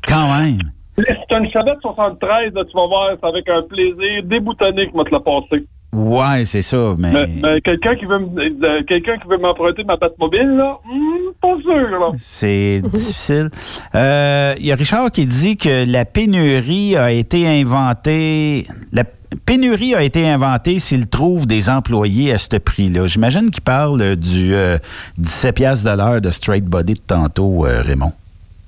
[0.06, 0.58] Quand même.
[0.98, 5.04] As une Chevette 73, là, tu vas voir, c'est avec un plaisir déboutonné que moi
[5.04, 5.66] te la passer.
[5.92, 7.12] Ouais, c'est ça, mais...
[7.12, 11.32] Mais, mais quelqu'un qui veut euh, quelqu'un qui veut m'emprunter ma patte mobile, là, hmm,
[11.40, 12.10] pas sûr, là.
[12.18, 13.48] C'est difficile.
[13.94, 18.66] Euh, Il y a Richard qui dit que la pénurie a été inventée.
[18.92, 19.04] La
[19.46, 23.06] pénurie a été inventée s'il trouve des employés à ce prix-là.
[23.06, 24.78] J'imagine qu'il parle euh, du euh,
[25.18, 28.12] 17 piastres de l'heure de straight body de tantôt, euh, Raymond.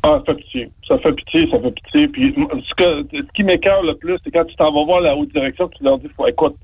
[0.03, 0.71] Ah, ça fait pitié.
[0.89, 2.09] Ça fait pitié, ça fait pitié.
[2.09, 5.17] Puis ce, que, ce qui m'écœure le plus, c'est quand tu t'en vas voir la
[5.17, 6.57] haute direction, tu leur dis, écoute,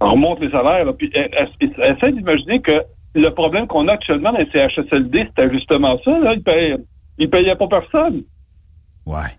[0.00, 2.82] on remonte les salaires, là, puis essaie d'imaginer que
[3.14, 6.76] le problème qu'on a actuellement dans les CHSLD, c'était justement ça, là, ils payaient,
[7.18, 8.22] ils payaient pas personne.
[9.06, 9.30] Ouais.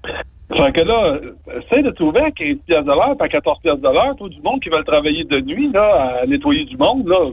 [0.51, 1.20] Fait que là,
[1.62, 4.30] essaie de trouver à 15 piastres de l'heure, puis à 14 piastres de l'heure, tout
[4.30, 7.32] du monde qui veut travailler de nuit, là, à nettoyer du monde, là.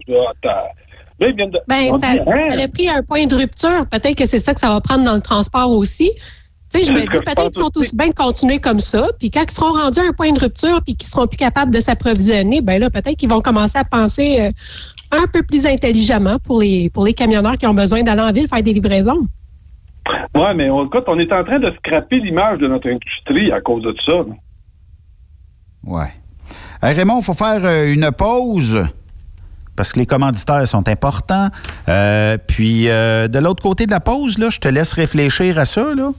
[1.18, 1.58] Là, ils viennent de...
[1.66, 2.44] Ben, on ça, dit, hein?
[2.56, 3.86] ça a pris un point de rupture.
[3.90, 6.10] Peut-être que c'est ça que ça va prendre dans le transport aussi.
[6.72, 7.96] Tu sais, je me dis peut-être qu'ils sont aussi.
[7.96, 9.08] bien de continuer comme ça.
[9.18, 11.70] Puis quand ils seront rendus à un point de rupture puis qu'ils seront plus capables
[11.70, 14.50] de s'approvisionner, ben là, peut-être qu'ils vont commencer à penser euh,
[15.12, 18.48] un peu plus intelligemment pour les pour les camionneurs qui ont besoin d'aller en ville
[18.48, 19.26] faire des livraisons.
[20.34, 23.60] Ouais, mais on- écoute, on est en train de scraper l'image de notre industrie à
[23.60, 24.24] cause de ça.
[26.82, 28.84] Hey, Raymond, il faut faire euh, une pause
[29.76, 31.50] parce que les commanditaires sont importants.
[31.88, 35.64] Euh, puis, euh, de l'autre côté de la pause, là, je te laisse réfléchir à
[35.64, 35.94] ça.
[35.94, 36.10] Là.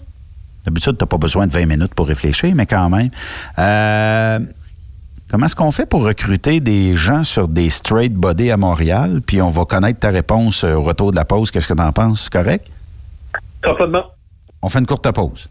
[0.65, 3.09] D'habitude, tu n'as pas besoin de 20 minutes pour réfléchir, mais quand même.
[3.57, 4.39] Euh,
[5.29, 9.21] comment est-ce qu'on fait pour recruter des gens sur des straight body à Montréal?
[9.25, 11.51] Puis, on va connaître ta réponse au retour de la pause.
[11.51, 12.29] Qu'est-ce que tu en penses?
[12.29, 12.67] Correct?
[13.63, 14.03] Certainement.
[14.61, 15.49] On fait une courte pause.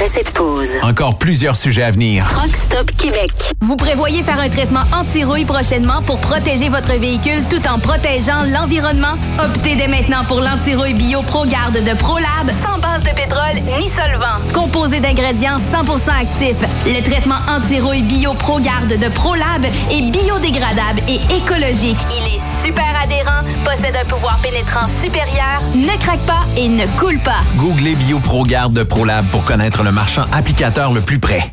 [0.00, 2.26] Après cette pause, Encore plusieurs sujets à venir.
[2.30, 3.30] Truck Stop Québec.
[3.60, 9.18] Vous prévoyez faire un traitement anti-rouille prochainement pour protéger votre véhicule tout en protégeant l'environnement?
[9.38, 14.40] Optez dès maintenant pour l'anti-rouille bio ProGarde de ProLab, sans base de pétrole ni solvant.
[14.54, 22.00] Composé d'ingrédients 100% actifs, le traitement anti-rouille bio ProGarde de ProLab est biodégradable et écologique.
[22.10, 27.18] Il est super adhérent, possède un pouvoir pénétrant supérieur, ne craque pas et ne coule
[27.18, 27.42] pas.
[27.56, 31.52] Googlez BioProGarde de ProLab pour connaître le marchand applicateur le plus près.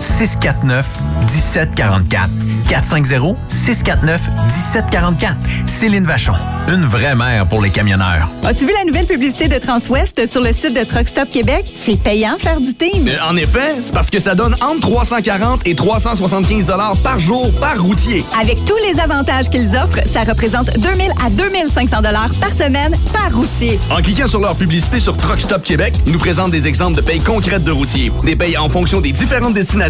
[0.00, 0.86] 649
[1.28, 2.28] 1744.
[2.68, 5.36] 450 649 1744.
[5.66, 6.32] Céline Vachon,
[6.68, 8.28] une vraie mère pour les camionneurs.
[8.44, 11.72] As-tu vu la nouvelle publicité de Transwest sur le site de Truck Stop Québec?
[11.84, 13.08] C'est payant faire du team.
[13.08, 17.50] Euh, En effet, c'est parce que ça donne entre 340 et 375 dollars par jour
[17.60, 18.24] par routier.
[18.40, 23.34] Avec tous les avantages qu'ils offrent, ça représente 2000 à 2500 dollars par semaine par
[23.34, 23.78] routier.
[23.90, 27.02] En cliquant sur leur publicité sur Truck Stop Québec, ils nous présentent des exemples de
[27.02, 29.89] payes concrètes de routiers, des payes en fonction des différentes destinations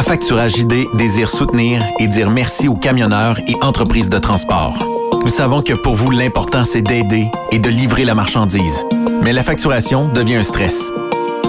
[0.00, 4.82] Affacturage ID désire soutenir et dire merci aux camionneurs et entreprises de transport.
[5.22, 8.82] Nous savons que pour vous, l'important, c'est d'aider et de livrer la marchandise.
[9.22, 10.90] Mais la facturation devient un stress.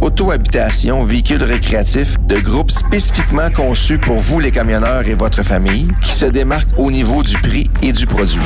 [0.00, 6.12] auto-habitation véhicule récréatif de groupe spécifiquement conçu pour vous les camionneurs et votre famille qui
[6.12, 8.40] se démarque au niveau du prix et du produit.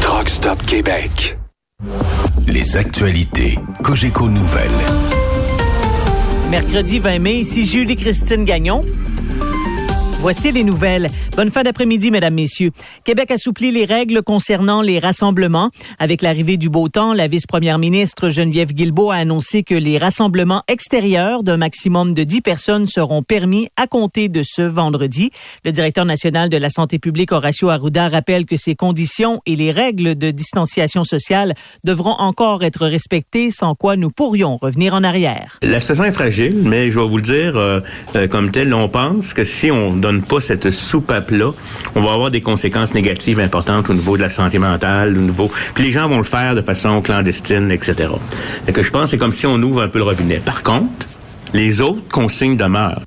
[0.00, 1.38] Truck Stop Québec.
[2.46, 4.70] Les actualités Cogeco Nouvelles.
[6.50, 8.82] Mercredi 20 mai, ici Julie-Christine Gagnon.
[10.20, 11.08] Voici les nouvelles.
[11.36, 12.70] Bonne fin d'après-midi, mesdames, messieurs.
[13.04, 15.70] Québec assouplit les règles concernant les rassemblements.
[15.98, 20.62] Avec l'arrivée du beau temps, la vice-première ministre Geneviève Guilbeault a annoncé que les rassemblements
[20.68, 25.30] extérieurs d'un maximum de 10 personnes seront permis à compter de ce vendredi.
[25.64, 29.70] Le directeur national de la santé publique, Horacio Arruda, rappelle que ces conditions et les
[29.70, 31.54] règles de distanciation sociale
[31.84, 35.58] devront encore être respectées, sans quoi nous pourrions revenir en arrière.
[35.62, 37.80] La situation est fragile, mais je vais vous le dire euh,
[38.16, 41.52] euh, comme tel, on pense que si on pas cette soupape-là,
[41.94, 45.50] on va avoir des conséquences négatives importantes au niveau de la santé mentale, au niveau...
[45.74, 48.08] Puis les gens vont le faire de façon clandestine, etc.
[48.64, 50.38] Fait que je pense que c'est comme si on ouvre un peu le robinet.
[50.38, 51.06] Par contre,
[51.54, 53.02] les autres consignes demeurent.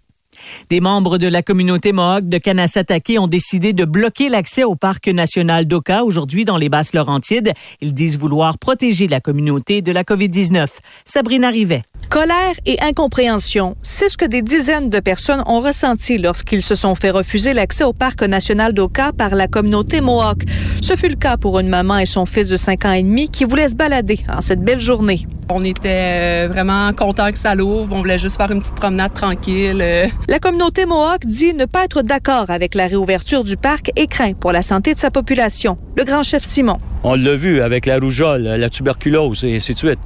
[0.69, 5.07] Des membres de la communauté Mohawk de Kanasatake ont décidé de bloquer l'accès au parc
[5.07, 7.53] national d'Oka aujourd'hui dans les basses Laurentides.
[7.81, 10.67] Ils disent vouloir protéger la communauté de la COVID-19.
[11.05, 11.81] Sabrina Rivet.
[12.09, 16.95] Colère et incompréhension, c'est ce que des dizaines de personnes ont ressenti lorsqu'ils se sont
[16.95, 20.41] fait refuser l'accès au parc national d'Oka par la communauté Mohawk.
[20.81, 23.29] Ce fut le cas pour une maman et son fils de 5 ans et demi
[23.29, 25.27] qui voulaient se balader en cette belle journée.
[25.51, 27.93] On était euh, vraiment contents que ça l'ouvre.
[27.93, 29.79] On voulait juste faire une petite promenade tranquille.
[29.79, 30.07] euh.
[30.27, 34.33] La communauté Mohawk dit ne pas être d'accord avec la réouverture du parc et craint
[34.33, 35.77] pour la santé de sa population.
[35.95, 36.77] Le grand chef Simon.
[37.03, 39.99] On l'a vu avec la rougeole, la tuberculose et ainsi de suite.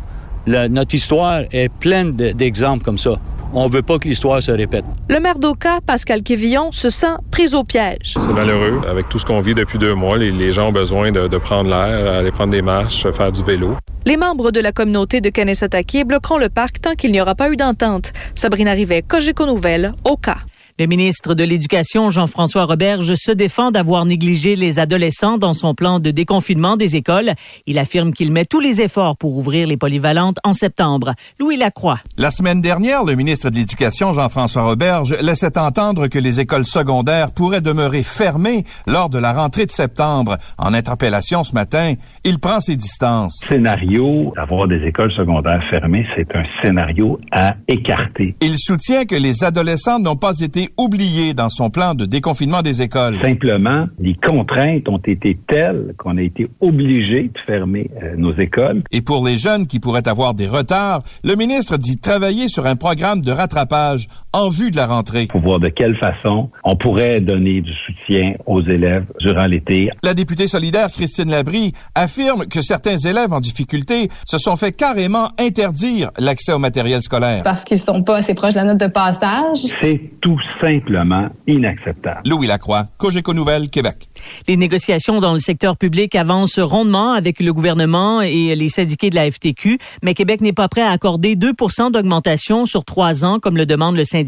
[0.45, 3.13] La- notre histoire est pleine de- d'exemples comme ça.
[3.55, 4.83] On veut pas que l'histoire se répète.
[5.09, 8.15] Le maire d'Oka, Pascal Quévillon, se sent pris au piège.
[8.19, 8.81] C'est malheureux.
[8.89, 11.37] Avec tout ce qu'on vit depuis deux mois, les, les gens ont besoin de, de
[11.37, 13.77] prendre l'air, aller prendre des marches, faire du vélo.
[14.05, 17.49] Les membres de la communauté de Kanesatake bloqueront le parc tant qu'il n'y aura pas
[17.51, 18.11] eu d'entente.
[18.33, 20.37] Sabrina Rivet, Cogeco Nouvelles, Oka.
[20.79, 25.99] Le ministre de l'Éducation, Jean-François Roberge, se défend d'avoir négligé les adolescents dans son plan
[25.99, 27.33] de déconfinement des écoles.
[27.67, 31.13] Il affirme qu'il met tous les efforts pour ouvrir les polyvalentes en septembre.
[31.39, 31.99] Louis Lacroix.
[32.17, 37.31] La semaine dernière, le ministre de l'Éducation, Jean-François Roberge, laissait entendre que les écoles secondaires
[37.33, 40.37] pourraient demeurer fermées lors de la rentrée de septembre.
[40.57, 41.93] En interpellation ce matin,
[42.23, 43.45] il prend ses distances.
[43.47, 48.33] Scénario, avoir des écoles secondaires fermées, c'est un scénario à écarter.
[48.41, 52.81] Il soutient que les adolescents n'ont pas été oubliés dans son plan de déconfinement des
[52.81, 53.17] écoles.
[53.23, 58.83] Simplement, les contraintes ont été telles qu'on a été obligé de fermer euh, nos écoles.
[58.91, 62.75] Et pour les jeunes qui pourraient avoir des retards, le ministre dit travailler sur un
[62.75, 65.27] programme de rattrapage en vue de la rentrée.
[65.27, 69.89] Pour voir de quelle façon on pourrait donner du soutien aux élèves durant l'été.
[70.03, 75.29] La députée solidaire Christine Labrie affirme que certains élèves en difficulté se sont fait carrément
[75.39, 77.43] interdire l'accès au matériel scolaire.
[77.43, 79.57] Parce qu'ils sont pas assez proches de la note de passage.
[79.81, 82.21] C'est tout simplement inacceptable.
[82.25, 84.09] Louis Lacroix, Cogeco Nouvelles, Québec.
[84.47, 89.15] Les négociations dans le secteur public avancent rondement avec le gouvernement et les syndiqués de
[89.15, 91.51] la FTQ, mais Québec n'est pas prêt à accorder 2
[91.91, 94.22] d'augmentation sur trois ans, comme le demande le syndicat,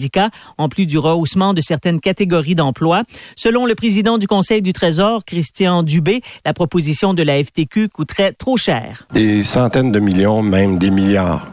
[0.57, 3.03] en plus du rehaussement de certaines catégories d'emplois.
[3.35, 8.33] Selon le président du Conseil du Trésor, Christian Dubé, la proposition de la FTQ coûterait
[8.33, 9.07] trop cher.
[9.13, 11.47] Des centaines de millions, même des milliards,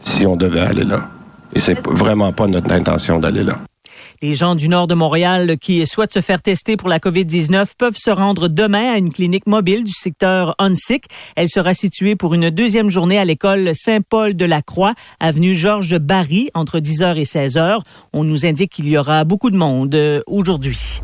[0.00, 1.08] si on devait aller là.
[1.54, 3.58] Et c'est vraiment pas notre intention d'aller là.
[4.22, 7.96] Les gens du nord de Montréal qui souhaitent se faire tester pour la COVID-19 peuvent
[7.96, 11.06] se rendre demain à une clinique mobile du secteur Onsic.
[11.34, 15.98] Elle sera située pour une deuxième journée à l'école Saint-Paul de la Croix, avenue Georges
[15.98, 17.80] Barry, entre 10h et 16h.
[18.12, 21.00] On nous indique qu'il y aura beaucoup de monde euh, aujourd'hui.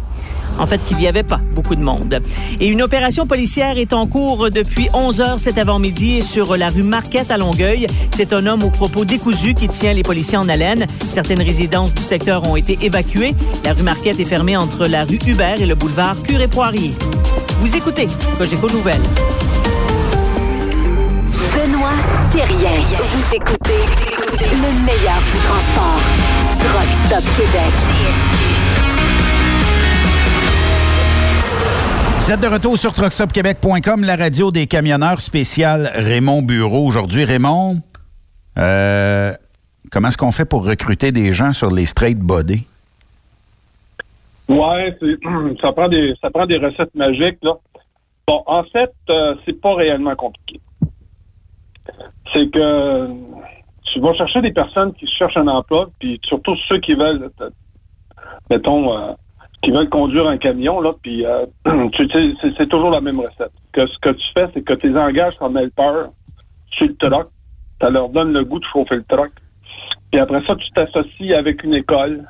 [0.59, 2.21] En fait, qu'il n'y avait pas beaucoup de monde.
[2.61, 6.83] Et une opération policière est en cours depuis 11 heures cet avant-midi sur la rue
[6.83, 7.87] Marquette à Longueuil.
[8.11, 10.87] C'est un homme aux propos décousus qui tient les policiers en haleine.
[11.07, 13.35] Certaines résidences du secteur ont été évacuées.
[13.65, 16.95] La rue Marquette est fermée entre la rue Hubert et le boulevard Curé-Poirier.
[17.61, 18.07] Vous écoutez
[18.39, 19.03] Cogeco Nouvelles.
[21.55, 21.91] Benoît
[22.31, 22.81] Thérien.
[23.15, 23.83] Vous écoutez
[24.41, 26.01] le meilleur du transport.
[26.61, 28.47] Truck Stop Québec.
[32.29, 36.87] Vous êtes de retour sur truckstopquebec.com, la radio des camionneurs spécial Raymond Bureau.
[36.87, 37.76] Aujourd'hui, Raymond,
[38.59, 39.33] euh,
[39.91, 42.66] comment est-ce qu'on fait pour recruter des gens sur les straight body?
[44.47, 44.95] Ouais,
[45.62, 47.55] ça prend des ça prend des recettes magiques là.
[48.26, 50.61] Bon, en fait, euh, c'est pas réellement compliqué.
[52.35, 53.09] C'est que
[53.91, 57.31] tu vas chercher des personnes qui cherchent un emploi, puis surtout ceux qui veulent
[58.51, 59.12] mettons, euh,
[59.63, 61.47] qui veulent conduire un camion, là, puis euh,
[61.93, 62.09] tu
[62.41, 63.53] c'est- toujours la même recette.
[63.73, 66.07] Que ce que tu fais, c'est que tes engages comme helper
[66.71, 67.29] sur le truck,
[67.80, 69.33] ça leur donne le goût de chauffer le truck.
[70.11, 72.25] Puis après ça, tu t'associes avec une école.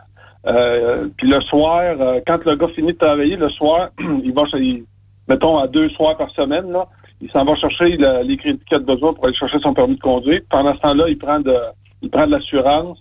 [0.47, 3.91] Euh, puis le soir, euh, quand le gars finit de travailler, le soir,
[4.25, 4.85] il va, il-
[5.29, 6.87] mettons, à deux soirs par semaine, là,
[7.21, 9.97] il s'en va chercher le- les crédits qu'il a besoin pour aller chercher son permis
[9.97, 10.41] de conduire.
[10.51, 11.55] Pendant ce temps-là, il prend de,
[12.01, 12.99] il prend de l'assurance,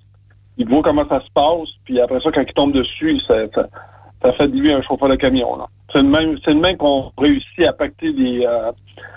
[0.58, 3.36] il voit comment ça se passe, puis après ça, quand il tombe dessus, il- ça,
[3.54, 3.68] ça,
[4.22, 5.56] ça fait de lui un chauffeur de camion.
[5.57, 5.65] là.
[5.91, 8.72] C'est le même, c'est le même qu'on réussit à pacter des, euh,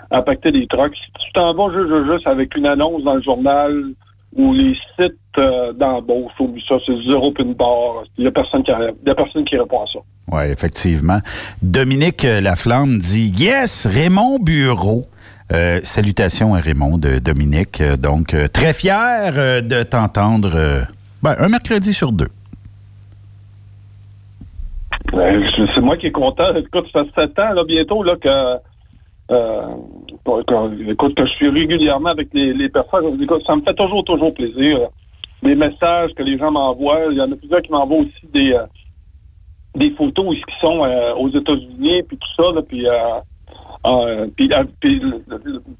[0.09, 0.95] à pacter des trucks.
[0.95, 3.83] Si tu t'en vas juste, juste, avec une annonce dans le journal
[4.35, 8.03] ou les sites euh, d'embauche, oublie ça, c'est zéro pin bar.
[8.17, 9.99] Il y a personne qui, il y a personne qui répond à ça.
[10.31, 11.19] Oui, effectivement.
[11.61, 15.05] Dominique euh, Laflamme dit Yes, Raymond Bureau.
[15.51, 17.81] Euh, salutations à Raymond de Dominique.
[17.81, 20.85] Euh, Donc, euh, très fier de t'entendre
[21.21, 22.29] ben, un mercredi sur deux.
[25.13, 25.41] Euh,
[25.75, 26.53] c'est moi qui est content.
[26.55, 28.29] Écoute, ça fait sept ans, là, bientôt, là, que,
[29.31, 29.61] euh,
[30.25, 33.21] que- écoute, que je suis régulièrement avec les, les personnes.
[33.21, 34.79] Écoute, ça me fait toujours, toujours plaisir.
[35.43, 37.07] Les messages que les gens m'envoient.
[37.11, 38.63] Il y en a plusieurs qui m'envoient aussi des, euh,
[39.75, 42.91] des photos où ils sont euh, aux États-Unis, puis tout ça, là, puis, euh,
[43.87, 44.99] euh, puis, euh, puis,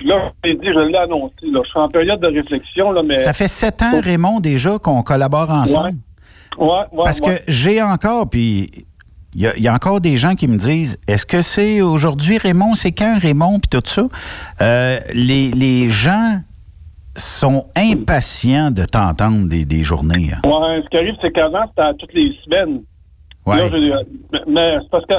[0.03, 3.03] là, je l'ai dit, je l'ai annoncé, là, je suis en période de réflexion, là,
[3.03, 3.15] mais...
[3.15, 5.97] Ça fait sept ans, Raymond, déjà qu'on collabore ensemble.
[6.57, 7.35] Ouais, ouais, Parce ouais.
[7.37, 8.85] que j'ai encore, puis
[9.35, 11.81] il y, a- il y a encore des gens qui me disent est-ce que c'est
[11.81, 14.03] aujourd'hui, Raymond C'est quand, Raymond Puis tout ça?
[14.61, 16.37] Euh, les, les gens
[17.15, 20.29] sont impatients de t'entendre des, des journées.
[20.33, 20.47] hein.
[20.47, 22.81] Ouais, ce qui arrive, c'est qu'avant, c'était à toutes les semaines.
[23.45, 23.57] Ouais.
[23.57, 25.13] Là, je- mais- mais c'est parce que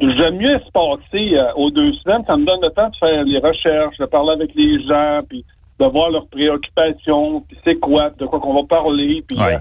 [0.00, 2.22] j'aime mieux se passer euh, aux deux semaines.
[2.26, 5.44] Ça me donne le temps de faire les recherches, de parler avec les gens, puis
[5.78, 9.36] de voir leurs préoccupations, puis c'est quoi, de quoi qu'on va parler, puis...
[9.40, 9.58] euh,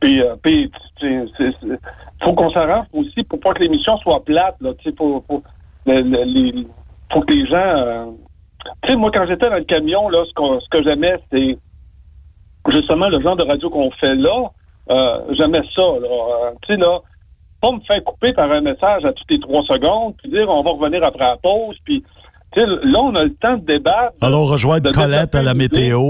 [0.00, 1.78] puis, euh, puis, tu sais, c'est- c'est-
[2.22, 4.56] faut qu'on s'arrange aussi pour pas que l'émission soit plate.
[4.60, 5.42] Là, tu sais, faut, faut,
[5.86, 6.66] le- le- les-
[7.12, 7.56] faut que les gens.
[7.56, 8.06] euh,
[8.82, 11.58] tu sais, moi, quand j'étais dans le camion, là, ce, qu'on- ce que j'aimais, c'est
[12.70, 14.50] justement le genre de radio qu'on fait là.
[14.90, 15.82] Euh, j'aimais ça.
[15.82, 16.98] Là, Euh, tu sais, là,
[17.60, 20.62] pas me faire couper par un message à toutes les trois secondes, puis dire on
[20.62, 22.02] va revenir après la pause, puis
[22.52, 24.14] tu sais, là, on a le temps de débattre.
[24.20, 26.00] Alors, rejoindre Colette à la météo.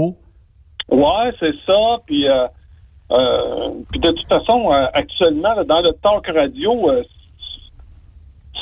[0.89, 1.97] Ouais, c'est ça.
[2.05, 2.47] Puis, euh,
[3.11, 7.03] euh, puis de toute façon, euh, actuellement, là, dans le talk radio, euh,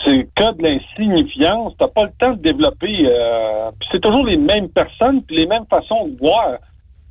[0.04, 1.74] c'est que de l'insignifiance.
[1.80, 3.06] T'as pas le temps de développer.
[3.06, 6.58] euh, puis c'est toujours les mêmes personnes, puis les mêmes façons de voir.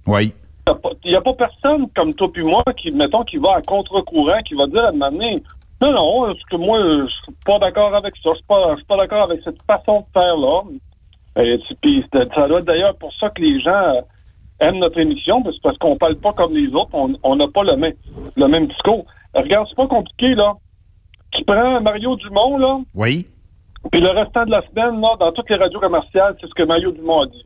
[0.06, 0.32] Oui.
[1.04, 4.40] Il n'y a pas personne comme toi puis moi qui, mettons, qui va à contre-courant,
[4.46, 5.42] qui va dire à donné,
[5.82, 8.30] non, non, parce que moi, je suis pas d'accord avec ça.
[8.30, 10.62] Je suis pas, pas d'accord avec cette façon de faire là.
[11.36, 14.02] Et puis ça doit être d'ailleurs pour ça que les gens
[14.60, 17.76] aiment notre émission, parce, parce qu'on parle pas comme les autres, on n'a pas le
[17.76, 17.94] même,
[18.36, 19.04] le même discours.
[19.34, 20.54] Regarde, c'est pas compliqué, là.
[21.32, 23.26] Tu prends Mario Dumont, là, Oui.
[23.90, 26.62] puis le restant de la semaine, là, dans toutes les radios commerciales, c'est ce que
[26.62, 27.44] Mario Dumont a dit.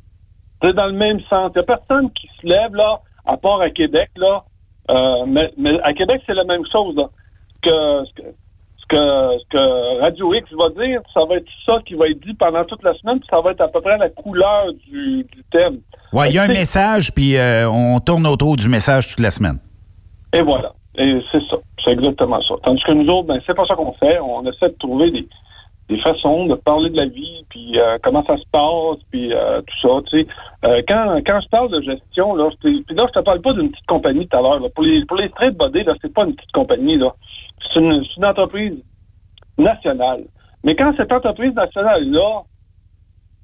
[0.62, 1.50] C'est dans le même sens.
[1.54, 4.44] Il n'y a personne qui se lève, là, à part à Québec, là.
[4.90, 7.08] Euh, mais, mais à Québec, c'est la même chose, là.
[7.62, 8.32] Que, ce, que, ce,
[8.88, 12.64] que, que Radio X va dire, ça va être ça qui va être dit pendant
[12.64, 15.78] toute la semaine, puis ça va être à peu près la couleur du, du thème.
[16.12, 19.30] Ouais, il y a un message, puis euh, on tourne autour du message toute la
[19.30, 19.58] semaine.
[20.32, 20.72] Et voilà.
[20.96, 21.56] Et c'est ça.
[21.84, 22.54] C'est exactement ça.
[22.64, 24.18] Tandis que nous autres, ben, c'est pas ça qu'on fait.
[24.20, 25.28] On essaie de trouver des,
[25.88, 29.62] des façons de parler de la vie, puis euh, comment ça se passe, puis euh,
[29.62, 30.02] tout ça.
[30.10, 30.26] Tu sais,
[30.64, 33.70] Euh, quand, quand je parle de gestion, là, puis là, je te parle pas d'une
[33.70, 34.60] petite compagnie tout à l'heure.
[34.60, 34.68] là.
[34.74, 37.14] Pour les, pour les straight body, là, c'est pas une petite compagnie, là.
[37.72, 38.74] C'est une, une entreprise
[39.56, 40.24] nationale.
[40.64, 42.42] Mais quand cette entreprise nationale-là,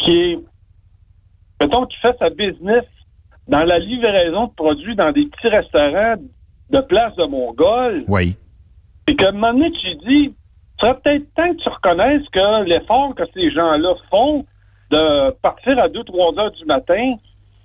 [0.01, 0.39] qui est,
[1.61, 2.85] mettons, qui fait sa business
[3.49, 6.17] dans la livraison de produits dans des petits restaurants
[6.71, 8.37] de place de Mongol, Oui.
[9.07, 10.35] et qu'à un moment donné, tu dis,
[10.85, 14.45] serait peut-être temps que tu reconnaisses que l'effort que ces gens-là font
[14.91, 17.13] de partir à 2-3 heures du matin,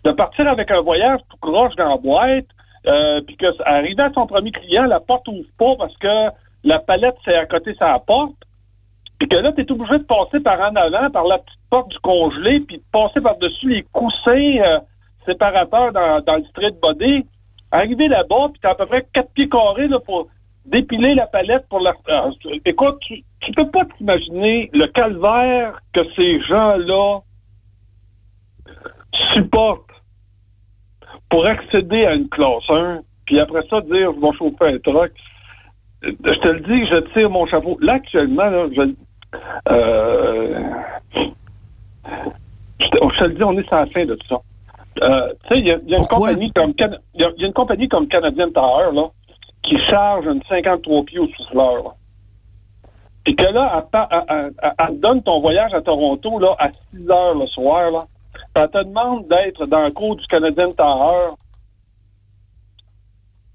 [0.04, 2.46] de partir avec un voyage tout croche dans la boîte,
[2.88, 6.30] euh, puis que arriver à son premier client, la porte ouvre pas parce que
[6.64, 8.36] la palette c'est à côté de sa porte,
[9.20, 11.90] puis que là, tu es obligé de passer par en avant, par la petite porte
[11.90, 14.80] du congelé, puis de passer par-dessus les coussins euh,
[15.26, 17.26] séparateurs dans, dans le street body.
[17.72, 20.28] Arriver là-bas, puis t'as à peu près quatre pieds carrés là, pour
[20.66, 21.94] dépiler la palette pour la...
[22.10, 22.30] Ah,
[22.66, 27.20] écoute, tu, tu peux pas t'imaginer le calvaire que ces gens-là
[29.34, 29.86] supportent
[31.30, 35.12] pour accéder à une classe 1, puis après ça, dire, je vais chauffer un truck.
[36.02, 37.78] Je te le dis, je tire mon chapeau.
[37.82, 38.82] Là, actuellement, là, je,
[39.70, 40.60] euh,
[42.80, 44.42] je, te, le dis, on est la fin de tout ça.
[45.02, 47.42] Euh, tu sais, il y y a une compagnie comme Can- il y a, il
[47.42, 49.10] y a une compagnie comme Canadian Tire, là,
[49.64, 51.96] qui charge une 53 pieds au souffleur.
[53.24, 57.48] Puis que là, elle, te donne ton voyage à Toronto là, à 6 heures le
[57.48, 57.92] soir.
[57.92, 58.06] Là.
[58.34, 61.36] Puis Elle te demande d'être dans le cours du Canadien Tower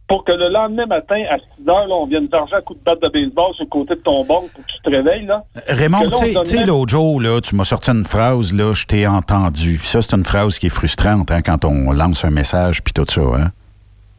[0.06, 2.80] pour que le lendemain matin, à 6 heures, là, on vienne t'arger à coup de
[2.84, 5.24] batte de baseball sur le côté de ton banc pour que tu te réveilles.
[5.24, 5.42] Là.
[5.66, 8.84] Raymond, Que là, tu sais- l'autre jour, là, tu m'as sorti une phrase, là, je
[8.84, 9.78] t'ai entendu.
[9.78, 12.92] Puis Ça, c'est une phrase qui est frustrante hein, quand on lance un message puis
[12.92, 13.22] tout ça.
[13.22, 13.50] Hein?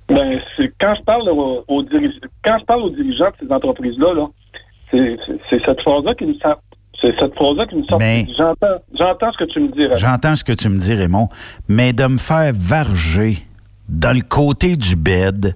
[0.08, 1.64] Ben, c'est quand je parle aux,
[2.44, 4.28] quand je parle aux dirigeants de ces entreprises-là, là,
[4.92, 6.62] c'est cette phrase-là qui me sort.
[7.02, 8.00] C'est cette phrase-là qui me sort.
[8.00, 9.82] Mais- J'entends, j'entends ce que tu me dis.
[9.82, 9.96] Raymond.
[9.96, 11.28] J'entends ce que tu me dis, Raymond,
[11.68, 13.38] mais de me faire varger
[13.90, 15.54] dans le côté du bed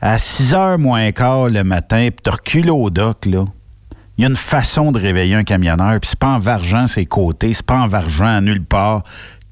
[0.00, 3.44] à 6 heures moins quart le matin, puis te reculer au dock, là.
[4.16, 7.06] Il y a une façon de réveiller un camionneur, puis c'est pas en vargeant ses
[7.06, 9.02] côtés, c'est pas en vargeant à nulle part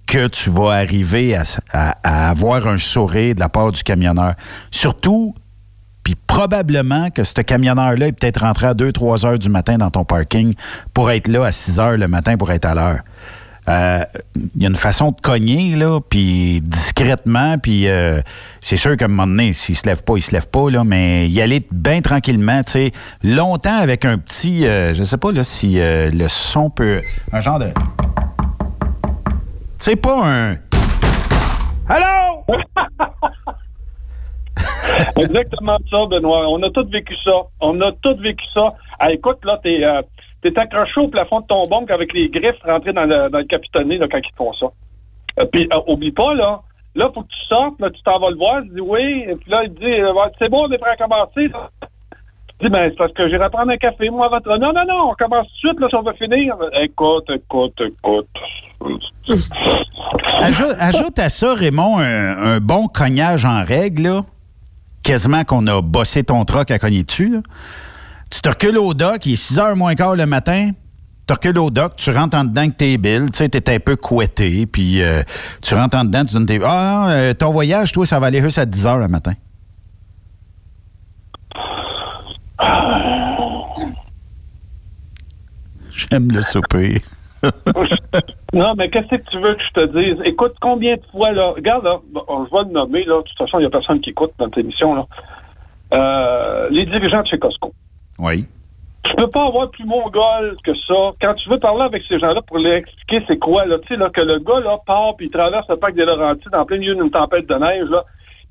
[0.07, 1.37] que tu vas arriver
[1.73, 4.35] à, avoir un sourire de la part du camionneur.
[4.71, 5.35] Surtout,
[6.05, 10.05] puis probablement que ce camionneur-là est peut-être rentré à 2-3 heures du matin dans ton
[10.05, 10.55] parking
[10.95, 13.01] pour être là à 6 heures le matin pour être à l'heure.
[13.69, 14.05] Euh,
[14.55, 18.21] Il y a une façon de cogner, là, puis discrètement, puis euh,
[18.61, 20.85] c'est sûr qu'à un moment donné, s'il se lève pas, il se lève pas, là,
[20.85, 22.93] mais y aller bien tranquillement, tu sais,
[23.25, 27.01] longtemps avec un petit, euh, je sais pas, là, si le son peut...
[27.33, 27.71] Un genre de...
[29.79, 30.57] Sais, pas un...
[31.89, 32.45] Allô?
[35.17, 36.49] Exactement ça, Benoît.
[36.49, 37.43] On a tous vécu ça.
[37.61, 38.73] On a tous vécu ça.
[38.99, 40.03] Ah, écoute, là, t'es euh,
[40.57, 43.99] accroché au plafond de ton banque avec les griffes rentrées dans le, dans le capitonné
[43.99, 44.67] quand ils font ça.
[45.41, 46.63] Euh, puis, euh, oublie pas, là,
[46.95, 49.37] là, faut que tu sortes, là, tu t'en vas le voir, tu dis oui, et
[49.37, 51.51] puis là, il dit, euh, c'est bon, on est prêt à commencer.
[52.61, 54.59] Dis, ben, c'est parce que j'irai prendre un café, moi, de...
[54.59, 56.57] Non, non, non, on commence tout de suite, là, si on va finir.
[56.81, 58.29] Écoute, écoute, écoute.
[60.41, 64.21] Ajoute, à ça, Raymond, un, bon cognage en règle, là.
[65.03, 67.43] quasiment qu'on a bossé ton troc à cogner dessus.
[68.31, 70.71] Tu te recules au dock, il est 6 heures moins quart le matin.
[71.27, 73.81] Tu recules au dock, tu rentres en dedans avec tes billes, tu sais, t'es un
[73.81, 75.23] peu couetté, puis euh,
[75.61, 76.61] tu rentres en dedans, tu donnes tes...
[76.65, 79.33] Ah, euh, ton voyage, toi, ça va aller juste à 10 heures le matin.
[85.93, 87.01] J'aime le souper.
[88.53, 90.17] Non, mais qu'est-ce que tu veux que je te dise?
[90.25, 93.59] Écoute, combien de fois, là, regarde, là, je vais le nommer, là, de toute façon,
[93.59, 95.07] il n'y a personne qui écoute dans cette émission, là.
[95.93, 97.73] Euh, les dirigeants de chez Costco.
[98.19, 98.47] Oui.
[99.05, 101.13] Tu peux pas avoir plus mongol que ça.
[101.21, 103.97] Quand tu veux parler avec ces gens-là pour leur expliquer c'est quoi, là, tu sais,
[103.97, 106.79] là, que le gars, là, part puis il traverse le parc des Laurentides en plein
[106.79, 108.05] milieu d'une tempête de neige, là,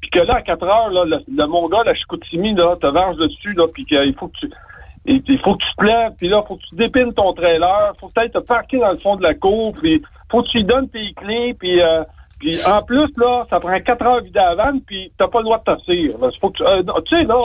[0.06, 3.18] puis que là, à 4 heures, là, le, le mongol à Chicoutimi, là, te verge
[3.18, 4.52] dessus, là, puis qu'il faut que tu...
[5.07, 8.10] Il faut que tu te lèves, puis là, faut que tu dépines ton trailer, faut
[8.10, 10.02] peut-être te parquer dans le fond de la cour, puis
[10.32, 12.03] faut que tu lui donnes tes clés, puis euh,
[12.40, 15.44] puis en plus, là, ça prend 4 heures vider la vanne, puis t'as pas le
[15.45, 16.19] droit de t'asseoir.
[16.19, 16.30] là.
[16.41, 17.36] Faut tu, euh, tu sais, là,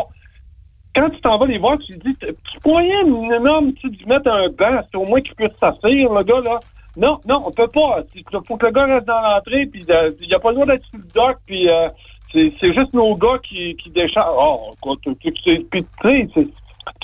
[0.94, 4.48] quand tu t'en vas les voir, tu dis, tu pourrais minimum, tu lui mettre un
[4.48, 6.60] banc, c'est au moins qu'il puisse s'asseoir, le gars, là.
[6.96, 8.02] Non, non, on peut pas.
[8.48, 10.84] Faut que le gars reste dans l'entrée, puis euh, il a pas le droit d'être
[10.86, 11.88] sur le dock, puis euh,
[12.32, 14.36] c'est c'est juste nos gars qui, qui déchargent.
[14.38, 14.74] Oh,
[15.04, 15.66] sais, puis tu
[16.02, 16.28] sais,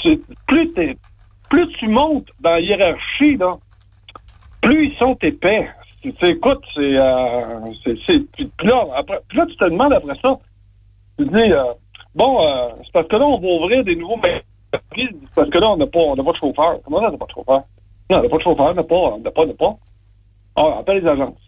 [0.03, 0.73] c'est- plus,
[1.51, 3.57] plus tu montes dans la hiérarchie, là,
[4.63, 5.69] plus ils sont épais.
[6.21, 6.97] Sais, écoute, c'est...
[6.97, 10.39] Euh, c'est- c'est- puis là, après, là, tu te demandes après ça,
[11.19, 11.65] tu dis, euh,
[12.15, 14.43] bon, euh, c'est parce que là, on va ouvrir des nouveaux magasins.
[14.95, 16.79] C'est parce que là, on n'a pas, pas de chauffeur.
[16.85, 17.63] Comment ça, on n'a pas de chauffeur?
[18.11, 19.75] Non, on n'a pas de chauffeur, on n'a pas, on n'a pas, on n'a pas.
[20.57, 21.39] Ah, appelle les agences.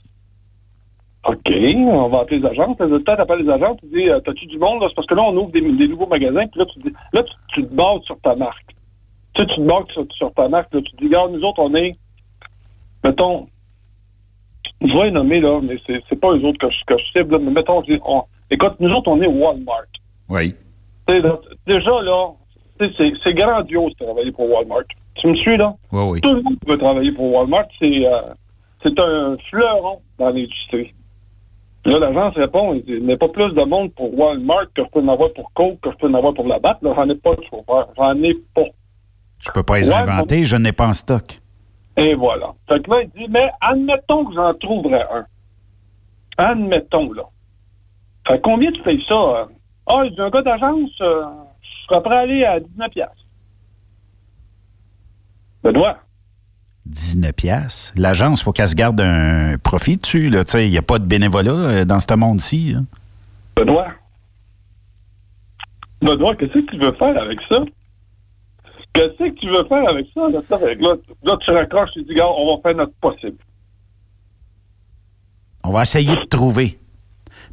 [1.26, 2.76] OK, on va appeler les agences.
[3.04, 4.82] T'appelles les agences, tu dis, euh, t'as-tu du monde?
[4.88, 7.22] C'est parce que là, on ouvre des, des nouveaux magasins, puis là, tu dis, là,
[7.22, 8.74] tu, tu te bases sur ta marque.
[9.34, 11.42] Tu sais, tu te bases sur, sur ta marque, là, tu te dis, regarde, nous
[11.42, 11.96] autres, on est,
[13.04, 13.48] mettons,
[14.80, 17.04] je vais les nommer, là, mais c'est, c'est pas eux autres que je, que je
[17.18, 19.82] cible, là, mais mettons, je dis, on- écoute, nous autres, on est Walmart.
[20.28, 20.54] Oui.
[21.08, 22.28] Tu là, déjà, là,
[22.78, 24.84] tu c'est, c'est grandiose de travailler pour Walmart.
[25.16, 25.74] Tu me suis, là?
[25.90, 26.20] Oui, oui.
[26.20, 28.20] Tout le monde veut travailler pour Walmart, c'est, euh,
[28.84, 30.94] c'est un fleuron dans l'industrie.
[31.88, 34.82] Là, l'agence répond, il dit, il n'y a pas plus de monde pour Walmart que
[34.84, 36.82] je peux en avoir pour Coke, que je peux en avoir pour la batte.
[36.82, 37.88] Là, j'en ai pas de chauffeur.
[37.96, 38.64] J'en ai pas.
[39.40, 41.40] Je peux pas les inventer, je n'ai pas en stock.
[41.96, 42.52] Et voilà.
[42.68, 45.26] Fait que là, il dit, mais admettons que j'en trouverais un.
[46.36, 47.24] Admettons, là.
[48.26, 49.14] Fait que combien tu payes ça?
[49.14, 49.44] euh?
[49.86, 51.24] Ah, il dit, un gars d'agence, euh,
[51.62, 53.24] je serais prêt à aller à 19 piastres.
[55.62, 55.98] Benoît.
[56.88, 57.92] 19 piastres.
[57.96, 60.30] L'agence, il faut qu'elle se garde un profit dessus.
[60.54, 62.74] Il n'y a pas de bénévolat euh, dans ce monde-ci.
[62.76, 62.84] hein.
[63.56, 63.88] Benoît?
[66.00, 67.60] Benoît, qu'est-ce que tu veux faire avec ça?
[68.94, 70.22] Qu'est-ce que tu veux faire avec ça?
[70.30, 70.40] Là,
[70.80, 73.36] là, là, tu raccroches, tu dis, gars, on va faire notre possible.
[75.64, 76.78] On va essayer de trouver.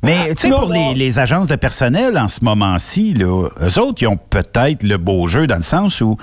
[0.02, 4.03] Mais tu sais, pour les, les agences de personnel en ce moment-ci, là, eux autres,
[4.03, 6.18] ils ont peut-être le beau jeu dans le sens où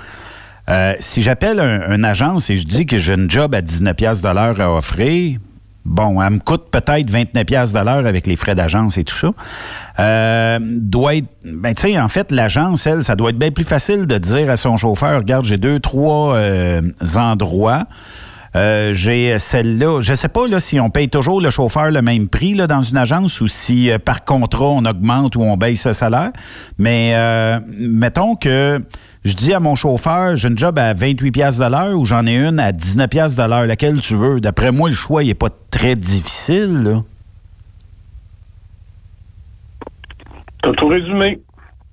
[0.69, 3.95] euh, si j'appelle un, une agence et je dis que j'ai une job à 19
[3.95, 5.39] pièces à offrir,
[5.85, 9.31] bon, elle me coûte peut-être 29 pièces avec les frais d'agence et tout ça.
[9.99, 13.65] Euh, doit être, ben tu sais, en fait, l'agence, elle, ça doit être bien plus
[13.65, 16.81] facile de dire à son chauffeur, regarde, j'ai deux, trois euh,
[17.15, 17.85] endroits.
[18.55, 20.01] Euh, j'ai celle-là.
[20.01, 22.83] Je sais pas là, si on paye toujours le chauffeur le même prix là, dans
[22.83, 26.31] une agence ou si euh, par contrat on augmente ou on baisse le salaire.
[26.77, 28.79] Mais euh, mettons que
[29.25, 32.25] je dis à mon chauffeur, j'ai une job à 28 pièces de l'heure ou j'en
[32.27, 34.41] ai une à 19 pièces de l'heure, laquelle tu veux?
[34.41, 36.83] D'après moi, le choix, n'est pas très difficile.
[36.83, 37.03] Là.
[40.61, 41.39] T'as tout résumé.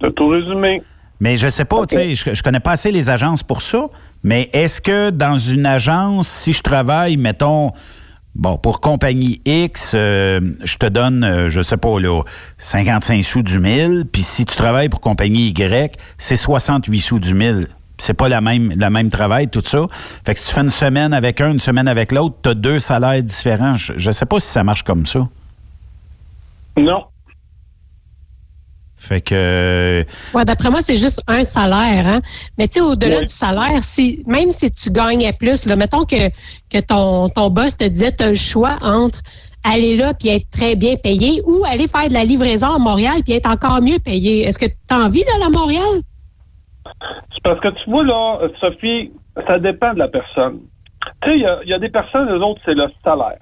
[0.01, 0.82] T'as tout résumé.
[1.20, 3.89] Mais je sais pas, tu sais, je, je connais pas assez les agences pour ça,
[4.24, 7.73] mais est-ce que dans une agence, si je travaille, mettons,
[8.35, 12.23] bon, pour compagnie X, euh, je te donne, euh, je sais pas, là,
[12.59, 17.35] 55 sous du mille, puis si tu travailles pour compagnie Y, c'est 68 sous du
[17.35, 17.69] mille.
[17.98, 19.86] C'est pas la même, travail, tout ça.
[20.24, 22.78] Fait que si tu fais une semaine avec un, une semaine avec l'autre, tu deux
[22.78, 23.74] salaires différents.
[23.74, 25.28] Je, je sais pas si ça marche comme ça.
[26.78, 27.05] Non.
[29.02, 30.05] Fait que.
[30.35, 32.06] Ouais, d'après moi, c'est juste un salaire.
[32.06, 32.20] Hein?
[32.59, 33.22] Mais tu sais, au-delà Ouais.
[33.24, 36.28] du salaire, si, même si tu gagnais plus, là, mettons que,
[36.68, 39.20] que ton, ton boss te disait tu as le choix entre
[39.64, 43.22] aller là puis être très bien payé ou aller faire de la livraison à Montréal
[43.24, 44.43] puis être encore mieux payé.
[44.47, 46.01] Est-ce que tu as envie d'aller à Montréal?
[47.32, 49.12] C'est parce que tu vois, là, euh, Sophie,
[49.47, 50.60] ça dépend de la personne.
[51.22, 53.39] Tu sais, il y a- il y, a des personnes, les autres, c'est le salaire.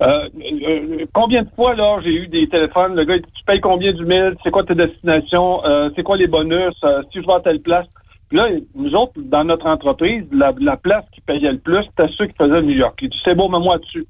[0.00, 3.44] Euh, euh, combien de fois, là, j'ai eu des téléphones, le gars, il dit, tu
[3.44, 6.74] payes combien du mille, c'est quoi tes destinations, euh, c'est quoi les bonus,
[7.12, 7.86] si je vais à telle place?
[8.28, 12.10] Puis là, nous autres, dans notre entreprise, la, la place qui payait le plus, c'était
[12.16, 12.98] ceux qui faisaient New York.
[13.02, 14.06] Il dit, c'est beau, mets-moi dessus.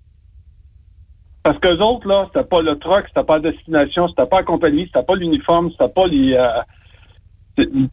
[1.43, 4.39] Parce que les autres, là, c'était pas le truck, c'était pas la destination, c'était pas
[4.39, 6.39] la compagnie, c'était pas l'uniforme, c'était pas les...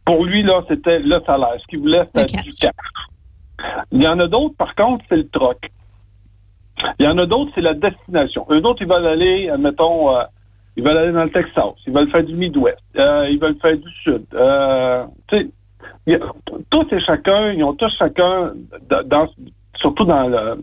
[0.04, 1.56] pour lui, là, c'était le salaire.
[1.60, 2.70] Ce qu'il voulait, c'était du cash.
[3.90, 5.58] Il y en a d'autres, par contre, c'est le troc.
[6.98, 8.46] Il y en a d'autres, c'est la destination.
[8.50, 10.22] Eux autres, ils veulent aller, admettons, euh,
[10.76, 13.76] ils veulent aller dans le Texas, ils veulent faire du Midwest, euh, ils veulent faire
[13.76, 14.24] du Sud.
[14.34, 16.18] Euh, a-
[16.70, 18.52] tous et chacun, ils ont tous chacun,
[19.06, 19.28] dans,
[19.76, 20.62] surtout dans, le,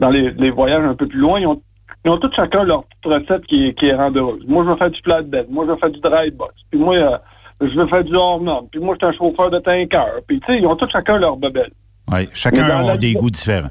[0.00, 1.60] dans les, les voyages un peu plus loin, ils ont,
[2.04, 4.42] ils ont tous chacun leur petite recette qui, est- qui est rendeuse.
[4.46, 6.94] Moi, je veux faire du flatbed, moi, je veux faire du dry box, puis moi,
[6.96, 7.18] euh,
[7.60, 10.46] je veux faire du hors-norme, puis moi, je suis un chauffeur de tanker, puis tu
[10.46, 11.70] sais, ils ont tous chacun leur bebelle.
[12.12, 13.70] Oui, chacun a des goûts différents.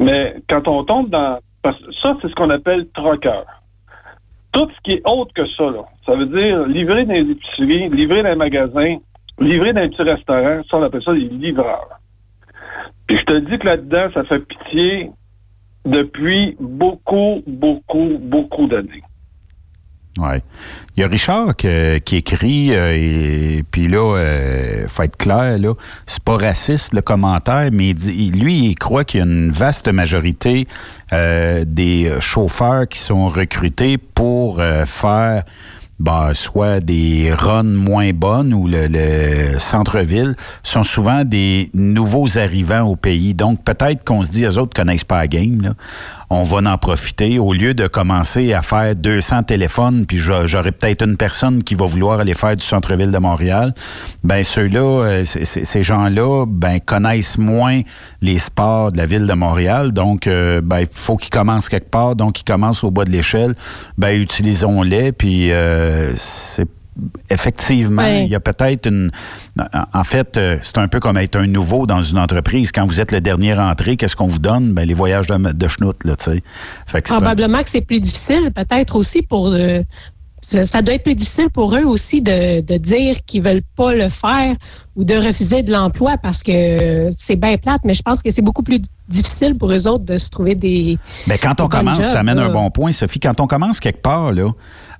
[0.00, 1.38] Mais quand on tombe dans...
[1.62, 3.44] Parce que ça, c'est ce qu'on appelle troqueur.
[4.52, 7.90] Tout ce qui est autre que ça, là, ça veut dire livrer dans les épiceries,
[7.90, 8.96] livrer dans les magasins,
[9.38, 12.00] livrer dans les petits restaurants, ça, on appelle ça des livreurs.
[13.06, 15.10] Puis je te dis que là-dedans, ça fait pitié
[15.84, 19.02] depuis beaucoup, beaucoup, beaucoup d'années.
[20.96, 25.58] Il y a Richard qui écrit, euh, et puis là, euh, faut être clair,
[26.06, 30.66] c'est pas raciste le commentaire, mais lui, il croit qu'il y a une vaste majorité
[31.12, 35.44] euh, des chauffeurs qui sont recrutés pour euh, faire
[36.00, 42.86] bah, soit des runs moins bonnes ou le, le centre-ville sont souvent des nouveaux arrivants
[42.86, 43.34] au pays.
[43.34, 45.74] Donc, peut-être qu'on se dit, eux autres connaissent pas la game.
[46.32, 50.70] On va en profiter au lieu de commencer à faire 200 téléphones, puis j'a- j'aurai
[50.70, 53.74] peut-être une personne qui va vouloir aller faire du centre-ville de Montréal.
[54.22, 57.80] Ben, ceux-là, euh, ces gens-là, ben, connaissent moins
[58.22, 59.90] les sports de la ville de Montréal.
[59.90, 62.14] Donc, euh, ben, il faut qu'ils commencent quelque part.
[62.14, 63.56] Donc, ils commencent au bas de l'échelle.
[63.98, 66.68] Ben, utilisons-les, puis euh, c'est
[67.28, 69.10] effectivement, il y a peut-être une.
[69.92, 72.72] En fait, euh, c'est un peu comme être un nouveau dans une entreprise.
[72.72, 74.72] Quand vous êtes le dernier rentré, qu'est-ce qu'on vous donne?
[74.72, 76.42] Ben, les voyages de, de schnout, là, tu sais.
[76.94, 79.48] Un- Probablement que c'est plus difficile, peut-être aussi pour.
[79.48, 79.82] euh,
[80.42, 83.92] ça, ça doit être plus difficile pour eux aussi de, de dire qu'ils veulent pas
[83.92, 84.56] le faire
[84.96, 88.40] ou de refuser de l'emploi parce que c'est bien plate, mais je pense que c'est
[88.40, 90.96] beaucoup plus difficile pour eux autres de se trouver des.
[91.26, 92.44] Ben, quand on des commence, tu amènes là.
[92.46, 93.20] un bon point, Sophie.
[93.20, 94.50] Quand on commence quelque part, là,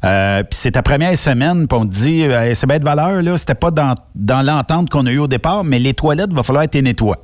[0.05, 3.22] euh, puis c'est ta première semaine, puis on te dit, euh, c'est bien de valeur,
[3.22, 6.43] là, c'était pas dans, dans l'entente qu'on a eue au départ, mais les toilettes, va
[6.43, 7.20] falloir être nettoies.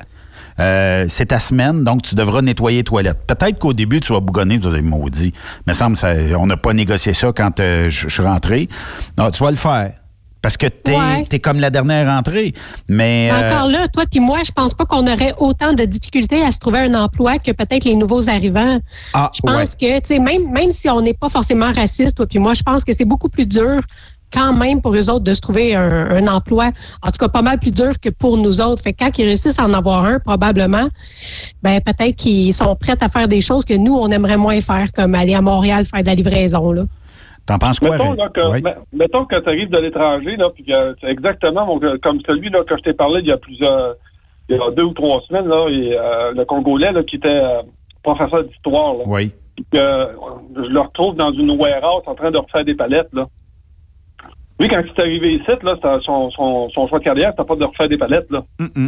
[0.58, 3.26] Euh, c'est ta semaine, donc tu devras nettoyer les toilettes.
[3.26, 5.34] Peut-être qu'au début, tu vas bougonner, tu vas dire, maudit.
[5.66, 8.68] Mais semble ça, on n'a pas négocié ça quand euh, je suis rentré.
[9.18, 9.92] Non, tu vas le faire.
[10.46, 11.26] Parce que t'es Ouais.
[11.32, 12.54] es comme la dernière entrée.
[12.86, 13.30] Mais.
[13.32, 16.52] euh, Encore là, toi puis moi, je pense pas qu'on aurait autant de difficultés à
[16.52, 18.78] se trouver un emploi que peut-être les nouveaux arrivants.
[19.12, 19.66] Ah, je pense ouais.
[19.80, 22.62] que, tu sais, même, même si on n'est pas forcément raciste, toi puis moi, je
[22.62, 23.80] pense que c'est beaucoup plus dur
[24.32, 26.70] quand même pour eux autres de se trouver un, un emploi.
[27.02, 28.84] En tout cas, pas mal plus dur que pour nous autres.
[28.84, 30.88] Fait que quand ils réussissent à en avoir un, probablement,
[31.64, 34.92] ben peut-être qu'ils sont prêts à faire des choses que nous, on aimerait moins faire,
[34.92, 36.70] comme aller à Montréal faire de la livraison.
[36.70, 36.84] Là.
[37.46, 37.96] T'en penses quoi?
[37.96, 38.62] Mettons, là, que, Oui.
[38.62, 42.50] me- mettons que tu arrives de l'étranger, là, puis que c'est exactement mon- comme celui
[42.50, 43.94] là, que je t'ai parlé il y a plusieurs,
[44.48, 47.28] il y a deux ou trois semaines, là, et, euh, le Congolais là, qui était
[47.28, 47.62] euh,
[48.02, 48.94] professeur d'histoire.
[48.94, 49.04] là.
[49.06, 49.32] Oui.
[49.54, 50.06] Puis que, euh,
[50.56, 53.08] je le retrouve dans une warehouse en train de refaire des palettes.
[53.12, 53.26] Là.
[54.58, 57.56] Lui, quand il est arrivé ici, là, son, son, son choix de carrière, c'était pas
[57.56, 58.30] de refaire des palettes.
[58.30, 58.42] Là.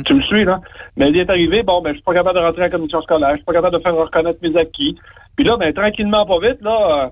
[0.04, 0.60] Tu me suis, là?
[0.96, 3.30] Mais il est arrivé, bon, ben, je suis pas capable de rentrer en commission scolaire,
[3.32, 4.96] je suis pas capable de faire reconnaître mes acquis.
[5.36, 7.08] Puis là, ben, tranquillement, pas vite, là, euh,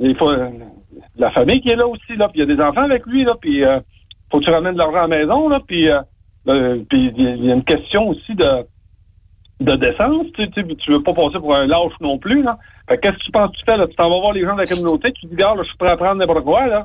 [0.00, 0.30] il faut
[1.16, 3.24] la famille qui est là aussi, là, puis il y a des enfants avec lui,
[3.24, 3.80] là, puis euh,
[4.30, 6.00] faut que tu ramènes de l'argent à la maison, là, puis euh,
[6.48, 8.66] euh, il y a- une question aussi de
[9.58, 12.58] de décence, tu, tu, tu veux pas passer pour un lâche non plus, là.
[12.88, 13.86] Qu'est-ce que tu penses que tu fais, là?
[13.86, 15.78] Tu t'en vas voir les gens de la communauté, tu dis, regarde, là, je suis
[15.78, 16.84] prêt à prendre n'importe quoi, là.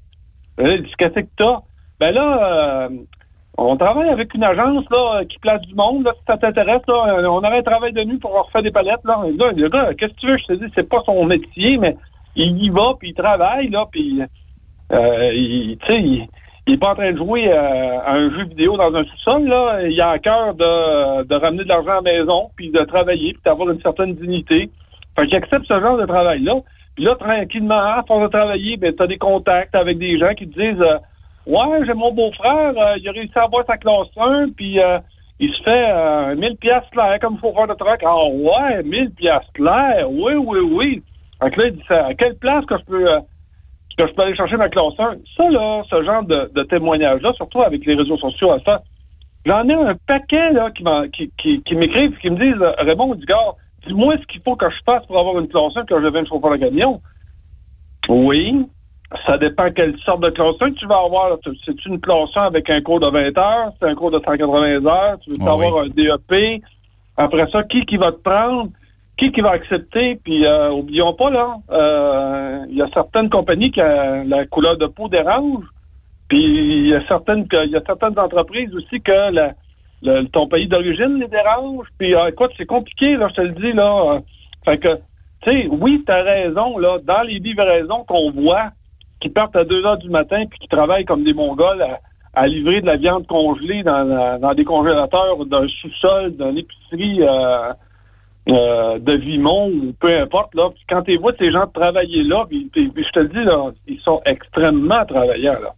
[0.57, 1.59] Là, il dit, qu'est-ce que t'as?
[1.99, 2.89] Ben là, euh,
[3.57, 7.19] on travaille avec une agence, là, qui place du monde, là, si ça t'intéresse, là,
[7.19, 9.21] euh, on aurait un travail de nuit pour refaire des palettes, là.
[9.37, 10.37] Là, qu'est-ce que tu veux?
[10.37, 11.97] Je te dis, c'est pas son métier, mais
[12.35, 14.21] il y va, puis il travaille, là, puis,
[14.91, 16.27] euh, il, tu sais, il,
[16.67, 19.47] il est pas en train de jouer euh, à un jeu vidéo dans un sous-sol,
[19.47, 19.81] là.
[19.87, 23.33] Il a à cœur de, de ramener de l'argent à la maison, puis de travailler,
[23.33, 24.69] puis d'avoir une certaine dignité.
[25.15, 26.55] Fait qu'il accepte ce genre de travail-là.
[26.95, 30.33] Puis là, tranquillement, à force de travailler, ben, tu as des contacts avec des gens
[30.33, 30.97] qui te disent euh,
[31.47, 34.99] Ouais, j'ai mon beau-frère, euh, il a réussi à avoir sa classe 1, puis euh,
[35.39, 38.01] il se fait euh, 1000 piastres l'air comme chauffeur de truck.
[38.05, 41.03] Ah ouais, 1000 piastres l'air, oui, oui, oui.
[41.49, 43.19] Que là, il dit ça, à quelle place que je peux euh,
[43.97, 45.15] que je peux aller chercher ma classe 1?
[45.35, 48.83] Ça, là, ce genre de, de témoignage-là, surtout avec les réseaux sociaux à ça,
[49.45, 53.15] j'en ai un paquet là, qui, qui, qui, qui m'écrivent qui me disent euh, Raymond
[53.15, 53.55] Digard,
[53.87, 56.27] dis-moi ce qu'il faut que je fasse pour avoir une classe 1 quand je devienne
[56.27, 57.01] chauffeur de camion.
[58.07, 58.65] Oui.
[59.25, 61.37] Ça dépend quelle sorte de classe 1 que tu vas avoir.
[61.65, 64.85] C'est une classe 1 avec un cours de 20 heures, c'est un cours de 180
[64.85, 66.61] heures, tu veux Ah avoir un DEP.
[67.17, 68.69] Après ça, qui qui va te prendre?
[69.17, 70.15] Qui qui va accepter?
[70.23, 74.77] Puis euh, oublions pas, là, euh, il y a certaines compagnies qui a la couleur
[74.77, 75.63] de peau dérange.
[76.27, 79.53] Puis il y a certaines il y a certaines entreprises aussi que la-
[80.01, 81.85] le- ton pays d'origine les dérange.
[81.99, 84.19] Puis euh, écoute, c'est compliqué, là, je te le dis, là.
[84.65, 84.95] Fait que,
[85.43, 88.69] tu sais, oui, tu as raison, là, dans les livraisons qu'on voit,
[89.19, 91.99] qui partent à 2 heures du matin puis qui travaillent comme des Mongols à,
[92.33, 97.19] à livrer de la viande congelée dans, dans- dans des congélateurs d'un sous-sol, d'une épicerie
[97.21, 97.73] euh,
[98.49, 100.55] euh, de Vimont ou peu importe.
[100.55, 100.69] Là.
[100.89, 105.61] Quand tu vois ces gens travailler là, je te le dis, ils sont extrêmement travailleurs.
[105.61, 105.73] Là.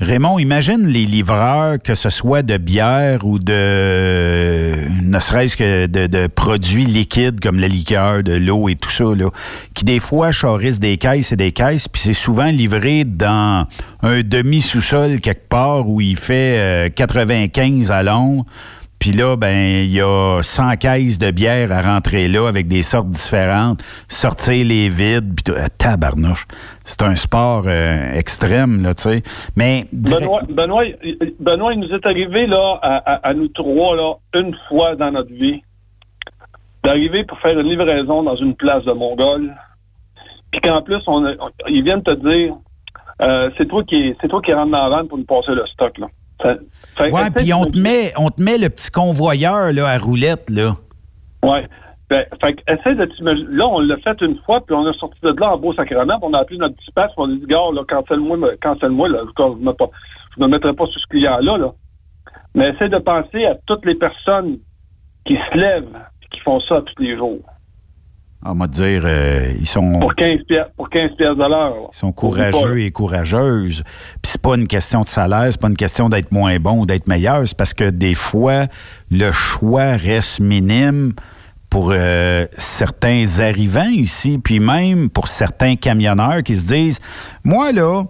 [0.00, 6.26] Raymond, imagine les livreurs, que ce soit de bière ou de, ne serait-ce que de,
[6.28, 9.30] produits liquides comme la liqueur, de l'eau et tout ça, là,
[9.74, 13.66] qui des fois charrissent des caisses et des caisses, puis c'est souvent livré dans
[14.02, 18.44] un demi-sous-sol quelque part où il fait euh, 95 à long.
[18.98, 22.82] Puis là, ben, il y a 100 caisses de bière à rentrer là avec des
[22.82, 25.54] sortes différentes, sortir les vides, puis.
[25.56, 26.46] Ah, tabarnouche.
[26.84, 29.22] C'est un sport euh, extrême, là, tu sais.
[29.56, 30.84] Mais Benoît, Benoît,
[31.38, 35.12] Benoît, il nous est arrivé là, à, à- à nous trois là, une fois dans
[35.12, 35.62] notre vie
[36.84, 39.54] d'arriver pour faire une livraison dans une place de Mongol.
[40.50, 41.24] Puis qu'en plus, on-
[41.68, 42.54] ils viennent te dire
[43.20, 45.64] euh, c'est toi qui c'est toi qui rentre dans la vanne pour nous passer le
[45.66, 45.98] stock.
[45.98, 46.06] Là.
[46.44, 50.76] Ouais, puis on te met, on te met le petit convoyeur là à roulette là.
[51.42, 51.66] Ouais.
[52.10, 53.48] Ben, fait que, essaie de t'imaginer.
[53.50, 56.18] Là, on l'a fait une fois, puis on est sorti de là en beau sacrement,
[56.18, 59.24] puis on a appelé notre dispatch, puis on a dit, gars, là, cancelle-moi, cancelle-moi, là,
[59.36, 59.90] je ne me, pas-
[60.34, 61.72] je me mettrai pas sur ce client-là, là.
[62.54, 64.58] Mais essaie de penser à toutes les personnes
[65.26, 67.40] qui se lèvent, et qui font ça tous les jours.
[68.44, 69.98] On va dire, euh, ils sont.
[69.98, 71.88] Pour 15 piastres, pour 15 piastres de l'heure.
[71.92, 73.82] Ils sont courageux et courageuses.
[74.22, 76.86] Puis c'est pas une question de salaire, c'est pas une question d'être moins bon ou
[76.86, 78.66] d'être meilleur, c'est parce que des fois,
[79.10, 81.14] le choix reste minime
[81.68, 87.00] pour euh, certains arrivants ici, puis même pour certains camionneurs qui se disent,
[87.44, 88.04] moi là,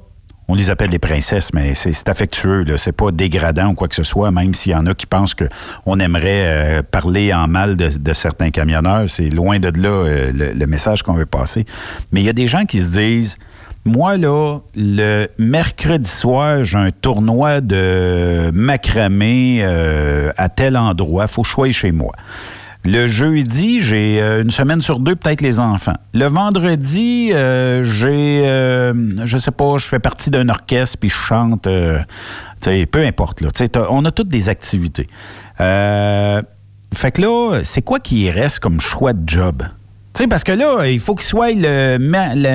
[0.51, 2.65] on les appelle des princesses, mais c'est affectueux.
[2.79, 5.35] C'est pas dégradant ou quoi que ce soit, même s'il y en a qui pensent
[5.35, 9.11] qu'on aimerait euh, parler en mal de, certains camionneurs.
[9.11, 11.67] C'est loin de là euh, le, message qu'on veut passer.
[12.13, 13.37] Mais il y a des gens qui se disent
[13.85, 21.27] moi, là, le mercredi soir, j'ai un tournoi de macramé euh, à tel endroit.
[21.27, 22.13] faut sois chez moi.
[22.85, 25.97] Le jeudi, j'ai euh, une semaine sur deux, peut-être les enfants.
[26.15, 31.17] Le vendredi, euh, j'ai, euh, je sais pas, je fais partie d'un orchestre puis je
[31.17, 31.65] chante.
[31.65, 33.41] peu importe.
[33.41, 33.49] Là,
[33.91, 35.07] on a toutes des activités.
[35.59, 39.65] Fait que là, c'est quoi qui reste comme choix de job?
[40.27, 41.99] Parce que là, il faut qu'il soit le,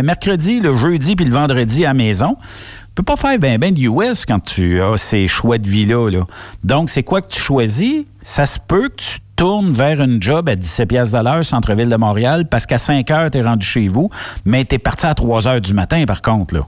[0.02, 2.36] mercredi, le jeudi puis le vendredi à la maison.
[2.42, 6.10] Tu peux pas faire ben ben de US quand tu as ces choix de vie-là.
[6.12, 6.28] là.
[6.64, 8.04] Donc, c'est quoi que tu choisis?
[8.22, 11.90] Ça se peut que tu tournes vers une job à 17 pièces de l'heure, centre-ville
[11.90, 14.12] de Montréal, parce qu'à 5 heures, tu es rendu chez vous,
[14.46, 16.54] mais tu es parti à 3 heures du matin, par contre.
[16.54, 16.68] là.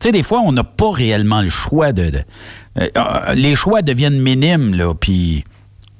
[0.00, 2.08] Tu sais, des fois, on n'a pas réellement le choix de.
[2.10, 2.22] de-
[2.80, 5.44] euh, euh, les choix deviennent minimes, là, puis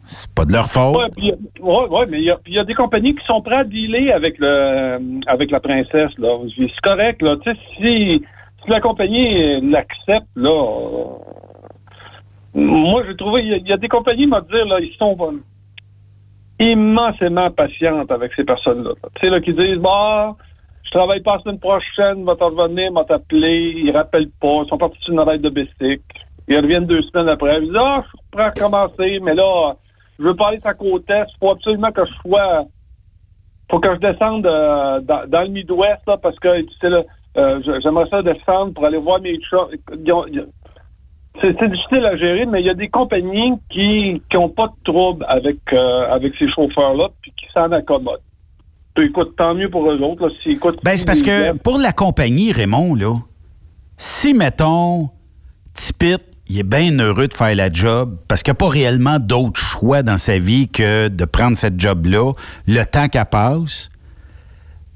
[0.05, 1.13] c'est pas de leur faute.
[1.17, 4.39] Puis, ouais, ouais, mais il y, a- des compagnies qui sont prêtes à dealer avec
[4.39, 6.11] le avec la princesse.
[6.57, 7.37] C'est correct, là.
[7.45, 8.23] Si,
[8.65, 10.51] si la compagnie l'accepte, là.
[10.51, 11.05] euh,
[12.55, 15.41] moi, j'ai trouvé, il y, a- des compagnies, m'a dire, là, ils sont euh,
[16.61, 18.91] immensément patientes avec ces personnes-là.
[18.91, 19.09] là.
[19.15, 20.37] Tu sais, là, qui disent, bah,
[20.85, 24.69] je travaille pas la semaine prochaine, va t'en revenir, va t'appeler, ils rappellent pas, ils
[24.69, 26.03] sont partis sur une arrête de bicycle.
[26.49, 29.75] Ils reviennent deux semaines après, ils disent, ah, je reprends à recommencer, mais là,
[30.23, 32.65] je veux pas aller à côte est, faut absolument que je sois,
[33.71, 37.03] faut que je descende euh, dans, dans le Midwest, là, parce que, tu sais, là,
[37.37, 39.67] euh, j'aimerais ça descendre pour aller voir mes chats.
[41.41, 44.83] C'est difficile à gérer, mais il y a des compagnies qui qui ont pas de
[44.85, 48.21] trouble avec euh, avec ces chauffeurs-là, puis qui s'en accommodent.
[48.95, 50.27] Puis écoute, tant mieux pour eux autres.
[50.29, 53.15] Là, s'ils écoutent- Ben, c'est parce que pour la compagnie, Raymond, là,
[53.97, 55.09] si, mettons,
[55.75, 56.19] Tipit,
[56.53, 59.59] il est bien heureux de faire la job parce qu'il n'y a pas réellement d'autre
[59.59, 62.33] choix dans sa vie que de prendre cette job-là,
[62.67, 63.89] le temps qu'elle passe.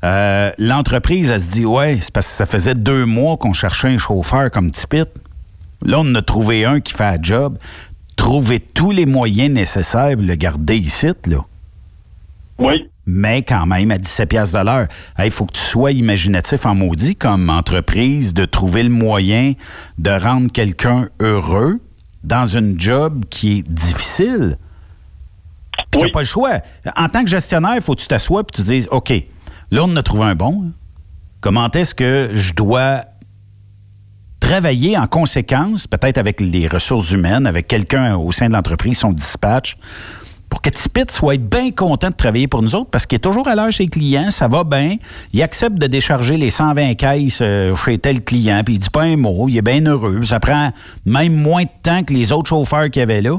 [0.05, 3.89] euh, L'entreprise, elle se dit, ouais, c'est parce que ça faisait deux mois qu'on cherchait
[3.89, 5.05] un chauffeur comme Tipit.
[5.83, 7.57] Là, on a trouvé un qui fait la job.
[8.17, 11.39] Trouver tous les moyens nécessaires pour le garder ici, là.
[12.59, 12.87] Oui.
[13.07, 14.89] Mais quand même, à 17 piastres de l'heure,
[15.25, 19.53] il faut que tu sois imaginatif en maudit comme entreprise de trouver le moyen
[19.99, 21.81] de rendre quelqu'un heureux
[22.25, 24.59] dans une job qui est difficile.
[25.91, 26.59] Puis t'as pas le choix.
[26.97, 29.13] En tant que gestionnaire, il faut que tu t'assoies et tu te dises, OK,
[29.71, 30.73] là, on a trouvé un bon.
[31.41, 33.05] Comment est-ce que je dois
[34.41, 39.13] travailler en conséquence, peut-être avec les ressources humaines, avec quelqu'un au sein de l'entreprise, son
[39.13, 39.77] dispatch,
[40.49, 43.49] pour que Tipit soit bien content de travailler pour nous autres parce qu'il est toujours
[43.49, 44.97] à l'heure chez les clients, ça va bien.
[45.33, 49.03] Il accepte de décharger les 120 caisses euh, chez tel client, puis il dit pas
[49.03, 50.23] un mot, il est bien heureux.
[50.23, 50.71] Ça prend
[51.05, 53.39] même moins de temps que les autres chauffeurs qu'il y avait là.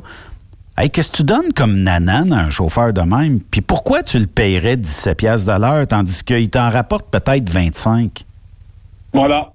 [0.78, 3.40] Hey, qu'est-ce que tu donnes comme nanan à un chauffeur de même?
[3.40, 8.24] Puis pourquoi tu le paierais 17 piastres de l'heure tandis qu'il t'en rapporte peut-être 25?
[9.14, 9.54] Voilà.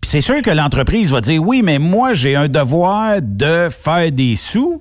[0.00, 4.12] Puis c'est sûr que l'entreprise va dire oui, mais moi, j'ai un devoir de faire
[4.12, 4.80] des sous.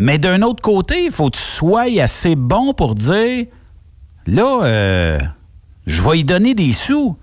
[0.00, 3.44] Mais d'un autre côté, il faut que tu sois assez bon pour dire
[4.26, 5.18] là, euh,
[5.86, 7.16] je vais y donner des sous.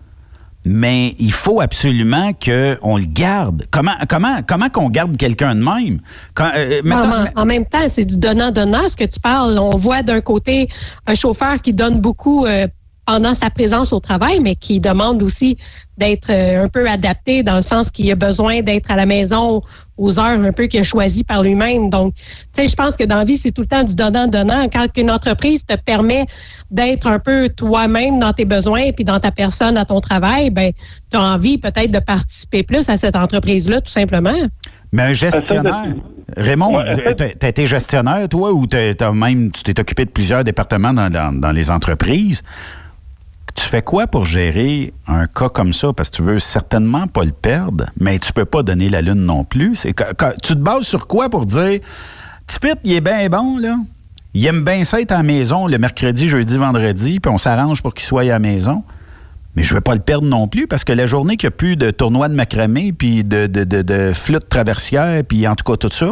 [0.63, 3.65] Mais il faut absolument qu'on le garde.
[3.71, 6.01] Comment comment comment qu'on garde quelqu'un de même?
[6.33, 9.57] Quand, euh, mettons- en, même temps, c'est du donnant-donnant ce que tu parles.
[9.57, 10.67] On voit d'un côté
[11.07, 12.67] un chauffeur qui donne beaucoup euh,
[13.07, 15.57] pendant sa présence au travail, mais qui demande aussi
[15.97, 19.63] d'être euh, un peu adapté dans le sens qu'il a besoin d'être à la maison
[19.97, 21.89] aux heures un peu qu'il a choisi par lui-même.
[21.89, 22.23] Donc, tu
[22.53, 24.67] sais, je pense que dans la vie, c'est tout le temps du donnant-donnant.
[24.71, 26.25] Quand une entreprise te permet
[26.69, 30.71] d'être un peu toi-même dans tes besoins puis dans ta personne à ton travail, ben,
[31.09, 34.35] tu as envie peut-être de participer plus à cette entreprise-là, tout simplement.
[34.91, 35.95] Mais un gestionnaire.
[36.35, 40.43] Raymond, Ouais, t'as été gestionnaire, toi, ou t'as t'as même tu t'es occupé de plusieurs
[40.43, 42.43] départements dans, dans- dans les entreprises?
[43.57, 45.91] Tu fais quoi pour gérer un cas comme ça?
[45.91, 49.25] Parce que tu veux certainement pas le perdre, mais tu peux pas donner la lune
[49.25, 49.81] non plus.
[49.81, 51.79] Tu te bases sur quoi pour dire
[52.45, 53.77] Tipit, il est bien bon, là?
[54.35, 57.81] Il aime bien ça être à la maison le mercredi, jeudi, vendredi, puis on s'arrange
[57.81, 58.83] pour qu'il soit à la maison.
[59.57, 61.53] Mais je ne veux pas le perdre non plus parce que la journée qu'il n'y
[61.53, 65.55] a plus de tournoi de macramé, puis de, de, de, de flûte traversière, puis en
[65.55, 66.11] tout cas tout ça,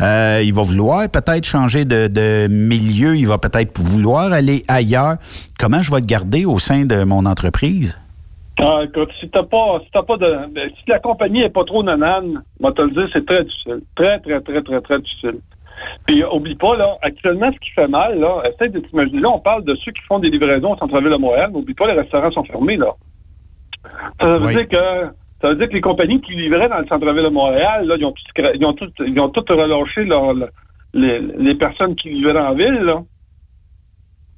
[0.00, 5.16] euh, il va vouloir peut-être changer de, de milieu, il va peut-être vouloir aller ailleurs.
[5.58, 7.98] Comment je vais le garder au sein de mon entreprise?
[8.58, 11.64] Ah, écoute, si t'as pas, si t'as pas de, ben, si la compagnie est pas
[11.64, 13.80] trop nanane, moi te le dire, c'est très difficile.
[13.94, 15.40] Très, très, très, très, très difficile.
[16.06, 19.30] Puis, euh, oublie pas, là, actuellement, ce qui fait mal, là, essaye de t'imaginer, là,
[19.30, 21.86] on parle de ceux qui font des livraisons au centre-ville de Montréal, mais oublie pas,
[21.86, 22.92] les restaurants sont fermés, là.
[24.20, 24.54] Ça veut Oui.
[24.54, 24.76] dire que,
[25.42, 28.04] ça veut dire que les compagnies qui livraient dans le centre-ville de Montréal, là, ils
[28.04, 30.34] ont tout, scra- ils ont tout, ils ont tout relâché leur-
[30.94, 33.02] les, les personnes qui livraient dans la ville, là.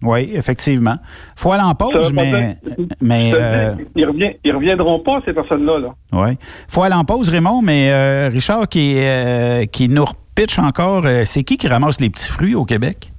[0.01, 0.95] Oui, effectivement.
[1.35, 2.57] faut aller en pause, mais,
[3.01, 5.95] mais euh, qu'ils revient- ils reviendront pas, ces personnes-là, là.
[6.13, 6.37] Oui.
[6.69, 10.05] faut aller en pause, Raymond, mais euh, Richard qui, euh, qui nous
[10.39, 13.13] repitch encore, euh, c'est qui qui ramasse les petits fruits au Québec?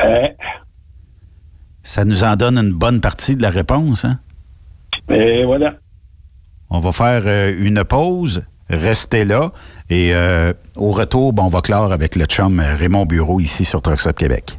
[0.00, 0.28] Euh,
[1.82, 4.04] Ça nous en donne une bonne partie de la réponse.
[4.04, 4.18] Hein?
[5.08, 5.74] Et voilà.
[6.70, 9.52] On va faire euh, une pause, restez là,
[9.90, 10.12] et
[10.74, 14.16] au retour, bon, on va clore avec le chum Raymond Bureau ici sur Truck Stop
[14.16, 14.58] Québec.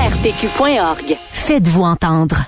[0.01, 1.15] ARPQ.org.
[1.31, 2.47] Faites-vous entendre.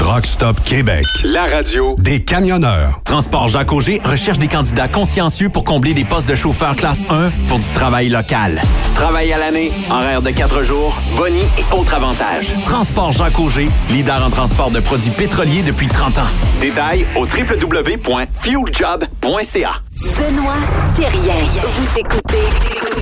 [0.00, 3.02] Truck Stop Québec, la radio des camionneurs.
[3.04, 7.30] Transport Jacques Auger recherche des candidats consciencieux pour combler des postes de chauffeur classe 1
[7.48, 8.62] pour du travail local.
[8.94, 12.54] Travail à l'année, horaire de 4 jours, boni et autres avantages.
[12.64, 16.28] Transport Jacques Auger, leader en transport de produits pétroliers depuis 30 ans.
[16.62, 19.72] Détails au www.fueljob.ca.
[20.00, 20.56] Benoît
[20.94, 21.44] Thérien.
[21.62, 22.46] Vous écoutez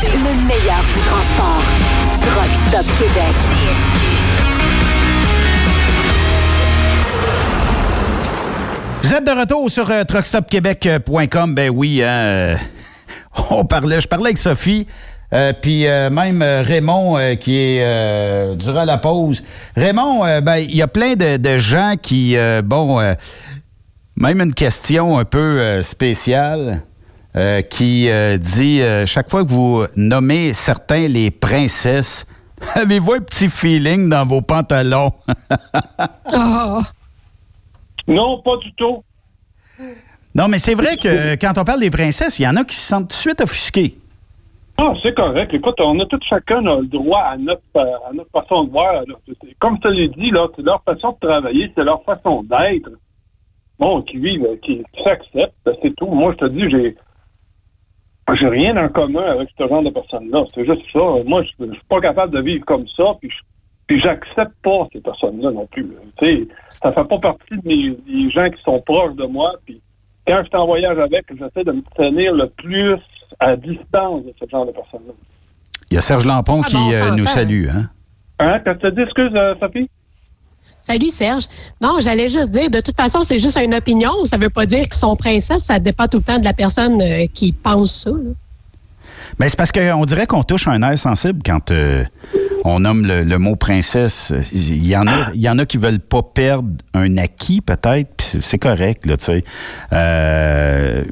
[0.02, 1.62] le meilleur du transport.
[2.22, 3.36] Truck Stop Québec.
[9.02, 11.54] Vous êtes de retour sur euh, truckstopquebec.com.
[11.54, 12.56] Ben oui, hein, euh,
[13.50, 14.86] on parlait, je parlais avec Sophie,
[15.32, 19.44] euh, puis même Raymond qui est durant la pause.
[19.76, 23.00] Raymond, ben il y a plein de, gens qui, bon,
[24.16, 26.82] même une question un peu spéciale.
[27.70, 28.10] qui
[28.40, 32.26] dit chaque fois que vous nommez certains les princesses,
[32.74, 35.12] avez-vous un petit feeling dans vos pantalons?
[36.32, 36.80] Ah.
[38.08, 39.02] Non, pas du tout.
[40.34, 42.74] Non, mais c'est vrai que quand on parle des princesses, il y en a qui
[42.76, 43.94] se sentent tout de suite offusqués.
[44.76, 45.52] Ah, c'est correct.
[45.52, 48.70] Écoute, on a tout chacun a le droit à notre, euh, à notre façon de
[48.70, 49.02] voir.
[49.58, 52.90] Comme je te l'ai dit, là, c'est leur façon de travailler, c'est leur façon d'être.
[53.80, 56.06] Bon, qui vivent, qui, qui s'acceptent, ben, c'est tout.
[56.06, 56.96] Moi, je te dis, j'ai
[58.34, 60.44] j'ai rien en commun avec ce genre de personnes-là.
[60.54, 61.00] C'est juste ça.
[61.24, 63.36] Moi, je je suis pas capable de vivre comme ça, puis je-
[63.88, 65.88] puis j'accepte pas ces personnes-là non plus.
[66.18, 66.48] Tu sais,
[66.82, 69.80] ça fait pas partie de mes des gens qui sont proches de moi, puis
[70.26, 72.98] quand je suis en voyage avec, j'essaie de me tenir le plus
[73.40, 75.14] à distance de ce genre de personnes-là.
[75.90, 77.66] Il y a Serge Lampon Ah qui bon, euh, nous salue.
[77.68, 77.88] Hein?
[78.38, 79.88] Hein, quand tu te dis, excuse, euh, Sophie?
[80.82, 81.44] Salut Serge.
[81.80, 84.24] Non, j'allais juste dire, de toute façon, c'est juste une opinion.
[84.24, 85.64] Ça veut pas dire qu'ils sont princesses.
[85.64, 88.10] Ça dépend tout le temps de la personne euh, qui pense ça.
[88.10, 88.32] là.
[89.38, 92.04] Ben, c'est parce qu'on dirait qu'on touche un air sensible quand euh,
[92.68, 94.32] on nomme le, mot princesse.
[94.52, 99.06] Il y, en a, il y qui veulent pas perdre un acquis, peut-être, c'est- correct,
[99.06, 99.44] là, tu sais.
[99.92, 101.04] Euh,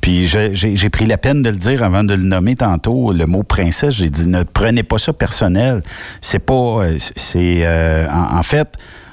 [0.00, 0.54] puis j'ai-
[0.90, 3.94] pris la peine de le dire avant de le nommer tantôt, le mot princesse.
[3.94, 5.82] J'ai dit, ne prenez pas ça personnel.
[6.20, 6.54] C'est pas...
[6.84, 7.60] euh, C'est...
[7.64, 8.68] euh, en fait...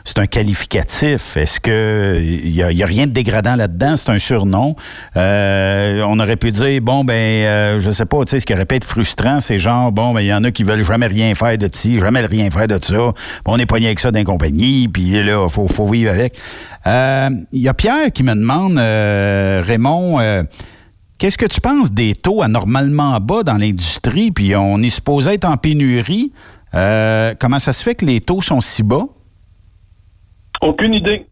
[0.07, 1.36] C'est un qualificatif.
[1.36, 3.98] Est-ce que il y, a- rien de dégradant là-dedans?
[3.98, 4.76] C'est un surnom.
[5.18, 8.23] Euh, on aurait pu dire bon ben euh, je sais pas.
[8.23, 10.44] Tu sais ce qui aurait pu être frustrant, c'est genre bon ben il y en
[10.44, 13.14] a qui veulent jamais rien faire de ci, jamais rien faire de ça.
[13.48, 16.38] On est pogné avec ça dans les compagnies, puis là faut faut vivre avec.
[16.86, 20.19] Euh, Il y a Pierre qui me demande euh, Raymond.
[20.19, 20.44] euh,
[21.18, 25.45] Qu'est-ce que tu penses des taux anormalement bas dans l'industrie, puis on est supposé être
[25.45, 26.32] en pénurie?
[26.76, 29.06] Euh, comment ça se fait que les taux sont si bas?
[30.61, 31.26] Aucune idée.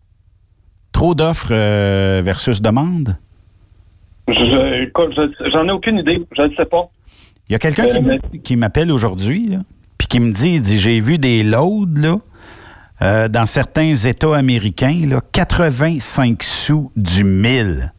[0.92, 3.16] Trop d'offres euh, versus demande?
[4.28, 6.26] Je- je- J'en ai aucune idée.
[6.38, 6.90] Je ne sais pas.
[7.50, 9.58] Il y a quelqu'un Euh, qui, qui m'appelle aujourd'hui,
[9.98, 12.18] puis qui me dit, dit, j'ai vu des loads, là,
[13.02, 17.92] euh, dans certains États américains, là, 85 sous du 1000.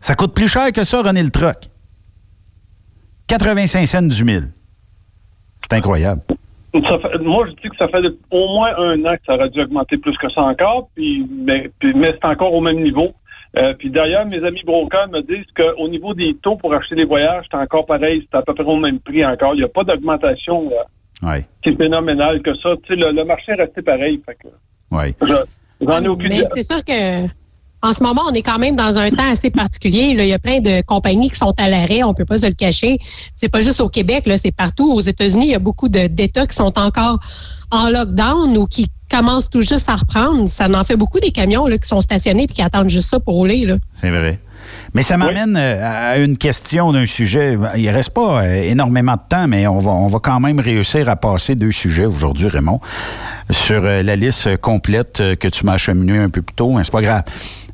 [0.00, 1.56] Ça coûte plus cher que ça, René le truck.
[3.28, 4.50] 85 cents du 1000.
[5.62, 6.20] C'est incroyable.
[6.74, 9.48] Ça fait- moi, je dis que ça fait au moins un an que ça aurait
[9.50, 13.12] dû augmenter plus que ça encore, puis, mais, puis- mais c'est encore au même niveau.
[13.56, 17.04] Euh, puis d'ailleurs, mes amis brokers me disent qu'au niveau des taux pour acheter des
[17.04, 19.54] voyages, c'est encore pareil, c'est à peu près au même prix encore.
[19.54, 22.70] Il n'y a pas d'augmentation euh, Ouais, qui est phénoménale que ça.
[22.82, 24.20] Tu sais, le, le marché est resté pareil.
[24.26, 24.48] Fait que
[24.96, 25.14] ouais.
[25.22, 26.46] je- j'en ai aucune Mais idée.
[26.48, 27.26] c'est sûr que
[27.84, 30.14] en ce moment, on est quand même dans un temps assez particulier.
[30.16, 32.54] Il y a plein de compagnies qui sont à l'arrêt, on peut pas se le
[32.54, 32.96] cacher.
[33.36, 34.90] C'est pas juste au Québec, c'est partout.
[34.90, 37.18] Aux États-Unis, il y a beaucoup d'États qui sont encore
[37.70, 40.48] en lockdown ou qui commencent tout juste à reprendre.
[40.48, 43.34] Ça en fait beaucoup des camions qui sont stationnés et qui attendent juste ça pour
[43.34, 43.68] rouler.
[44.00, 44.40] C'est vrai.
[44.94, 47.58] Mais ça m'amène euh, à une question d'un sujet.
[47.76, 51.08] Il reste pas euh, énormément de temps, mais on va, on va quand même réussir
[51.08, 52.80] à passer deux sujets aujourd'hui, Raymond,
[53.50, 56.78] sur euh, la liste complète que tu m'as acheminée un peu plus tôt.
[56.82, 57.22] C'est pas grave.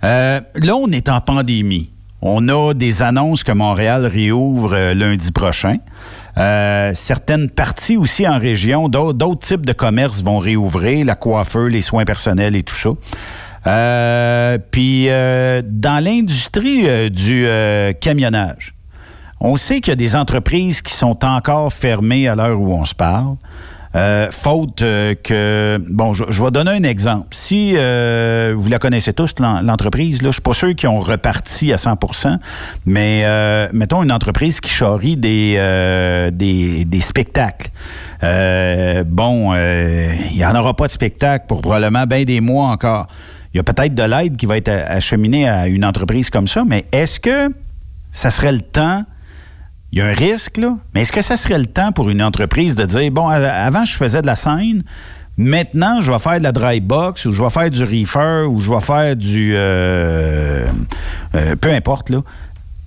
[0.05, 1.91] Euh, là, on est en pandémie.
[2.23, 5.77] On a des annonces que Montréal réouvre lundi prochain.
[6.39, 11.69] Euh, certaines parties aussi en région, d'autres d'autres types de commerces vont réouvrir, la coiffeur,
[11.69, 12.91] les soins personnels et tout ça.
[13.67, 18.75] Euh, puis euh, dans l'industrie euh, du euh, camionnage,
[19.41, 22.85] on sait qu'il y a des entreprises qui sont encore fermées à l'heure où on
[22.85, 23.37] se parle.
[24.31, 25.83] Faute que...
[25.91, 27.29] Bon, je, vais donner un exemple.
[27.33, 31.77] Si vous la connaissez tous, l'en- l'entreprise, je suis pas sûr qu'ils ont reparti à
[31.77, 32.37] 100%
[32.87, 33.25] mais
[33.73, 37.71] mettons une entreprise qui charrie des, des, des spectacles.
[39.07, 43.09] Bon, il n'y en aura pas de spectacle pour probablement bien des mois encore.
[43.53, 46.65] Il y a peut-être de l'aide qui va être acheminée à une entreprise comme ça,
[46.67, 47.53] mais est-ce que
[48.11, 49.05] ça serait le temps
[49.93, 52.23] il y a un risque, là, mais est-ce que ça serait le temps pour une
[52.23, 54.85] entreprise de dire, bon, avant, je faisais de la scène,
[55.37, 58.59] maintenant, je vais faire de la dry box ou je vais faire du reefer ou
[58.59, 59.53] je vais faire du...
[59.55, 60.69] Euh,
[61.35, 62.23] euh, peu importe, là.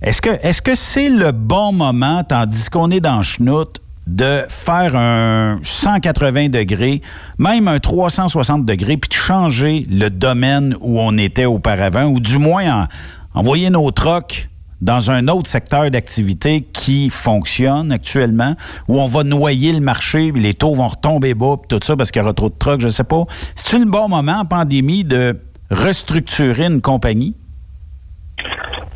[0.00, 6.48] Est-ce que c'est le bon moment, tandis qu'on est dans Schnout, de faire un 180
[6.48, 7.00] degrés,
[7.38, 12.38] même un 360 degrés, puis de changer le domaine où on était auparavant, ou du
[12.38, 12.88] moins
[13.34, 14.48] envoyer nos trocs
[14.80, 18.54] dans un autre secteur d'activité qui fonctionne actuellement,
[18.88, 22.20] où on va noyer le marché, les taux vont retomber bas, tout ça parce qu'il
[22.20, 23.24] y aura trop de trucks, je sais pas.
[23.54, 25.40] C'est-tu le bon moment en pandémie de
[25.70, 27.34] restructurer une compagnie?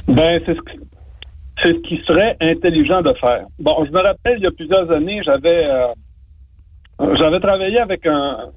[0.07, 0.61] Ben, c'est ce,
[1.63, 3.47] ce qui serait intelligent de faire.
[3.59, 5.89] Bon, je me rappelle, il y a plusieurs années, j'avais euh,
[7.17, 8.51] j'avais travaillé avec un,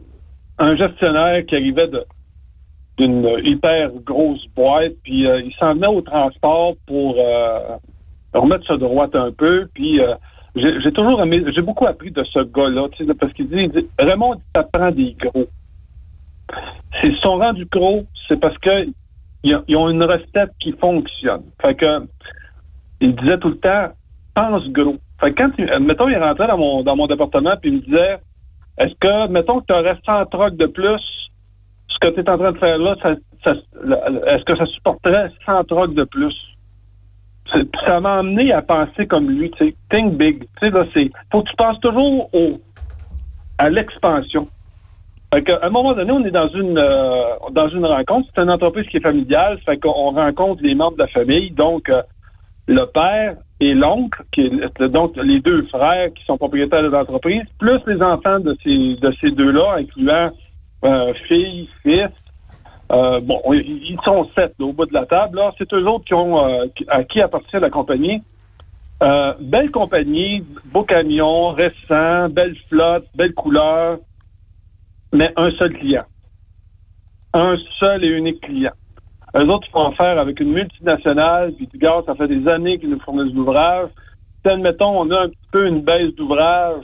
[0.57, 1.89] un gestionnaire qui arrivait
[2.97, 7.77] d'une hyper grosse boîte, puis euh, il s'en venait au transport pour euh,
[8.33, 10.13] remettre ça droit un peu, puis euh,
[10.55, 12.87] j'ai toujours aimé, j'ai beaucoup appris de ce gars-là,
[13.19, 15.47] parce qu'il dit, dit, Raymond, ça prend des gros.
[16.99, 18.87] S'ils sont rendus gros, c'est parce que
[19.43, 21.43] ils ont une recette qui fonctionne.
[21.61, 22.05] Fait que
[23.01, 23.89] il disait tout le temps,
[24.33, 24.97] pense gros.
[25.19, 28.19] Fait que quand, mettons, il rentrait dans mon, dans mon département puis il me disait,
[28.77, 31.01] est-ce que, mettons que tu aurais 100 trocs de plus,
[31.87, 35.93] ce que tu es en train de faire là, est-ce que ça supporterait 100 trocs
[35.93, 36.35] de plus?
[37.85, 40.39] Ça m'a amené à penser comme lui, tu sais, think big.
[40.39, 42.61] Tu sais, là, c'est, faut que tu penses toujours au,
[43.57, 44.47] à l'expansion.
[45.33, 48.29] Fait qu'à un moment donné, on est dans une euh, dans une rencontre.
[48.33, 51.51] C'est une entreprise qui est familiale, fait qu'on rencontre les membres de la famille.
[51.51, 52.01] Donc, euh,
[52.71, 54.49] le père et l'oncle, qui
[54.89, 59.13] donc les deux frères qui sont propriétaires de l'entreprise, plus les enfants de ces de
[59.19, 60.29] ces deux-là, incluant
[60.83, 62.09] euh, fille, fils.
[62.91, 65.39] Euh, bon, ils sont sept au bout de la table.
[65.57, 68.21] C'est eux autres qui ont euh, à qui appartient la compagnie.
[69.39, 73.97] belle compagnie, beau camion, récent, belle flotte, belle couleur,
[75.13, 76.05] mais un seul client.
[77.33, 78.73] Un seul et unique client.
[79.35, 82.79] Eux autres, ils font affaire avec une multinationale, puis du gars, ça fait des années
[82.79, 83.89] qu'ils nous fournissent l'ouvrage.
[84.43, 86.83] Si, admettons, on a un petit peu une baisse d'ouvrage,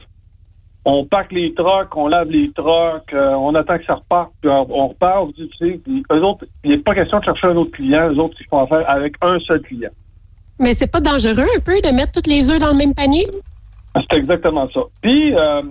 [0.86, 4.49] on pack les trocs, on lave les trocs, euh, on attend que ça reparte, puis
[4.49, 7.72] on, repart, tu sais, puis eux autres, il n'est pas question de chercher un autre
[7.72, 9.90] client, eux autres, ils font affaire avec un seul client.
[10.60, 13.28] Mais c'est pas dangereux un peu de mettre tous les œufs dans le même panier?
[13.95, 14.82] C'est exactement ça.
[15.02, 15.61] Puis, euh,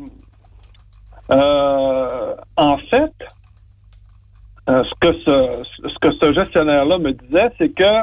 [1.31, 3.13] euh, en fait,
[4.69, 8.03] euh, ce que ce, gestionnaire-là me disait, c'est que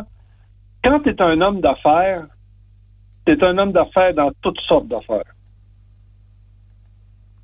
[0.84, 2.26] quand tu es un homme d'affaires,
[3.26, 5.34] tu es un homme d'affaires dans toutes sortes d'affaires.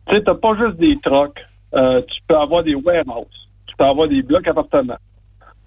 [0.07, 1.39] Tu sais, pas juste des trocs.
[1.75, 3.49] Euh, tu peux avoir des warehouses.
[3.67, 4.97] Tu peux avoir des blocs appartements.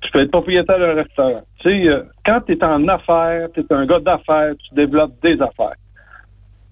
[0.00, 1.42] Tu peux être propriétaire d'un restaurant.
[1.60, 5.14] Tu sais, euh, quand tu es en affaires, tu es un gars d'affaires, tu développes
[5.22, 5.76] des affaires.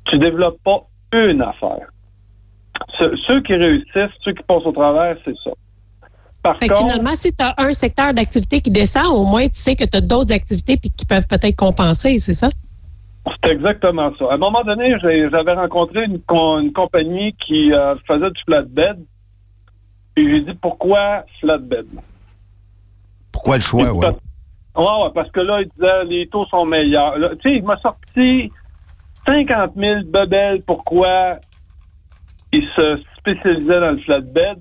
[0.06, 0.80] Tu développes pas
[1.12, 1.90] une affaire.
[2.98, 5.50] ceux qui réussissent, ceux qui passent au travers, c'est ça.
[6.42, 9.76] Par contre, finalement, si tu as un secteur d'activité qui descend, au moins tu sais
[9.76, 12.48] que tu as d'autres activités puis qui peuvent peut-être compenser, c'est ça?
[13.44, 14.26] C'est exactement ça.
[14.30, 16.20] À un moment donné, j'avais rencontré une,
[16.72, 19.04] compagnie qui euh, faisait du flatbed.
[20.16, 21.86] Et j'ai dit pourquoi flatbed?
[23.32, 24.08] Pourquoi le choix, ouais?
[24.76, 27.14] ouais, parce que là, il disait les taux sont meilleurs.
[27.42, 28.50] Tu sais, il m'a sorti
[29.26, 31.38] 50 000 bebelles pourquoi
[32.52, 34.58] il se spécialisait dans le flatbed.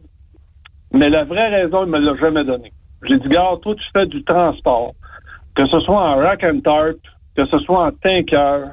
[0.92, 2.72] Mais la vraie raison, il me l'a jamais donnée.
[3.04, 4.94] J'ai dit, gars, toi, tu fais du transport.
[5.56, 6.98] Que ce soit en rack and tarp,
[7.36, 8.72] que ce soit en tanker,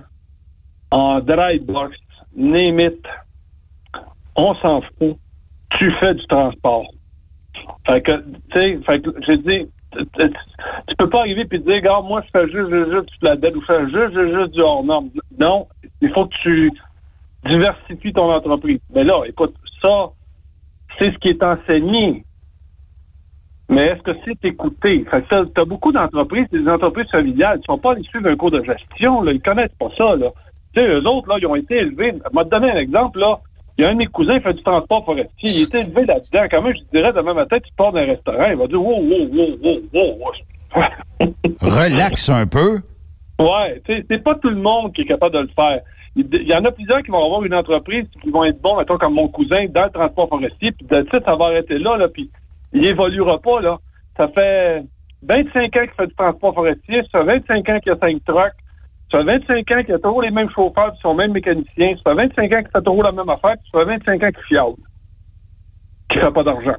[0.90, 1.96] en dry box,
[2.34, 2.90] name
[4.36, 5.16] on s'en fout.
[5.78, 6.86] Tu fais du transport.
[7.86, 8.12] Fait que,
[8.52, 9.66] tu sais, j'ai dit,
[10.88, 13.56] tu peux pas arriver et dire, gars, moi, je fais juste, juste, juste du bête
[13.56, 15.10] ou je fais juste, juste, juste du hors norme.
[15.38, 15.66] Non,
[16.00, 16.70] il faut que tu
[17.46, 18.80] diversifies ton entreprise.
[18.94, 20.10] Mais là, écoute, ça,
[20.98, 22.24] c'est ce qui est enseigné.
[23.68, 25.04] Mais est-ce que c'est écouté?
[25.10, 28.36] Fait que as beaucoup d'entreprises, des entreprises familiales, qui ne sont pas allées suivre un
[28.36, 30.28] cours de gestion, là, ils connaissent pas ça, là.
[30.72, 32.12] Tu sais, eux autres, là, ils ont été élevés.
[32.12, 33.40] Je vais te donner un exemple, là.
[33.76, 35.50] Il y a un de mes cousins qui fait du transport forestier.
[35.50, 36.46] Il était élevé là-dedans.
[36.50, 39.28] Quand même, je dirais, demain matin, tu pars d'un restaurant, il va dire, wow, wow,
[39.32, 40.32] wow, wow, wow.
[41.60, 42.80] Relax un peu.
[43.38, 45.80] Ouais, tu sais, c'est pas tout le monde qui est capable de le faire.
[46.16, 48.96] Il y en a plusieurs qui vont avoir une entreprise qui vont être bons, mettons,
[48.96, 52.30] comme mon cousin, dans le transport forestier, puis de ça va arrêter là, là, puis
[52.72, 53.78] il évoluera pas, là.
[54.16, 54.82] Ça fait
[55.22, 58.24] 25 ans qu'il fait du transport forestier, ça fait 25 ans qu'il y a 5
[58.24, 58.52] trucks,
[59.12, 61.94] ça fait 25 ans qu'il y a toujours les mêmes chauffeurs, puis son même mécanicien,
[62.02, 64.30] ça fait 25 ans qu'il fait toujours la même affaire, puis ça fait 25 ans
[64.30, 64.76] qu'il fiable,
[66.08, 66.76] qu'il fait pas d'argent.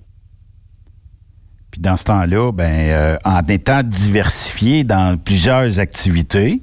[1.72, 6.60] Puis dans ce temps-là, ben, euh, en étant diversifié dans plusieurs activités,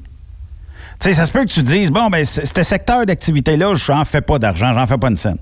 [1.01, 4.21] tu sais, ça se peut que tu dises, bon, ben, ce secteur d'activité-là, j'en fais
[4.21, 5.39] pas d'argent, j'en fais pas une scène.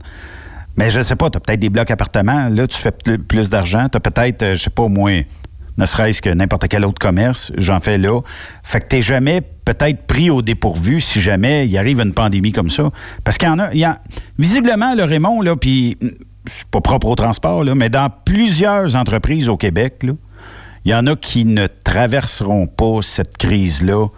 [0.76, 3.50] Mais je sais pas, tu as peut-être des blocs appartements, là, tu fais pl- plus
[3.50, 3.88] d'argent.
[3.90, 5.20] Tu as peut-être, euh, je sais pas, moins,
[5.76, 8.20] ne serait-ce que n'importe quel autre commerce, j'en fais là.
[8.62, 12.70] Fait que tu jamais peut-être pris au dépourvu si jamais il arrive une pandémie comme
[12.70, 12.90] ça.
[13.22, 14.00] Parce qu'il y en a, il y a
[14.38, 16.08] visiblement, le Raymond, là, puis mm,
[16.46, 20.12] c'est pas propre au transport, là, mais dans plusieurs entreprises au Québec, là,
[20.84, 24.08] il y en a qui ne traverseront pas cette crise-là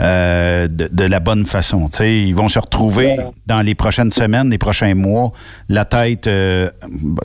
[0.00, 1.86] euh, de, de la bonne façon.
[2.00, 3.16] Ils vont se retrouver
[3.46, 5.32] dans les prochaines semaines, les prochains mois,
[5.68, 6.26] la tête.
[6.26, 6.70] euh,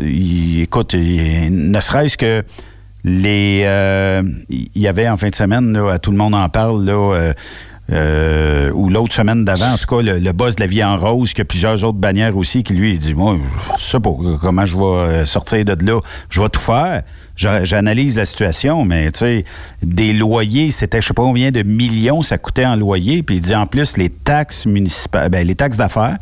[0.02, 2.44] il- écoute, il- ne serait-ce que
[3.04, 3.62] les.
[3.66, 6.84] euh, Il y avait en fin de semaine, là, à tout le monde en parle,
[6.86, 7.34] là.
[7.92, 10.98] euh, ou l'autre semaine d'avant, en tout cas, le, le boss de la vie en
[10.98, 13.38] rose, qui a plusieurs autres bannières aussi, qui lui, il dit Moi,
[13.78, 14.10] je sais pas
[14.42, 16.00] comment je vais sortir de là.
[16.30, 17.04] Je vais tout faire.
[17.36, 19.46] J'a- J'analyse la situation, mais tu sais,
[19.82, 23.24] des loyers, c'était je sais pas combien de millions ça coûtait en loyer.
[23.24, 26.18] Puis il dit en plus, les taxes municipales, ben, les taxes d'affaires,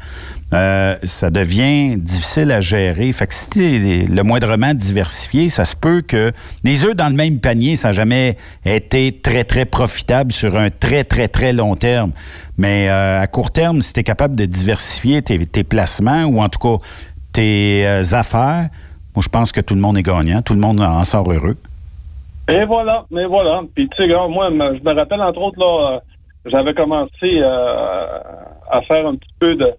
[0.53, 3.11] euh, ça devient difficile à gérer.
[3.11, 6.31] Fait que si t'es le moindrement diversifié, ça se peut que
[6.63, 10.69] les œufs dans le même panier, ça n'a jamais été très, très profitable sur un
[10.69, 12.11] très, très, très long terme.
[12.57, 16.41] Mais euh, à court terme, si tu es capable de diversifier tes, tes placements ou
[16.41, 16.83] en tout cas
[17.33, 18.69] tes euh, affaires,
[19.15, 20.41] moi, je pense que tout le monde est gagnant.
[20.41, 21.57] Tout le monde en sort heureux.
[22.49, 23.61] Et voilà, mais voilà.
[23.75, 25.99] Puis tu sais, moi, je me rappelle entre autres là, euh,
[26.45, 28.19] j'avais commencé euh,
[28.69, 29.71] à faire un petit peu de,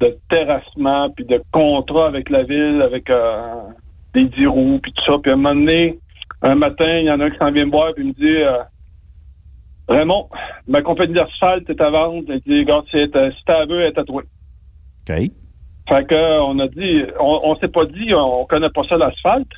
[0.00, 3.60] de terrassement, puis de contrat avec la ville, avec euh,
[4.14, 5.18] des dix roues, puis tout ça.
[5.22, 5.98] Puis à un moment donné,
[6.42, 8.12] un matin, il y en a un qui s'en vient me voir, puis il me
[8.14, 8.66] dit
[9.88, 10.28] Raymond,
[10.66, 12.24] ma compagnie d'asphalte est à vendre.
[12.28, 14.22] Il dit, gars, si t'as veux, elle est à toi.
[15.08, 15.30] OK.
[15.88, 19.50] Fait que on a dit, on, on s'est pas dit, on, connaît pas ça l'asphalte.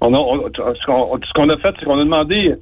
[0.00, 2.54] On a, on- ce qu'on a fait, c'est qu'on a demandé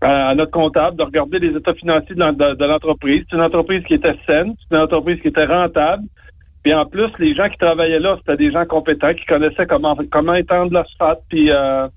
[0.00, 3.24] à, à notre comptable de regarder les états financiers de l'entreprise.
[3.28, 6.04] C'est une entreprise qui était saine, c'est une entreprise qui était rentable.
[6.62, 9.96] Puis en plus, les gens qui travaillaient là, c'était des gens compétents qui connaissaient comment
[10.10, 11.88] comment étendre l'asphalte, puis euh,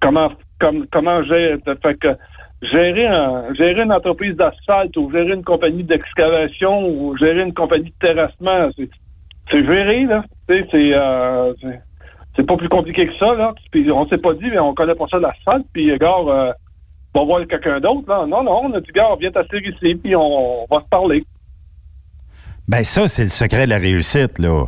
[0.00, 1.58] comment comme, comment gérer.
[1.82, 2.08] Fait que
[2.70, 7.90] gérer un, gérer une entreprise d'asphalte ou gérer une compagnie d'excavation ou gérer une compagnie
[7.90, 8.68] de terrassement,
[9.50, 10.24] c'est géré, là.
[10.50, 11.54] Euh,
[12.36, 13.54] c'est- pas plus compliqué que ça, là.
[13.70, 16.52] Puis on s'est pas dit, mais on connaît pas ça l'asphalte, puis gars, euh,
[17.14, 18.26] on va voir quelqu'un d'autre, là.
[18.26, 21.24] Non, non, on a dit, gars, viens t'asseoir ici, puis on, on va se parler.
[22.66, 24.64] Ben ça, c'est le secret de la réussite, là.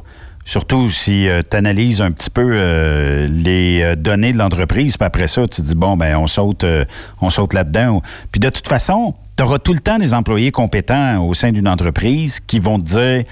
[0.46, 5.26] Surtout si tu analyses un petit peu euh, les euh, données de l'entreprise, puis après
[5.26, 6.84] ça, tu dis, bon, ben on saute, euh,
[7.20, 8.00] on saute là-dedans.
[8.30, 12.38] Puis de toute façon, tu tout le temps des employés compétents au sein d'une entreprise
[12.38, 13.24] qui vont te dire,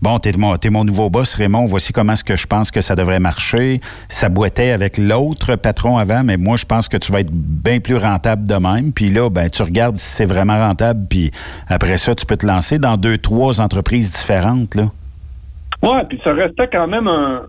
[0.00, 2.96] bon, t'es mon, mon nouveau boss, Raymond, voici comment est-ce que je pense que ça
[2.96, 3.82] devrait marcher.
[4.08, 7.80] Ça boitait avec l'autre patron avant, mais moi, je pense que tu vas être bien
[7.80, 8.92] plus rentable de même.
[8.92, 11.32] Puis là, ben, tu regardes si c'est vraiment rentable, puis
[11.68, 14.90] après ça, tu peux te lancer dans deux, trois entreprises différentes, là.
[15.82, 17.42] Ouais, puis ça restait quand même un,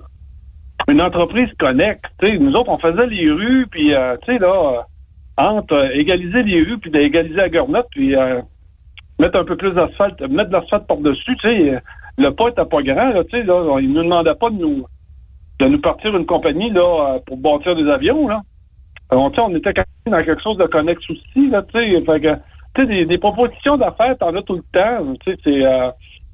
[0.88, 2.04] une entreprise connecte.
[2.20, 4.82] Tu sais, nous autres, on faisait les rues, puis, euh, tu sais, là, euh,
[5.38, 8.42] entre euh, égaliser les rues, puis d'égaliser la gornotte, puis euh,
[9.20, 11.82] mettre un peu plus d'asphalte, mettre de l'asphalte par-dessus, tu sais,
[12.18, 14.86] le pas était pas grand, là, tu sais, là, ils nous demandaient pas de nous,
[15.60, 18.42] de nous partir une compagnie, là, euh, pour bâtir des avions, là.
[19.10, 22.82] Alors, on était quand même dans quelque chose de connexe aussi, là, tu sais, tu
[22.82, 25.64] sais, des, des propositions d'affaires, t'en as tout le temps, tu sais, c'est...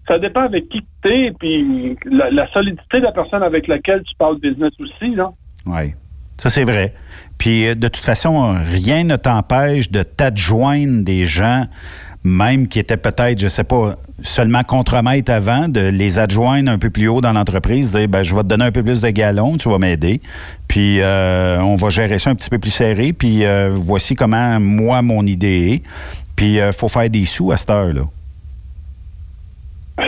[0.08, 4.02] ça dépend avec qui tu es, puis la, la solidité de la personne avec laquelle
[4.04, 5.32] tu parles business aussi, là.
[5.66, 5.94] Oui,
[6.38, 6.94] ça c'est vrai.
[7.38, 11.66] Puis euh, de toute façon, rien ne t'empêche de t'adjoindre des gens,
[12.24, 16.90] même qui étaient peut-être, je sais pas, seulement contremaîtres avant, de les adjoindre un peu
[16.90, 19.58] plus haut dans l'entreprise, dire ben je vais te donner un peu plus de galons,
[19.58, 20.22] tu vas m'aider.
[20.68, 23.14] Puis euh, on va gérer ça un petit peu plus serré.
[23.14, 25.84] Puis euh, voici comment moi mon idée est.
[26.36, 28.04] Puis il faut faire des sous à cette heure-là.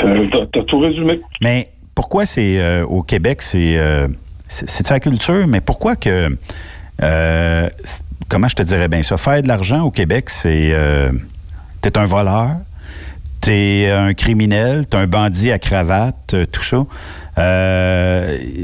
[0.03, 1.21] Euh, T'as tout résumé.
[1.41, 4.07] Mais pourquoi c'est euh, au Québec, c'est euh,
[4.47, 6.35] c'est culture, mais pourquoi que
[7.01, 7.69] euh,
[8.27, 10.73] comment je te dirais bien ça, faire de l'argent au Québec, c'est
[11.81, 12.55] t'es un voleur,
[13.39, 16.85] t'es un criminel, t'es un bandit à cravate, tout ça.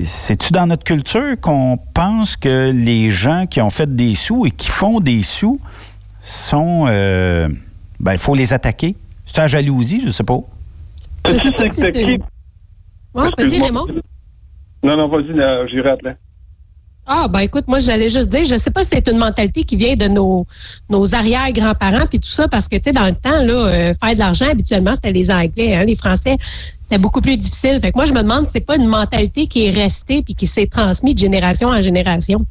[0.03, 4.51] C'est-tu dans notre culture qu'on pense que les gens qui ont fait des sous et
[4.51, 5.59] qui font des sous
[6.19, 8.95] sont ben il faut les attaquer?
[9.25, 10.39] C'est la jalousie, je sais pas.
[11.27, 12.19] Je sais pas si C'est c'est- qui?
[13.13, 13.59] Ouais, vas-y.
[13.61, 13.85] Raymond.
[14.83, 16.17] Non, non, vas-y, là, j'irai après.
[17.09, 19.77] Ah, ben écoute, moi, j'allais juste dire, je sais pas si c'est une mentalité qui
[19.77, 20.45] vient de nos,
[20.89, 24.13] nos arrière-grands-parents puis tout ça, parce que, tu sais, dans le temps, là, euh, faire
[24.13, 26.35] de l'argent, habituellement, c'était les Anglais, hein, les Français,
[26.83, 27.79] c'était beaucoup plus difficile.
[27.79, 30.35] Fait que moi, je me demande si c'est pas une mentalité qui est restée puis
[30.35, 32.41] qui s'est transmise de génération en génération.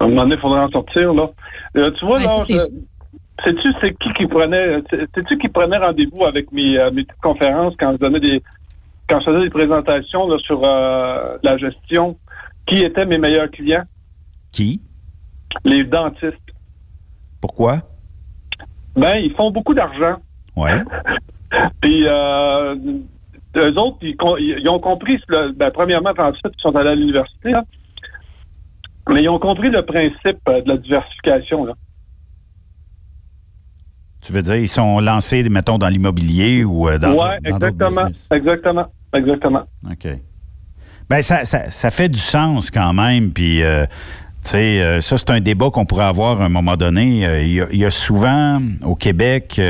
[0.00, 1.30] À un moment donné, il faudrait en sortir, là.
[1.76, 2.34] Euh, tu vois, Ouais, là,
[3.44, 7.74] sais-tu c'est qui qui prenait, sais-tu qui prenait rendez-vous avec mes, euh, mes petites conférences
[7.78, 8.42] quand je donnais des,
[9.08, 12.16] quand je faisais des présentations là, sur euh, la gestion?
[12.66, 13.84] Qui étaient mes meilleurs clients?
[14.52, 14.82] Qui?
[15.64, 16.36] Les dentistes.
[17.40, 17.78] Pourquoi?
[18.94, 20.16] Ben, ils font beaucoup d'argent.
[20.54, 20.82] Ouais.
[21.80, 22.74] Puis, euh,
[23.56, 27.54] eux autres, ils, ont compris, le- ben, premièrement, ensuite, ils sont allés à l'université,
[29.08, 31.64] mais ils ont compris le principe de la diversification.
[31.64, 31.72] Là.
[34.20, 38.86] Tu veux dire, ils sont lancés, mettons, dans l'immobilier ou euh, dans d'autres exactement, exactement,
[39.14, 39.62] exactement.
[39.90, 40.08] OK.
[41.08, 43.30] Ben, ça, ça, ça fait du sens quand même.
[43.30, 43.86] Puis, euh,
[44.44, 47.24] tu sais, euh, ça, c'est un débat qu'on pourrait avoir à un moment donné.
[47.26, 49.60] Euh, Il y, a- il y a souvent au Québec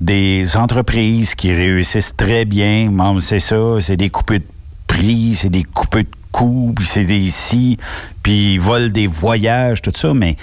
[0.00, 2.88] des entreprises qui réussissent très bien.
[2.90, 4.42] Bon, c'est ça, c'est des coupes de
[4.86, 7.78] prix, c'est des coupes de coûts, puis c'est des si,
[8.22, 10.12] puis ils volent des voyages, tout ça.
[10.14, 10.36] Mais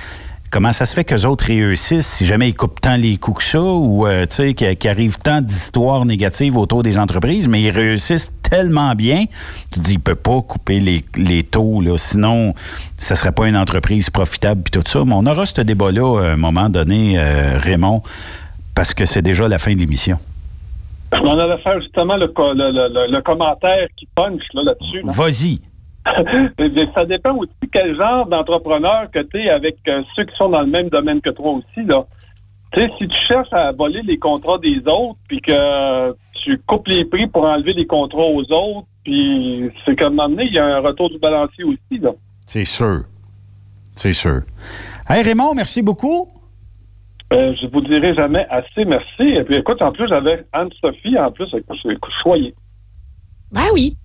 [0.51, 3.43] comment ça se fait qu'eux autres réussissent si jamais ils coupent tant les coups que
[3.43, 8.93] ça ou, euh, qu'il arrive tant d'histoires négatives autour des entreprises, mais ils réussissent tellement
[8.93, 9.25] bien,
[9.71, 12.53] tu dis, ils ne peuvent pas couper les, les taux, là, sinon,
[12.97, 15.03] ça serait pas une entreprise profitable puis tout ça.
[15.05, 18.03] Mais on aura ce débat-là à un moment donné, euh, Raymond,
[18.75, 20.17] parce que c'est déjà la fin de l'émission.
[21.13, 25.01] Je m'en allais faire justement le, le, le- commentaire qui punch là, là-dessus.
[25.03, 25.11] là.
[25.11, 25.59] Vas-y.
[26.59, 30.49] Mais ça dépend aussi quel genre d'entrepreneur que tu es avec euh, ceux qui sont
[30.49, 31.85] dans le même domaine que toi aussi.
[31.85, 32.05] Là.
[32.73, 36.87] Tu sais, si tu cherches à voler les contrats des autres, puis que tu coupes
[36.87, 40.53] les prix pour enlever les contrats aux autres, puis c'est qu'à un moment donné, il
[40.53, 41.99] y a un retour du balancier aussi.
[41.99, 42.11] Là.
[42.45, 43.01] C'est sûr.
[43.95, 44.41] C'est sûr.
[45.07, 46.29] Hey Raymond, merci beaucoup.
[47.33, 49.23] Euh, je vous dirai jamais assez merci.
[49.23, 52.53] Et puis écoute, en plus, j'avais Anne-Sophie, en plus, écoute, je suis choyé.
[53.51, 53.95] Ben oui.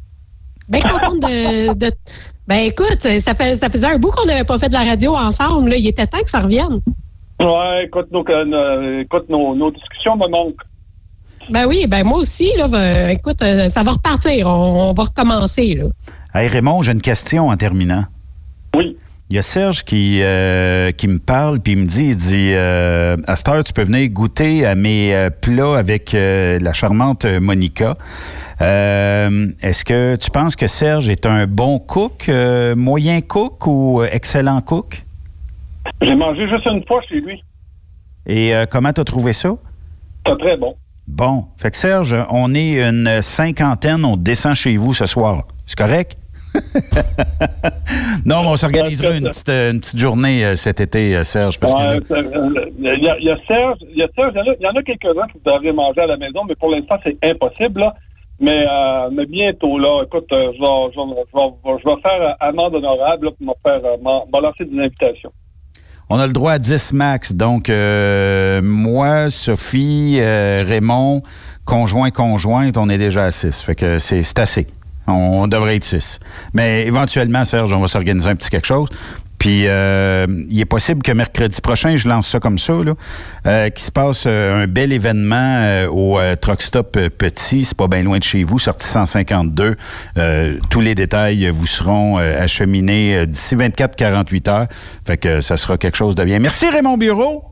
[0.69, 1.93] Bien contente de, de-
[2.49, 5.15] Ben écoute, ça, fait, ça faisait un bout qu'on n'avait pas fait de la radio
[5.15, 5.71] ensemble.
[5.71, 5.77] Là.
[5.77, 6.81] Il était temps que ça revienne.
[7.41, 10.63] Ouais, écoute, nos, euh, nos- écoute, nos, nos discussions me manquent.
[11.51, 14.47] Ben oui, ben moi aussi, là, ben, écoute, euh, ça va repartir.
[14.49, 15.75] On, on va recommencer.
[15.75, 15.85] Là.
[16.35, 18.05] Hey Raymond, j'ai une question en terminant.
[18.75, 18.97] Oui.
[19.31, 22.51] Il y a Serge qui, euh, qui me parle, puis il me dit, il dit,
[22.53, 26.73] euh, à cette heure, tu peux venir goûter à mes euh, plats avec euh, la
[26.73, 27.97] charmante Monica.
[28.61, 34.01] Euh, Est-ce que tu penses que Serge est un bon cook, euh, moyen cook ou
[34.01, 35.03] euh, excellent cook?
[36.01, 37.43] J'ai mangé juste une fois chez lui.
[38.27, 39.51] Et euh, comment tu as trouvé ça?
[40.27, 40.75] C'est très bon.
[41.07, 41.45] Bon.
[41.59, 45.45] Fait que Serge, on est une cinquantaine, on descend chez vous ce soir.
[45.67, 46.17] C'est correct?
[48.25, 51.99] non, mais on s'organisera une petite, une petite journée cet été, Serge, parce que là-
[52.79, 54.83] Il y, a- il y a Serge, il y a Serge, il y en a-
[54.83, 57.81] quelques-uns qui voudraient manger à la maison, mais pour l'instant, c'est impossible.
[57.81, 57.95] Là.
[58.39, 63.53] Mais, euh, mais bientôt, là, écoute, euh, je, vais, faire euh, amende honorable pour me
[63.67, 65.33] faire m'en lancer des invitations.
[66.11, 67.33] On a le droit à 10 max.
[67.33, 71.23] Donc, moi, Sophie, Raymond,
[71.65, 73.63] conjoint, conjointe, on est déjà à 6.
[73.63, 74.67] Fait que c'est assez.
[75.07, 76.19] On devrait être 6.
[76.53, 78.89] Mais éventuellement, Serge, on va s'organiser un petit quelque chose.
[79.39, 82.95] Puis, euh, il est possible que mercredi prochain, je lance ça comme ça, là,
[83.47, 87.65] euh, qu'il se passe euh, un bel événement au Truck Stop Petit.
[87.65, 89.77] C'est pas bien loin de chez vous, sortie 152.
[90.17, 94.67] Euh, tous les détails vous seront acheminés d'ici 24-48 heures.
[95.07, 96.39] Fait que ça sera quelque chose de bien.
[96.39, 97.45] Merci Raymond Bureau.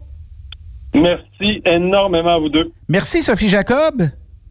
[0.94, 2.72] Merci énormément à vous deux.
[2.89, 4.05] Merci Sophie Jacob.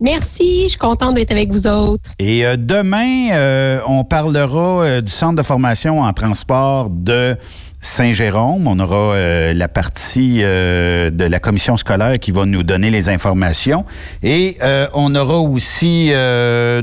[0.03, 2.11] Merci, je suis contente d'être avec vous autres.
[2.19, 7.37] Et euh, demain, euh, on parlera euh, du centre de formation en transport de
[7.83, 8.65] Saint-Jérôme.
[8.67, 13.09] On aura euh, la partie euh, de la commission scolaire qui va nous donner les
[13.09, 13.85] informations.
[14.23, 16.11] Et euh, on aura aussi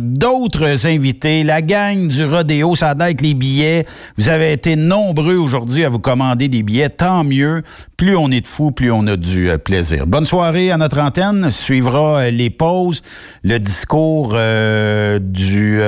[0.00, 1.42] d'autres invités.
[1.42, 3.86] La gang du Rodéo, ça a les billets.
[4.18, 6.90] Vous avez été nombreux aujourd'hui à vous commander des billets.
[6.90, 7.62] Tant mieux.
[7.96, 10.06] Plus on est de fous, plus on a du plaisir.
[10.06, 11.50] Bonne soirée à notre antenne.
[11.50, 13.02] Suivra les pauses,
[13.42, 15.80] le discours du,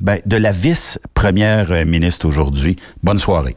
[0.00, 2.76] ben, de la vice-première ministre aujourd'hui.
[3.02, 3.56] Bonne soirée.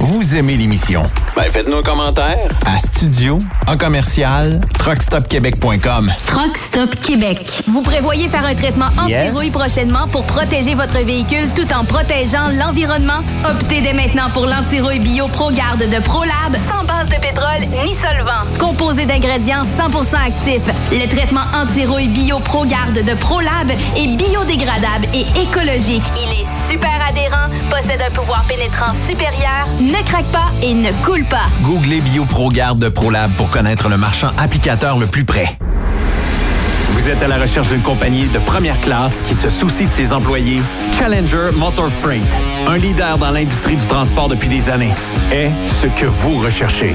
[0.00, 1.02] Vous aimez l'émission?
[1.36, 2.36] Ben, faites-nous un commentaire
[2.66, 3.38] à studio
[3.68, 6.12] en commercial truckstopquebec.com.
[6.26, 7.62] Truck Stop Québec.
[7.68, 9.28] Vous prévoyez faire un traitement Yes.
[9.28, 13.20] anti-rouille prochainement pour protéger votre véhicule tout en protégeant l'environnement?
[13.48, 18.46] Optez dès maintenant pour l'anti-rouille bio ProGarde de ProLab, sans base de pétrole ni solvant.
[18.58, 26.04] Composé d'ingrédients 100% actifs, le traitement anti-rouille bio ProGarde de ProLab est biodégradable et écologique.
[26.16, 31.24] Il est super adhérent, possède un pouvoir pénétrant supérieur, ne craque pas et ne coule
[31.24, 31.48] pas.
[31.62, 35.58] Googlez BioProGarde de ProLab pour connaître le marchand applicateur le plus près.
[36.92, 40.12] Vous êtes à la recherche d'une compagnie de première classe qui se soucie de ses
[40.12, 40.60] employés?
[40.92, 42.30] Challenger Motor Freight,
[42.66, 44.92] un leader dans l'industrie du transport depuis des années,
[45.32, 46.94] est ce que vous recherchez.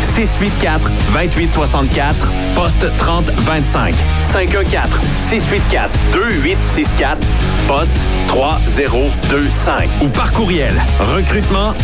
[0.00, 7.18] 684 2864 poste 3025 514 684 2864
[7.66, 7.96] poste
[8.28, 11.74] 3025 ou par courriel recrutement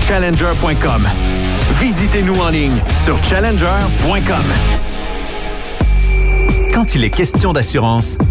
[0.00, 1.08] challenger.com.
[1.80, 4.44] Visitez-nous en ligne sur challenger.com.
[6.72, 8.18] Quand il est question d'assurance,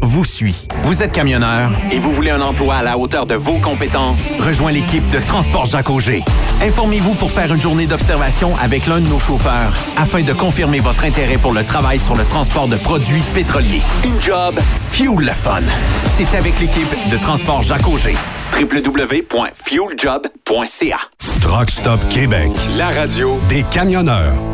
[0.00, 0.66] vous suit.
[0.84, 4.30] Vous êtes camionneur et vous voulez un emploi à la hauteur de vos compétences?
[4.38, 6.24] Rejoins l'équipe de Transport Jacques Auger.
[6.62, 11.04] Informez-vous pour faire une journée d'observation avec l'un de nos chauffeurs afin de confirmer votre
[11.04, 13.82] intérêt pour le travail sur le transport de produits pétroliers.
[14.04, 14.58] Une job,
[14.90, 15.60] fuel le fun.
[16.06, 18.16] C'est avec l'équipe de Transport Jacques Auger
[18.58, 20.98] www.fueljob.ca.
[21.42, 24.53] Truck Stop Québec, la radio des camionneurs.